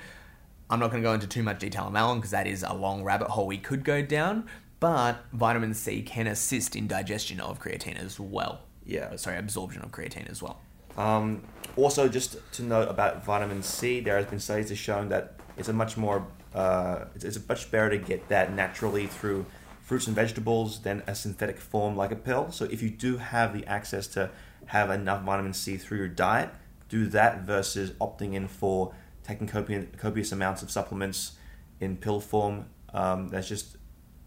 I'm 0.67 0.79
not 0.79 0.89
going 0.89 1.03
to 1.03 1.07
go 1.07 1.13
into 1.13 1.27
too 1.27 1.43
much 1.43 1.59
detail 1.59 1.83
on 1.83 1.93
that 1.93 2.03
one 2.03 2.17
because 2.17 2.31
that 2.31 2.47
is 2.47 2.63
a 2.63 2.73
long 2.73 3.03
rabbit 3.03 3.27
hole 3.27 3.45
we 3.45 3.59
could 3.59 3.83
go 3.83 4.01
down, 4.01 4.49
but 4.79 5.23
vitamin 5.31 5.75
C 5.75 6.01
can 6.01 6.25
assist 6.25 6.75
in 6.75 6.87
digestion 6.87 7.39
of 7.39 7.59
creatine 7.59 8.03
as 8.03 8.19
well. 8.19 8.61
Yeah. 8.83 9.15
Sorry, 9.15 9.37
absorption 9.37 9.83
of 9.83 9.91
creatine 9.91 10.27
as 10.27 10.41
well. 10.41 10.59
Um, 10.97 11.43
also, 11.75 12.07
just 12.07 12.37
to 12.53 12.63
note 12.63 12.89
about 12.89 13.23
vitamin 13.23 13.61
C, 13.61 13.99
there 13.99 14.17
has 14.17 14.25
been 14.25 14.39
studies 14.39 14.69
that 14.69 14.77
shown 14.77 15.09
that 15.09 15.35
it's 15.55 15.69
a 15.69 15.73
much 15.73 15.97
more 15.97 16.25
uh, 16.55 17.05
it's, 17.13 17.23
it's 17.23 17.47
much 17.47 17.69
better 17.69 17.91
to 17.91 17.99
get 17.99 18.27
that 18.29 18.55
naturally 18.55 19.05
through 19.05 19.45
fruits 19.89 20.05
and 20.05 20.15
vegetables 20.15 20.81
than 20.81 21.01
a 21.07 21.15
synthetic 21.15 21.59
form 21.59 21.97
like 21.97 22.11
a 22.11 22.15
pill. 22.15 22.51
So 22.51 22.65
if 22.65 22.83
you 22.83 22.91
do 22.91 23.17
have 23.17 23.57
the 23.57 23.65
access 23.65 24.05
to 24.09 24.29
have 24.67 24.91
enough 24.91 25.23
vitamin 25.23 25.51
C 25.51 25.77
through 25.77 25.97
your 25.97 26.07
diet, 26.07 26.51
do 26.89 27.07
that 27.07 27.41
versus 27.41 27.89
opting 27.99 28.35
in 28.35 28.47
for 28.47 28.93
taking 29.23 29.47
copious, 29.47 29.87
copious 29.97 30.31
amounts 30.31 30.61
of 30.61 30.69
supplements 30.69 31.31
in 31.79 31.97
pill 31.97 32.19
form. 32.19 32.67
Um, 32.93 33.29
that's 33.29 33.47
just 33.47 33.77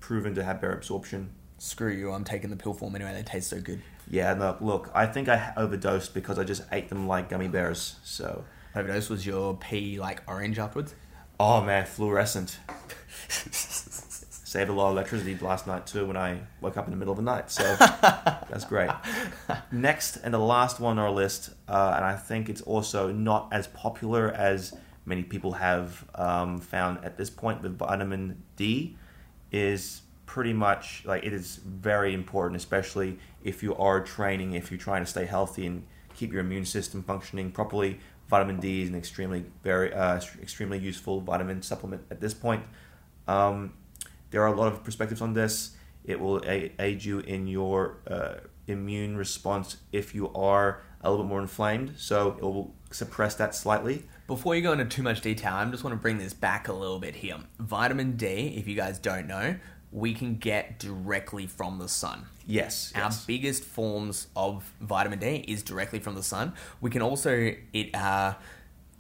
proven 0.01 0.35
to 0.35 0.43
have 0.43 0.61
better 0.61 0.75
absorption. 0.75 1.31
Screw 1.59 1.93
you, 1.93 2.11
I'm 2.11 2.25
taking 2.25 2.51
the 2.51 2.57
pill 2.57 2.75
form 2.75 2.97
anyway, 2.97 3.15
they 3.15 3.23
taste 3.23 3.49
so 3.49 3.61
good. 3.61 3.83
Yeah, 4.11 4.35
no, 4.35 4.57
look, 4.61 4.91
I 4.97 5.07
think 5.07 5.29
I 5.29 5.53
overdosed 5.57 6.13
because 6.13 6.41
I 6.41 6.45
just 6.45 6.65
ate 6.73 6.89
them 6.89 7.07
like 7.07 7.29
gummy 7.29 7.47
bears. 7.47 8.01
So, 8.03 8.45
Overdose 8.75 9.09
was 9.09 9.25
your 9.25 9.57
pee 9.59 10.01
like 10.01 10.23
orange 10.27 10.59
afterwards? 10.59 10.97
oh 11.43 11.61
man, 11.61 11.85
fluorescent. 11.85 12.59
Saved 14.53 14.69
a 14.69 14.75
lot 14.75 14.91
of 14.91 14.97
electricity 14.97 15.35
last 15.39 15.67
night 15.67 15.87
too 15.87 16.05
when 16.05 16.19
I 16.19 16.41
woke 16.61 16.77
up 16.77 16.85
in 16.85 16.91
the 16.91 16.97
middle 16.99 17.13
of 17.13 17.17
the 17.17 17.23
night. 17.23 17.51
So 17.51 17.63
that's 17.81 18.67
great. 18.67 18.91
Next 19.71 20.19
and 20.19 20.35
the 20.35 20.39
last 20.39 20.79
one 20.79 20.99
on 20.99 21.05
our 21.07 21.11
list, 21.11 21.55
uh, 21.69 21.95
and 21.97 22.05
I 22.05 22.17
think 22.17 22.51
it's 22.51 22.61
also 22.61 23.11
not 23.11 23.49
as 23.51 23.67
popular 23.69 24.31
as 24.31 24.77
many 25.07 25.23
people 25.23 25.53
have 25.53 26.05
um, 26.17 26.59
found 26.59 27.03
at 27.03 27.17
this 27.17 27.31
point 27.31 27.63
with 27.63 27.79
vitamin 27.79 28.43
D, 28.57 28.99
is 29.53 30.03
pretty 30.27 30.53
much 30.53 31.03
like 31.07 31.25
it 31.25 31.33
is 31.33 31.57
very 31.57 32.13
important, 32.13 32.61
especially 32.61 33.19
if 33.43 33.63
you 33.63 33.75
are 33.77 34.03
training, 34.03 34.53
if 34.53 34.71
you're 34.71 34.77
trying 34.77 35.03
to 35.03 35.11
stay 35.11 35.25
healthy 35.25 35.65
and 35.65 35.87
keep 36.15 36.31
your 36.31 36.43
immune 36.43 36.67
system 36.67 37.03
functioning 37.03 37.53
properly. 37.53 38.01
Vitamin 38.29 38.61
D 38.61 38.83
is 38.83 38.91
an 38.91 38.97
extremely 38.97 39.47
very 39.63 39.95
uh, 39.95 40.21
extremely 40.43 40.79
useful 40.79 41.23
vitamin 41.23 41.63
supplement 41.63 42.03
at 42.11 42.21
this 42.21 42.35
point. 42.35 42.65
Um, 43.27 43.73
there 44.33 44.43
are 44.43 44.53
a 44.53 44.57
lot 44.57 44.73
of 44.73 44.83
perspectives 44.83 45.21
on 45.21 45.35
this. 45.35 45.77
It 46.05 46.19
will 46.19 46.43
aid 46.47 47.05
you 47.05 47.21
in 47.21 47.47
your 47.47 47.99
uh, 48.09 48.35
immune 48.67 49.17
response 49.17 49.77
if 49.93 50.15
you 50.15 50.33
are 50.33 50.83
a 51.01 51.11
little 51.11 51.25
bit 51.25 51.29
more 51.29 51.41
inflamed. 51.41 51.95
So 51.97 52.37
it 52.39 52.43
will 52.43 52.75
suppress 52.91 53.37
that 53.37 53.55
slightly. 53.55 54.05
Before 54.27 54.57
you 54.57 54.63
go 54.63 54.73
into 54.73 54.85
too 54.85 55.03
much 55.03 55.21
detail, 55.21 55.55
I 55.55 55.65
just 55.67 55.85
want 55.85 55.95
to 55.95 56.01
bring 56.01 56.19
this 56.19 56.33
back 56.33 56.67
a 56.67 56.73
little 56.73 56.99
bit 56.99 57.15
here. 57.15 57.37
Vitamin 57.61 58.17
D, 58.17 58.55
if 58.57 58.67
you 58.67 58.75
guys 58.75 58.99
don't 58.99 59.29
know, 59.29 59.57
we 59.93 60.15
can 60.15 60.37
get 60.37 60.79
directly 60.79 61.47
from 61.47 61.79
the 61.79 61.89
sun. 61.89 62.25
Yes. 62.47 62.93
Our 62.97 63.03
yes. 63.03 63.25
biggest 63.25 63.63
forms 63.63 64.29
of 64.35 64.73
vitamin 64.81 65.19
D 65.19 65.45
is 65.47 65.63
directly 65.63 65.99
from 66.01 66.15
the 66.15 66.23
sun. 66.23 66.55
We 66.81 66.91
can 66.91 67.03
also 67.03 67.55
it 67.73 67.95
uh, 67.95 68.35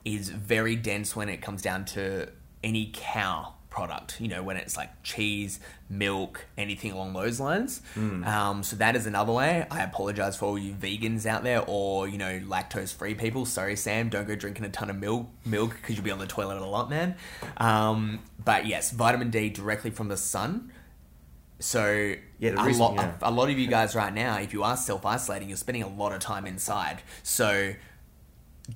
is 0.05 0.29
very 0.29 0.77
dense 0.77 1.17
when 1.17 1.29
it 1.29 1.39
comes 1.39 1.63
down 1.63 1.87
to 1.87 2.29
any 2.63 2.91
cow 2.93 3.55
product. 3.73 4.21
You 4.21 4.29
know, 4.29 4.43
when 4.43 4.59
it's 4.59 4.77
like 4.77 4.91
cheese, 5.03 5.59
milk, 5.89 6.45
anything 6.59 6.93
along 6.93 7.15
those 7.15 7.41
lines. 7.41 7.81
Um, 7.97 8.63
so 8.63 8.77
that 8.77 8.95
is 8.97 9.07
another 9.07 9.33
way. 9.33 9.67
I 9.71 9.83
apologize 9.83 10.37
for 10.37 10.45
all 10.45 10.59
you 10.59 10.75
vegans 10.75 11.25
out 11.27 11.43
there, 11.43 11.65
or 11.67 12.07
you 12.07 12.19
know, 12.19 12.39
lactose 12.41 12.95
free 12.95 13.15
people. 13.15 13.47
Sorry, 13.47 13.75
Sam, 13.77 14.11
don't 14.11 14.29
go 14.29 14.35
drinking 14.37 14.67
a 14.67 14.69
ton 14.69 14.91
of 14.91 14.97
milk 14.97 15.27
milk 15.47 15.75
because 15.81 15.97
you'll 15.97 16.05
be 16.05 16.11
on 16.11 16.19
the 16.19 16.27
toilet 16.27 16.59
a 16.59 16.67
lot, 16.67 16.91
man. 16.91 17.17
Um, 17.57 18.21
but 18.45 18.67
yes, 18.67 18.91
vitamin 18.91 19.31
D 19.31 19.49
directly 19.49 19.91
from 19.91 20.09
the 20.09 20.17
sun. 20.19 20.71
So 21.59 22.15
Yeah, 22.41 22.61
a, 22.61 22.65
reason- 22.67 22.83
lot, 22.83 22.95
yeah. 22.97 23.13
a 23.23 23.31
lot 23.31 23.49
of 23.49 23.59
you 23.59 23.69
guys 23.69 23.95
right 23.95 24.13
now, 24.13 24.37
if 24.39 24.53
you 24.53 24.65
are 24.65 24.77
self 24.77 25.07
isolating, 25.07 25.49
you're 25.49 25.57
spending 25.57 25.83
a 25.85 25.89
lot 25.89 26.13
of 26.13 26.21
time 26.21 26.45
inside. 26.47 27.03
So 27.23 27.73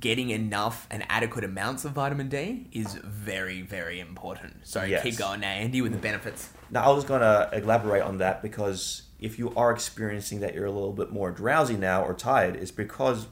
getting 0.01 0.31
enough 0.31 0.87
and 0.91 1.05
adequate 1.09 1.45
amounts 1.45 1.85
of 1.85 1.93
vitamin 1.93 2.29
D 2.29 2.69
is 2.73 2.95
very, 3.05 3.63
very 3.63 4.01
important. 4.01 4.67
So 4.67 4.83
Yes. 4.83 5.03
keep 5.03 5.17
going 5.17 5.41
now, 5.41 5.49
Andy, 5.51 5.81
with 5.83 5.93
the 5.93 5.99
benefits. 5.99 6.51
Now, 6.71 6.85
I 6.85 6.95
was 6.95 7.05
going 7.05 7.21
to 7.21 7.51
elaborate 7.53 8.03
on 8.03 8.19
that 8.19 8.43
because 8.43 9.03
if 9.19 9.39
you 9.39 9.55
are 9.55 9.71
experiencing 9.71 10.41
that 10.41 10.55
you're 10.55 10.67
a 10.67 10.71
little 10.71 10.93
bit 10.93 11.13
more 11.13 11.31
drowsy 11.31 11.77
now 11.77 12.05
or 12.05 12.13
tired, 12.15 12.57
it's 12.57 12.71
because 12.71 13.29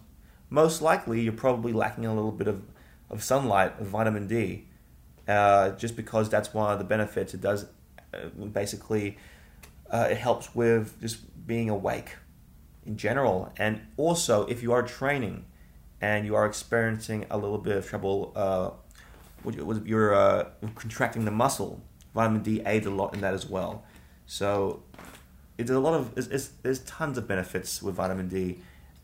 most 0.51 0.81
likely 0.81 1.21
you're 1.23 1.33
probably 1.33 1.73
lacking 1.73 2.07
a 2.07 2.15
little 2.15 2.33
bit 2.33 2.49
of, 2.49 2.62
of 3.11 3.23
sunlight, 3.23 3.79
of 3.81 3.87
vitamin 3.87 4.27
D. 4.27 4.67
Uh, 5.27 5.71
just 5.71 5.97
because 5.97 6.29
that's 6.29 6.53
one 6.53 6.71
of 6.71 6.79
the 6.79 6.85
benefits. 6.85 7.33
It 7.33 7.41
does 7.41 7.65
uh, 8.12 8.29
basically, 8.53 9.17
uh, 9.91 10.09
it 10.11 10.19
helps 10.19 10.55
with 10.55 11.01
just 11.01 11.47
being 11.47 11.71
awake 11.71 12.17
in 12.85 12.97
general. 12.99 13.51
And 13.57 13.81
also, 13.97 14.47
if 14.47 14.62
you 14.62 14.73
are 14.73 14.83
training 14.83 15.47
and 16.05 16.27
you 16.27 16.35
are 16.35 16.45
experiencing 16.45 17.25
a 17.31 17.39
little 17.39 17.57
bit 17.57 17.75
of 17.79 17.89
trouble 17.89 18.31
uh, 18.37 18.71
with, 19.43 19.59
with 19.61 19.87
your 19.87 20.15
uh, 20.15 20.51
contracting 20.75 21.25
the 21.25 21.31
muscle, 21.31 21.81
vitamin 22.15 22.43
D 22.43 22.61
aids 22.67 22.85
a 22.85 22.91
lot 22.91 23.15
in 23.15 23.23
that 23.23 23.33
as 23.33 23.47
well. 23.47 23.85
So 24.27 24.83
it's 25.57 25.71
a 25.71 25.79
lot 25.79 25.95
of 25.95 26.13
it's, 26.19 26.27
it's, 26.27 26.49
there's 26.63 26.81
tons 26.81 27.17
of 27.17 27.27
benefits 27.27 27.83
with 27.83 27.95
vitamin 27.95 28.29
D. 28.29 28.59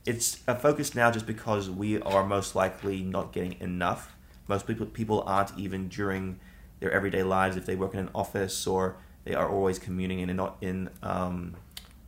It's 0.04 0.40
a 0.46 0.54
focus 0.54 0.94
now 0.94 1.10
just 1.10 1.26
because 1.26 1.70
we 1.70 2.02
are 2.02 2.22
most 2.22 2.54
likely 2.54 3.02
not 3.02 3.32
getting 3.32 3.56
enough. 3.60 4.14
Most 4.46 4.66
people 4.66 4.84
people 4.84 5.22
aren't 5.26 5.58
even 5.58 5.88
during 5.88 6.38
their 6.80 6.92
everyday 6.92 7.22
lives 7.22 7.56
if 7.56 7.64
they 7.64 7.76
work 7.76 7.94
in 7.94 8.00
an 8.00 8.10
office 8.14 8.66
or 8.66 8.96
they 9.24 9.34
are 9.34 9.48
always 9.48 9.78
commuting 9.78 10.20
and 10.20 10.36
not 10.36 10.58
in 10.60 10.90
um, 11.02 11.54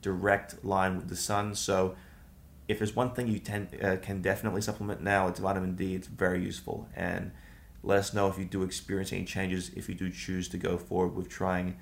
direct 0.02 0.62
line 0.62 0.96
with 0.96 1.08
the 1.08 1.16
sun. 1.16 1.54
So 1.54 1.94
if 2.68 2.78
there's 2.78 2.94
one 2.94 3.10
thing 3.10 3.28
you 3.28 3.38
tend, 3.38 3.68
uh, 3.82 3.96
can 3.96 4.22
definitely 4.22 4.62
supplement 4.62 5.02
now, 5.02 5.28
it's 5.28 5.40
vitamin 5.40 5.74
D. 5.74 5.94
It's 5.94 6.06
very 6.06 6.42
useful. 6.42 6.88
And 6.94 7.32
let 7.82 7.98
us 7.98 8.14
know 8.14 8.28
if 8.28 8.38
you 8.38 8.44
do 8.44 8.62
experience 8.62 9.12
any 9.12 9.24
changes 9.24 9.70
if 9.74 9.88
you 9.88 9.94
do 9.94 10.10
choose 10.10 10.48
to 10.48 10.58
go 10.58 10.78
forward 10.78 11.16
with 11.16 11.28
trying 11.28 11.76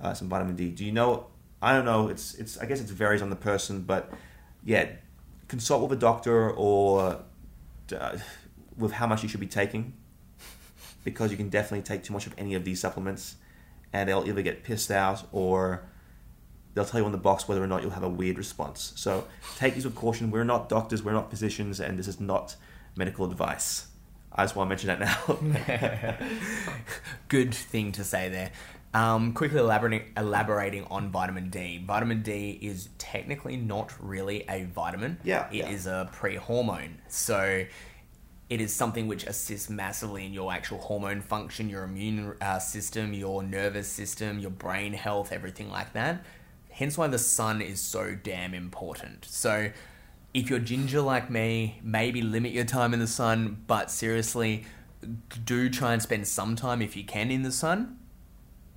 uh, 0.00 0.12
some 0.12 0.28
vitamin 0.28 0.56
D. 0.56 0.70
Do 0.70 0.84
you 0.84 0.92
know? 0.92 1.26
I 1.62 1.72
don't 1.72 1.86
know. 1.86 2.08
It's 2.08 2.34
it's. 2.34 2.58
I 2.58 2.66
guess 2.66 2.80
it 2.80 2.86
varies 2.88 3.22
on 3.22 3.30
the 3.30 3.36
person, 3.36 3.82
but 3.82 4.12
yeah, 4.64 4.88
consult 5.48 5.82
with 5.82 5.92
a 5.92 6.00
doctor 6.00 6.50
or 6.50 7.22
uh, 7.98 8.18
with 8.76 8.92
how 8.92 9.06
much 9.06 9.22
you 9.22 9.28
should 9.28 9.40
be 9.40 9.46
taking, 9.46 9.94
because 11.02 11.30
you 11.30 11.38
can 11.38 11.48
definitely 11.48 11.82
take 11.82 12.04
too 12.04 12.12
much 12.12 12.26
of 12.26 12.34
any 12.36 12.54
of 12.54 12.64
these 12.64 12.78
supplements, 12.80 13.36
and 13.92 14.08
they'll 14.08 14.28
either 14.28 14.42
get 14.42 14.64
pissed 14.64 14.90
out 14.90 15.26
or 15.32 15.88
they'll 16.76 16.84
tell 16.84 17.00
you 17.00 17.06
on 17.06 17.12
the 17.12 17.18
box 17.18 17.48
whether 17.48 17.64
or 17.64 17.66
not 17.66 17.80
you'll 17.80 17.90
have 17.92 18.02
a 18.02 18.08
weird 18.08 18.36
response. 18.36 18.92
So 18.96 19.26
take 19.56 19.74
these 19.74 19.86
with 19.86 19.94
caution. 19.94 20.30
We're 20.30 20.44
not 20.44 20.68
doctors, 20.68 21.02
we're 21.02 21.12
not 21.12 21.30
physicians, 21.30 21.80
and 21.80 21.98
this 21.98 22.06
is 22.06 22.20
not 22.20 22.54
medical 22.94 23.24
advice. 23.24 23.88
I 24.30 24.44
just 24.44 24.54
want 24.54 24.66
to 24.66 24.68
mention 24.68 24.88
that 24.88 25.00
now. 25.00 26.18
Good 27.28 27.54
thing 27.54 27.92
to 27.92 28.04
say 28.04 28.28
there. 28.28 28.50
Um, 28.92 29.32
quickly 29.32 29.58
elaborating, 29.58 30.02
elaborating 30.18 30.84
on 30.90 31.10
vitamin 31.10 31.48
D. 31.48 31.82
Vitamin 31.84 32.22
D 32.22 32.58
is 32.60 32.90
technically 32.98 33.56
not 33.56 33.94
really 33.98 34.44
a 34.46 34.64
vitamin. 34.64 35.18
Yeah, 35.24 35.48
It 35.50 35.68
is 35.68 35.86
yeah. 35.86 36.02
a 36.02 36.04
pre-hormone. 36.04 36.98
So 37.08 37.64
it 38.50 38.60
is 38.60 38.74
something 38.74 39.08
which 39.08 39.24
assists 39.24 39.70
massively 39.70 40.26
in 40.26 40.34
your 40.34 40.52
actual 40.52 40.78
hormone 40.78 41.22
function, 41.22 41.70
your 41.70 41.84
immune 41.84 42.34
uh, 42.42 42.58
system, 42.58 43.14
your 43.14 43.42
nervous 43.42 43.88
system, 43.88 44.38
your 44.38 44.50
brain 44.50 44.92
health, 44.92 45.32
everything 45.32 45.70
like 45.70 45.94
that. 45.94 46.22
Hence 46.76 46.98
why 46.98 47.06
the 47.06 47.18
sun 47.18 47.62
is 47.62 47.80
so 47.80 48.14
damn 48.22 48.52
important. 48.52 49.24
So 49.24 49.70
if 50.34 50.50
you're 50.50 50.58
ginger 50.58 51.00
like 51.00 51.30
me, 51.30 51.80
maybe 51.82 52.20
limit 52.20 52.52
your 52.52 52.66
time 52.66 52.92
in 52.92 53.00
the 53.00 53.06
sun, 53.06 53.62
but 53.66 53.90
seriously, 53.90 54.66
do 55.46 55.70
try 55.70 55.94
and 55.94 56.02
spend 56.02 56.28
some 56.28 56.54
time 56.54 56.82
if 56.82 56.94
you 56.94 57.02
can 57.04 57.30
in 57.30 57.42
the 57.42 57.50
sun. 57.50 57.96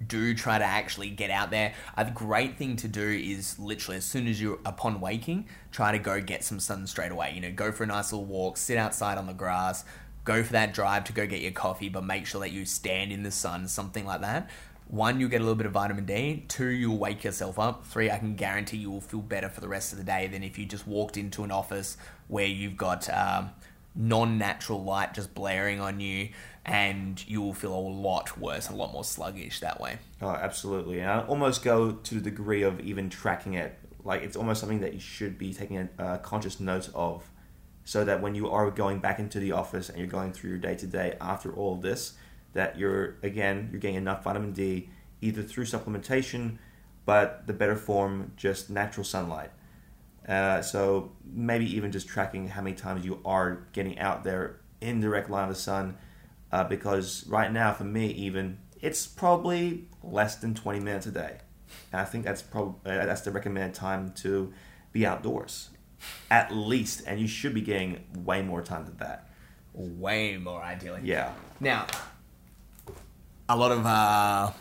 do 0.06 0.34
try 0.34 0.58
to 0.58 0.64
actually 0.64 1.10
get 1.10 1.30
out 1.30 1.52
there. 1.52 1.74
A 1.98 2.10
great 2.10 2.58
thing 2.58 2.76
to 2.78 2.88
do 2.88 3.08
is 3.08 3.60
literally 3.60 3.98
as 3.98 4.06
soon 4.06 4.28
as 4.28 4.42
you're 4.42 4.60
upon 4.66 5.02
waking, 5.02 5.48
try 5.72 5.92
to 5.92 6.00
go 6.00 6.22
get 6.22 6.44
some 6.44 6.60
sun 6.60 6.88
straight 6.88 7.12
away. 7.12 7.34
You 7.36 7.42
know, 7.42 7.52
go 7.52 7.72
for 7.72 7.84
a 7.84 7.88
nice 7.88 8.12
little 8.12 8.26
walk, 8.26 8.58
sit 8.58 8.78
outside 8.78 9.18
on 9.18 9.28
the 9.28 9.34
grass, 9.34 9.84
go 10.24 10.44
for 10.44 10.54
that 10.54 10.74
drive 10.74 11.04
to 11.06 11.14
go 11.14 11.28
get 11.28 11.42
your 11.42 11.52
coffee, 11.52 11.90
but 11.90 12.04
make 12.04 12.26
sure 12.26 12.42
that 12.42 12.52
you 12.52 12.66
stand 12.66 13.12
in 13.12 13.24
the 13.24 13.32
sun, 13.32 13.68
something 13.68 14.06
like 14.06 14.22
that. 14.22 14.50
One, 14.90 15.20
you'll 15.20 15.30
get 15.30 15.40
a 15.40 15.44
little 15.44 15.56
bit 15.56 15.68
of 15.68 15.72
vitamin 15.72 16.06
D. 16.06 16.46
Two, 16.48 16.68
you'll 16.68 16.98
wake 16.98 17.24
yourself 17.24 17.60
up. 17.60 17.86
Three, 17.86 18.10
I 18.10 18.18
can 18.18 18.36
guarantee 18.36 18.78
you 18.78 18.90
will 18.90 19.02
feel 19.02 19.22
better 19.22 19.48
for 19.48 19.62
the 19.62 19.68
rest 19.68 19.92
of 19.92 20.00
the 20.00 20.04
day 20.04 20.26
than 20.26 20.44
if 20.44 20.58
you 20.58 20.66
just 20.66 20.88
walked 20.88 21.16
into 21.16 21.44
an 21.44 21.52
office 21.52 21.96
where 22.28 22.48
you've 22.48 22.76
got 22.76 23.08
um, 23.14 23.52
non 23.96 24.40
natural 24.40 24.84
light 24.84 25.14
just 25.14 25.36
blaring 25.36 25.80
on 25.80 26.00
you 26.00 26.30
and 26.66 27.24
you 27.28 27.40
will 27.40 27.54
feel 27.54 27.74
a 27.74 27.80
lot 27.80 28.36
worse, 28.40 28.70
a 28.70 28.76
lot 28.76 28.92
more 28.92 29.04
sluggish 29.04 29.60
that 29.60 29.80
way. 29.80 30.00
Oh, 30.24 30.30
absolutely. 30.30 31.02
And 31.02 31.10
I 31.10 31.20
almost 31.22 31.64
go 31.64 31.92
to 31.92 32.16
the 32.16 32.22
degree 32.22 32.64
of 32.64 32.80
even 32.80 33.12
tracking 33.12 33.54
it. 33.54 33.78
Like 34.04 34.24
it's 34.24 34.36
almost 34.36 34.60
something 34.60 34.80
that 34.80 34.94
you 34.94 35.00
should 35.00 35.38
be 35.38 35.54
taking 35.54 35.88
a, 36.00 36.18
conscious 36.18 36.60
note 36.60 36.90
of, 36.96 37.30
so 37.84 38.04
that 38.06 38.22
when 38.22 38.34
you 38.34 38.50
are 38.50 38.72
going 38.72 39.00
back 39.00 39.20
into 39.20 39.40
the 39.40 39.52
office 39.52 39.90
and 39.90 40.00
you're 40.00 40.08
going 40.08 40.32
through 40.32 40.50
your 40.52 40.60
day 40.60 40.74
to 40.76 40.88
day 40.88 41.16
after 41.22 41.54
all 41.54 41.76
of 41.76 41.82
this, 41.82 42.14
that 42.54 42.78
you're 42.78 43.18
again 43.24 43.70
you're 43.72 43.80
getting 43.80 43.98
enough 43.98 44.24
vitamin 44.24 44.52
D 44.52 44.90
either 45.22 45.44
through 45.44 45.66
supplementation, 45.66 46.58
but 47.06 47.46
the 47.48 47.54
better 47.54 47.76
form 47.76 48.32
just 48.38 48.70
natural 48.70 49.04
sunlight. 49.04 49.52
Uh, 50.28 50.62
so 50.62 51.12
maybe 51.26 51.66
even 51.76 51.92
just 51.92 52.08
tracking 52.08 52.48
how 52.48 52.62
many 52.62 52.76
times 52.76 53.04
you 53.04 53.20
are 53.26 53.68
getting 53.74 53.98
out 54.00 54.24
there 54.24 54.60
in 54.80 55.02
direct 55.02 55.30
line 55.30 55.44
of 55.44 55.50
the 55.50 55.60
sun 55.60 55.98
uh, 56.52 56.64
because 56.64 57.26
right 57.28 57.52
now 57.52 57.74
for 57.74 57.84
me 57.84 58.08
even 58.08 58.58
it's 58.80 59.08
probably 59.08 59.86
less 60.04 60.36
than 60.36 60.54
20 60.54 60.80
minutes 60.80 61.06
a 61.08 61.12
day. 61.12 61.38
And 61.92 62.02
i 62.02 62.06
think 62.06 62.26
that's 62.26 62.42
probably 62.42 62.92
uh, 62.92 63.06
that's 63.06 63.22
the 63.22 63.32
recommended 63.32 63.74
time 63.74 64.12
to 64.18 64.54
be 64.92 65.06
outdoors 65.06 65.70
at 66.32 66.54
least 66.54 67.04
and 67.06 67.20
you 67.20 67.28
should 67.28 67.54
be 67.54 67.62
getting 67.62 68.04
way 68.24 68.42
more 68.42 68.62
time 68.62 68.86
than 68.86 68.98
that. 68.98 69.30
Way 69.74 70.38
more 70.38 70.62
ideally. 70.62 71.02
Yeah. 71.04 71.34
Now 71.60 71.88
a 73.50 73.56
lot 73.58 73.72
of 73.72 73.86
uh 73.86 74.52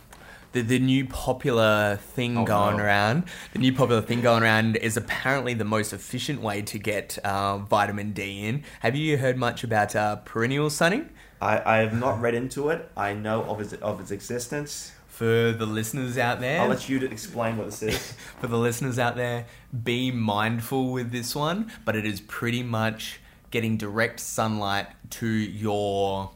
the, 0.53 0.63
the 0.63 0.79
new 0.79 1.05
popular 1.05 1.97
thing 1.97 2.39
Oh, 2.39 2.45
going 2.45 2.79
no. 2.79 2.83
around 2.85 3.25
the 3.53 3.59
new 3.59 3.73
popular 3.73 4.01
thing 4.01 4.23
going 4.23 4.43
around 4.43 4.77
is 4.77 4.97
apparently 4.97 5.53
the 5.55 5.65
most 5.65 5.93
efficient 5.93 6.41
way 6.41 6.63
to 6.63 6.79
get 6.79 7.19
uh, 7.23 7.59
vitamin 7.59 8.13
d 8.13 8.47
in 8.47 8.65
have 8.81 8.97
you 8.97 9.19
heard 9.19 9.37
much 9.37 9.63
about 9.63 9.95
uh, 9.95 10.17
perennial 10.17 10.71
sunning 10.71 11.11
I, 11.41 11.63
I 11.75 11.77
have 11.79 11.93
not 11.93 12.21
read 12.21 12.35
into 12.35 12.71
it 12.71 12.91
i 12.97 13.13
know 13.13 13.43
of 13.45 13.61
its 13.61 13.75
of 13.75 14.01
its 14.01 14.11
existence 14.11 14.93
for 15.07 15.53
the 15.53 15.67
listeners 15.67 16.17
out 16.17 16.41
there 16.41 16.63
i'll 16.63 16.69
let 16.69 16.89
you 16.89 16.99
explain 17.01 17.59
what 17.59 17.67
this 17.67 17.83
is 17.83 18.13
for 18.41 18.47
the 18.47 18.57
listeners 18.59 18.99
out 18.99 19.17
there, 19.17 19.45
be 19.85 20.11
mindful 20.13 20.93
with 20.93 21.11
this 21.11 21.35
one, 21.35 21.71
but 21.85 21.95
it 21.97 22.07
is 22.07 22.21
pretty 22.21 22.63
much 22.63 23.21
getting 23.51 23.77
direct 23.77 24.21
sunlight 24.21 24.87
to 25.11 25.27
your. 25.27 26.31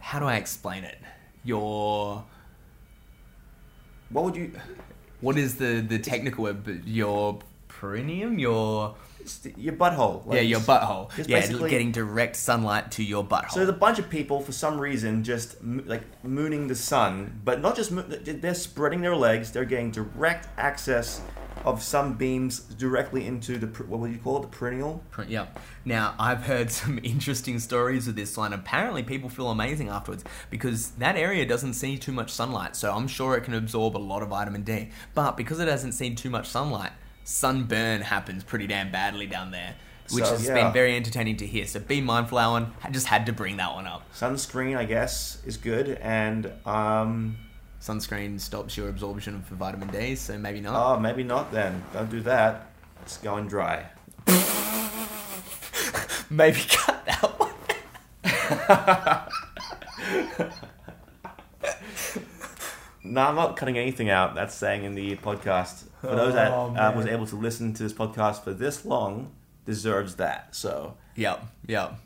How 0.00 0.18
do 0.18 0.24
I 0.24 0.36
explain 0.36 0.84
it? 0.84 0.98
Your. 1.46 2.24
what 4.10 4.24
would 4.24 4.36
you 4.36 4.52
What 5.20 5.38
is 5.38 5.56
the, 5.56 5.80
the 5.80 5.98
technical 5.98 6.44
word? 6.44 6.84
Your 6.84 7.38
perineum? 7.68 8.38
Your. 8.38 8.96
Your 9.56 9.74
butthole 9.74 10.32
Yeah, 10.32 10.40
your 10.40 10.60
butthole. 10.60 11.10
Yeah, 11.18 11.40
basically- 11.40 11.70
getting 11.70 11.92
direct 11.92 12.36
sunlight 12.36 12.90
to 12.92 13.02
your 13.04 13.24
butthole. 13.24 13.50
So 13.50 13.60
there's 13.60 13.68
a 13.68 13.72
bunch 13.72 13.98
of 13.98 14.08
people, 14.10 14.40
for 14.40 14.52
some 14.52 14.80
reason, 14.80 15.24
just 15.24 15.56
like 15.62 16.02
mooning 16.24 16.68
the 16.68 16.74
sun, 16.74 17.40
but 17.44 17.60
not 17.60 17.76
just 17.76 17.92
they're 18.24 18.54
spreading 18.54 19.00
their 19.00 19.16
legs. 19.16 19.52
They're 19.52 19.64
getting 19.64 19.90
direct 19.90 20.48
access 20.58 21.20
of 21.64 21.82
sun 21.82 22.12
beams 22.12 22.60
directly 22.60 23.26
into 23.26 23.58
the 23.58 23.66
what 23.84 23.98
would 24.00 24.12
you 24.12 24.18
call 24.18 24.36
it, 24.38 24.42
the 24.42 24.48
perennial? 24.48 25.02
Yeah. 25.26 25.46
Now, 25.84 26.14
I've 26.18 26.42
heard 26.44 26.70
some 26.80 27.00
interesting 27.02 27.58
stories 27.58 28.06
with 28.06 28.14
this 28.14 28.36
one. 28.36 28.52
Apparently, 28.52 29.02
people 29.02 29.28
feel 29.28 29.50
amazing 29.50 29.88
afterwards 29.88 30.22
because 30.50 30.90
that 30.92 31.16
area 31.16 31.44
doesn't 31.44 31.74
see 31.74 31.96
too 31.98 32.12
much 32.12 32.30
sunlight. 32.30 32.76
So 32.76 32.92
I'm 32.94 33.08
sure 33.08 33.36
it 33.36 33.42
can 33.44 33.54
absorb 33.54 33.96
a 33.96 33.98
lot 33.98 34.22
of 34.22 34.28
vitamin 34.28 34.62
D. 34.62 34.90
But 35.14 35.36
because 35.36 35.58
it 35.58 35.66
hasn't 35.68 35.94
seen 35.94 36.14
too 36.14 36.30
much 36.30 36.46
sunlight, 36.48 36.92
sunburn 37.26 38.00
happens 38.02 38.44
pretty 38.44 38.66
damn 38.68 38.90
badly 38.92 39.26
down 39.26 39.50
there, 39.50 39.74
which 40.12 40.24
So, 40.24 40.30
has 40.30 40.46
yeah. 40.46 40.54
been 40.54 40.72
very 40.72 40.94
entertaining 40.96 41.36
to 41.38 41.46
hear. 41.46 41.66
So 41.66 41.80
be 41.80 42.00
mindful, 42.00 42.38
Alan. 42.38 42.72
I 42.84 42.90
just 42.90 43.08
had 43.08 43.26
to 43.26 43.32
bring 43.32 43.56
that 43.58 43.74
one 43.74 43.86
up. 43.86 44.02
Sunscreen, 44.14 44.76
I 44.76 44.84
guess, 44.84 45.38
is 45.44 45.56
good, 45.56 45.98
and 46.00 46.52
um, 46.64 47.36
Sunscreen 47.80 48.38
stops 48.40 48.76
your 48.76 48.88
absorption 48.88 49.34
of 49.34 49.40
vitamin 49.42 49.88
D, 49.88 50.14
so 50.14 50.38
maybe 50.38 50.60
not. 50.60 50.96
oh, 50.96 51.00
maybe 51.00 51.24
not. 51.24 51.50
Then 51.52 51.82
don't 51.92 52.08
do 52.10 52.20
that. 52.22 52.68
It's 53.02 53.18
going 53.18 53.48
dry. 53.48 53.86
maybe 56.30 56.60
cut 56.68 57.04
that 57.06 57.22
one. 57.38 57.52
No, 63.08 63.20
I'm 63.20 63.36
not 63.36 63.56
cutting 63.56 63.78
anything 63.78 64.10
out. 64.10 64.34
That's 64.34 64.52
saying 64.52 64.82
in 64.82 64.96
the 64.96 65.14
podcast. 65.18 65.84
For 66.08 66.16
those 66.16 66.34
that 66.34 66.52
Oh, 66.52 66.74
uh, 66.76 66.92
was 66.96 67.06
able 67.06 67.26
to 67.26 67.36
listen 67.36 67.72
to 67.74 67.82
this 67.82 67.92
podcast 67.92 68.42
for 68.44 68.52
this 68.52 68.84
long, 68.84 69.32
deserves 69.64 70.16
that. 70.16 70.54
So. 70.54 70.96
Yep, 71.16 71.44
yep. 71.66 71.98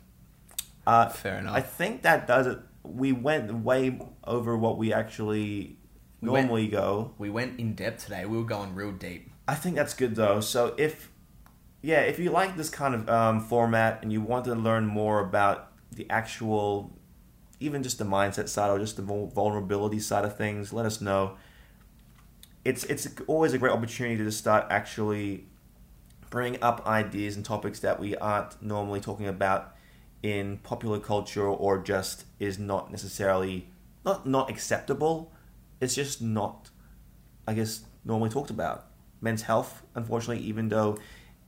Uh, 0.87 1.09
Fair 1.09 1.37
enough. 1.39 1.55
I 1.55 1.61
think 1.61 2.01
that 2.03 2.27
does 2.27 2.47
it. 2.47 2.59
We 2.83 3.11
went 3.11 3.53
way 3.53 3.99
over 4.23 4.57
what 4.57 4.77
we 4.77 4.91
actually 4.93 5.77
We 6.21 6.29
went- 6.29 6.47
normally 6.47 6.67
go. 6.67 7.13
We 7.17 7.29
went 7.29 7.59
in 7.59 7.73
depth 7.75 8.05
today. 8.05 8.25
We 8.25 8.37
were 8.37 8.43
going 8.43 8.73
real 8.75 8.91
deep. 8.91 9.29
I 9.47 9.55
think 9.55 9.75
that's 9.75 9.93
good 9.93 10.15
though. 10.15 10.39
So 10.41 10.73
if, 10.77 11.11
yeah, 11.81 12.01
if 12.01 12.17
you 12.19 12.31
like 12.31 12.57
this 12.57 12.69
kind 12.69 12.95
of 12.95 13.09
um, 13.09 13.39
format 13.41 13.99
and 14.01 14.11
you 14.11 14.21
want 14.21 14.45
to 14.45 14.55
learn 14.55 14.85
more 14.87 15.19
about 15.19 15.71
the 15.91 16.09
actual, 16.09 16.97
even 17.59 17.83
just 17.83 17.97
the 17.99 18.05
mindset 18.05 18.47
side 18.49 18.69
or 18.71 18.79
just 18.79 18.95
the 18.95 19.01
vulnerability 19.03 19.99
side 19.99 20.25
of 20.25 20.35
things, 20.37 20.71
let 20.73 20.85
us 20.85 21.01
know. 21.01 21.35
It's 22.63 22.83
it's 22.85 23.07
always 23.27 23.53
a 23.53 23.57
great 23.57 23.71
opportunity 23.73 24.23
to 24.23 24.31
start 24.31 24.67
actually 24.69 25.45
bring 26.29 26.61
up 26.61 26.85
ideas 26.87 27.35
and 27.35 27.43
topics 27.43 27.79
that 27.81 27.99
we 27.99 28.15
aren't 28.15 28.61
normally 28.61 28.99
talking 28.99 29.27
about 29.27 29.75
in 30.23 30.57
popular 30.57 30.99
culture 30.99 31.45
or 31.47 31.79
just 31.79 32.25
is 32.39 32.59
not 32.59 32.91
necessarily 32.91 33.67
not 34.05 34.25
not 34.25 34.49
acceptable. 34.49 35.31
It's 35.79 35.95
just 35.95 36.21
not, 36.21 36.69
I 37.47 37.53
guess, 37.53 37.85
normally 38.05 38.29
talked 38.29 38.51
about. 38.51 38.85
Men's 39.19 39.43
health, 39.43 39.83
unfortunately, 39.95 40.43
even 40.43 40.69
though 40.69 40.97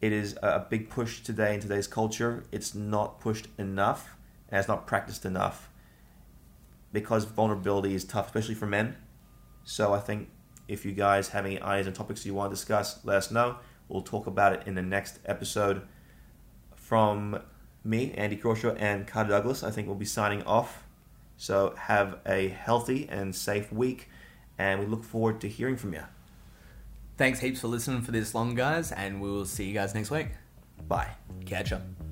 it 0.01 0.11
is 0.11 0.37
a 0.41 0.65
big 0.67 0.89
push 0.89 1.21
today 1.21 1.53
in 1.55 1.59
today's 1.59 1.87
culture, 1.87 2.43
it's 2.51 2.75
not 2.75 3.19
pushed 3.19 3.47
enough 3.57 4.17
and 4.49 4.59
it's 4.59 4.67
not 4.67 4.85
practiced 4.85 5.25
enough 5.25 5.69
because 6.91 7.25
vulnerability 7.25 7.95
is 7.95 8.03
tough, 8.03 8.27
especially 8.27 8.55
for 8.55 8.67
men. 8.67 8.95
So 9.63 9.93
I 9.93 9.99
think 9.99 10.29
if 10.67 10.85
you 10.85 10.91
guys 10.91 11.29
have 11.29 11.45
any 11.45 11.61
ideas 11.61 11.87
and 11.87 11.95
topics 11.95 12.25
you 12.25 12.33
want 12.33 12.51
to 12.51 12.55
discuss, 12.55 13.03
let 13.03 13.17
us 13.17 13.31
know. 13.31 13.57
We'll 13.87 14.01
talk 14.01 14.27
about 14.27 14.53
it 14.53 14.63
in 14.65 14.75
the 14.75 14.81
next 14.81 15.19
episode. 15.25 15.81
From 16.75 17.41
me, 17.83 18.13
Andy 18.13 18.35
Crawshaw, 18.35 18.75
and 18.75 19.05
Carter 19.07 19.29
Douglas, 19.29 19.63
I 19.63 19.71
think 19.71 19.87
we'll 19.87 19.95
be 19.95 20.05
signing 20.05 20.43
off. 20.43 20.83
So 21.37 21.75
have 21.77 22.19
a 22.25 22.49
healthy 22.49 23.07
and 23.09 23.35
safe 23.35 23.71
week, 23.71 24.09
and 24.57 24.79
we 24.79 24.85
look 24.85 25.03
forward 25.03 25.41
to 25.41 25.49
hearing 25.49 25.77
from 25.77 25.93
you. 25.93 26.03
Thanks 27.17 27.39
heaps 27.39 27.61
for 27.61 27.67
listening 27.67 28.01
for 28.01 28.11
this 28.11 28.33
long, 28.33 28.55
guys, 28.55 28.91
and 28.91 29.21
we 29.21 29.29
will 29.29 29.45
see 29.45 29.65
you 29.65 29.73
guys 29.73 29.93
next 29.93 30.11
week. 30.11 30.29
Bye. 30.87 31.09
Catch 31.45 31.71
up. 31.71 32.02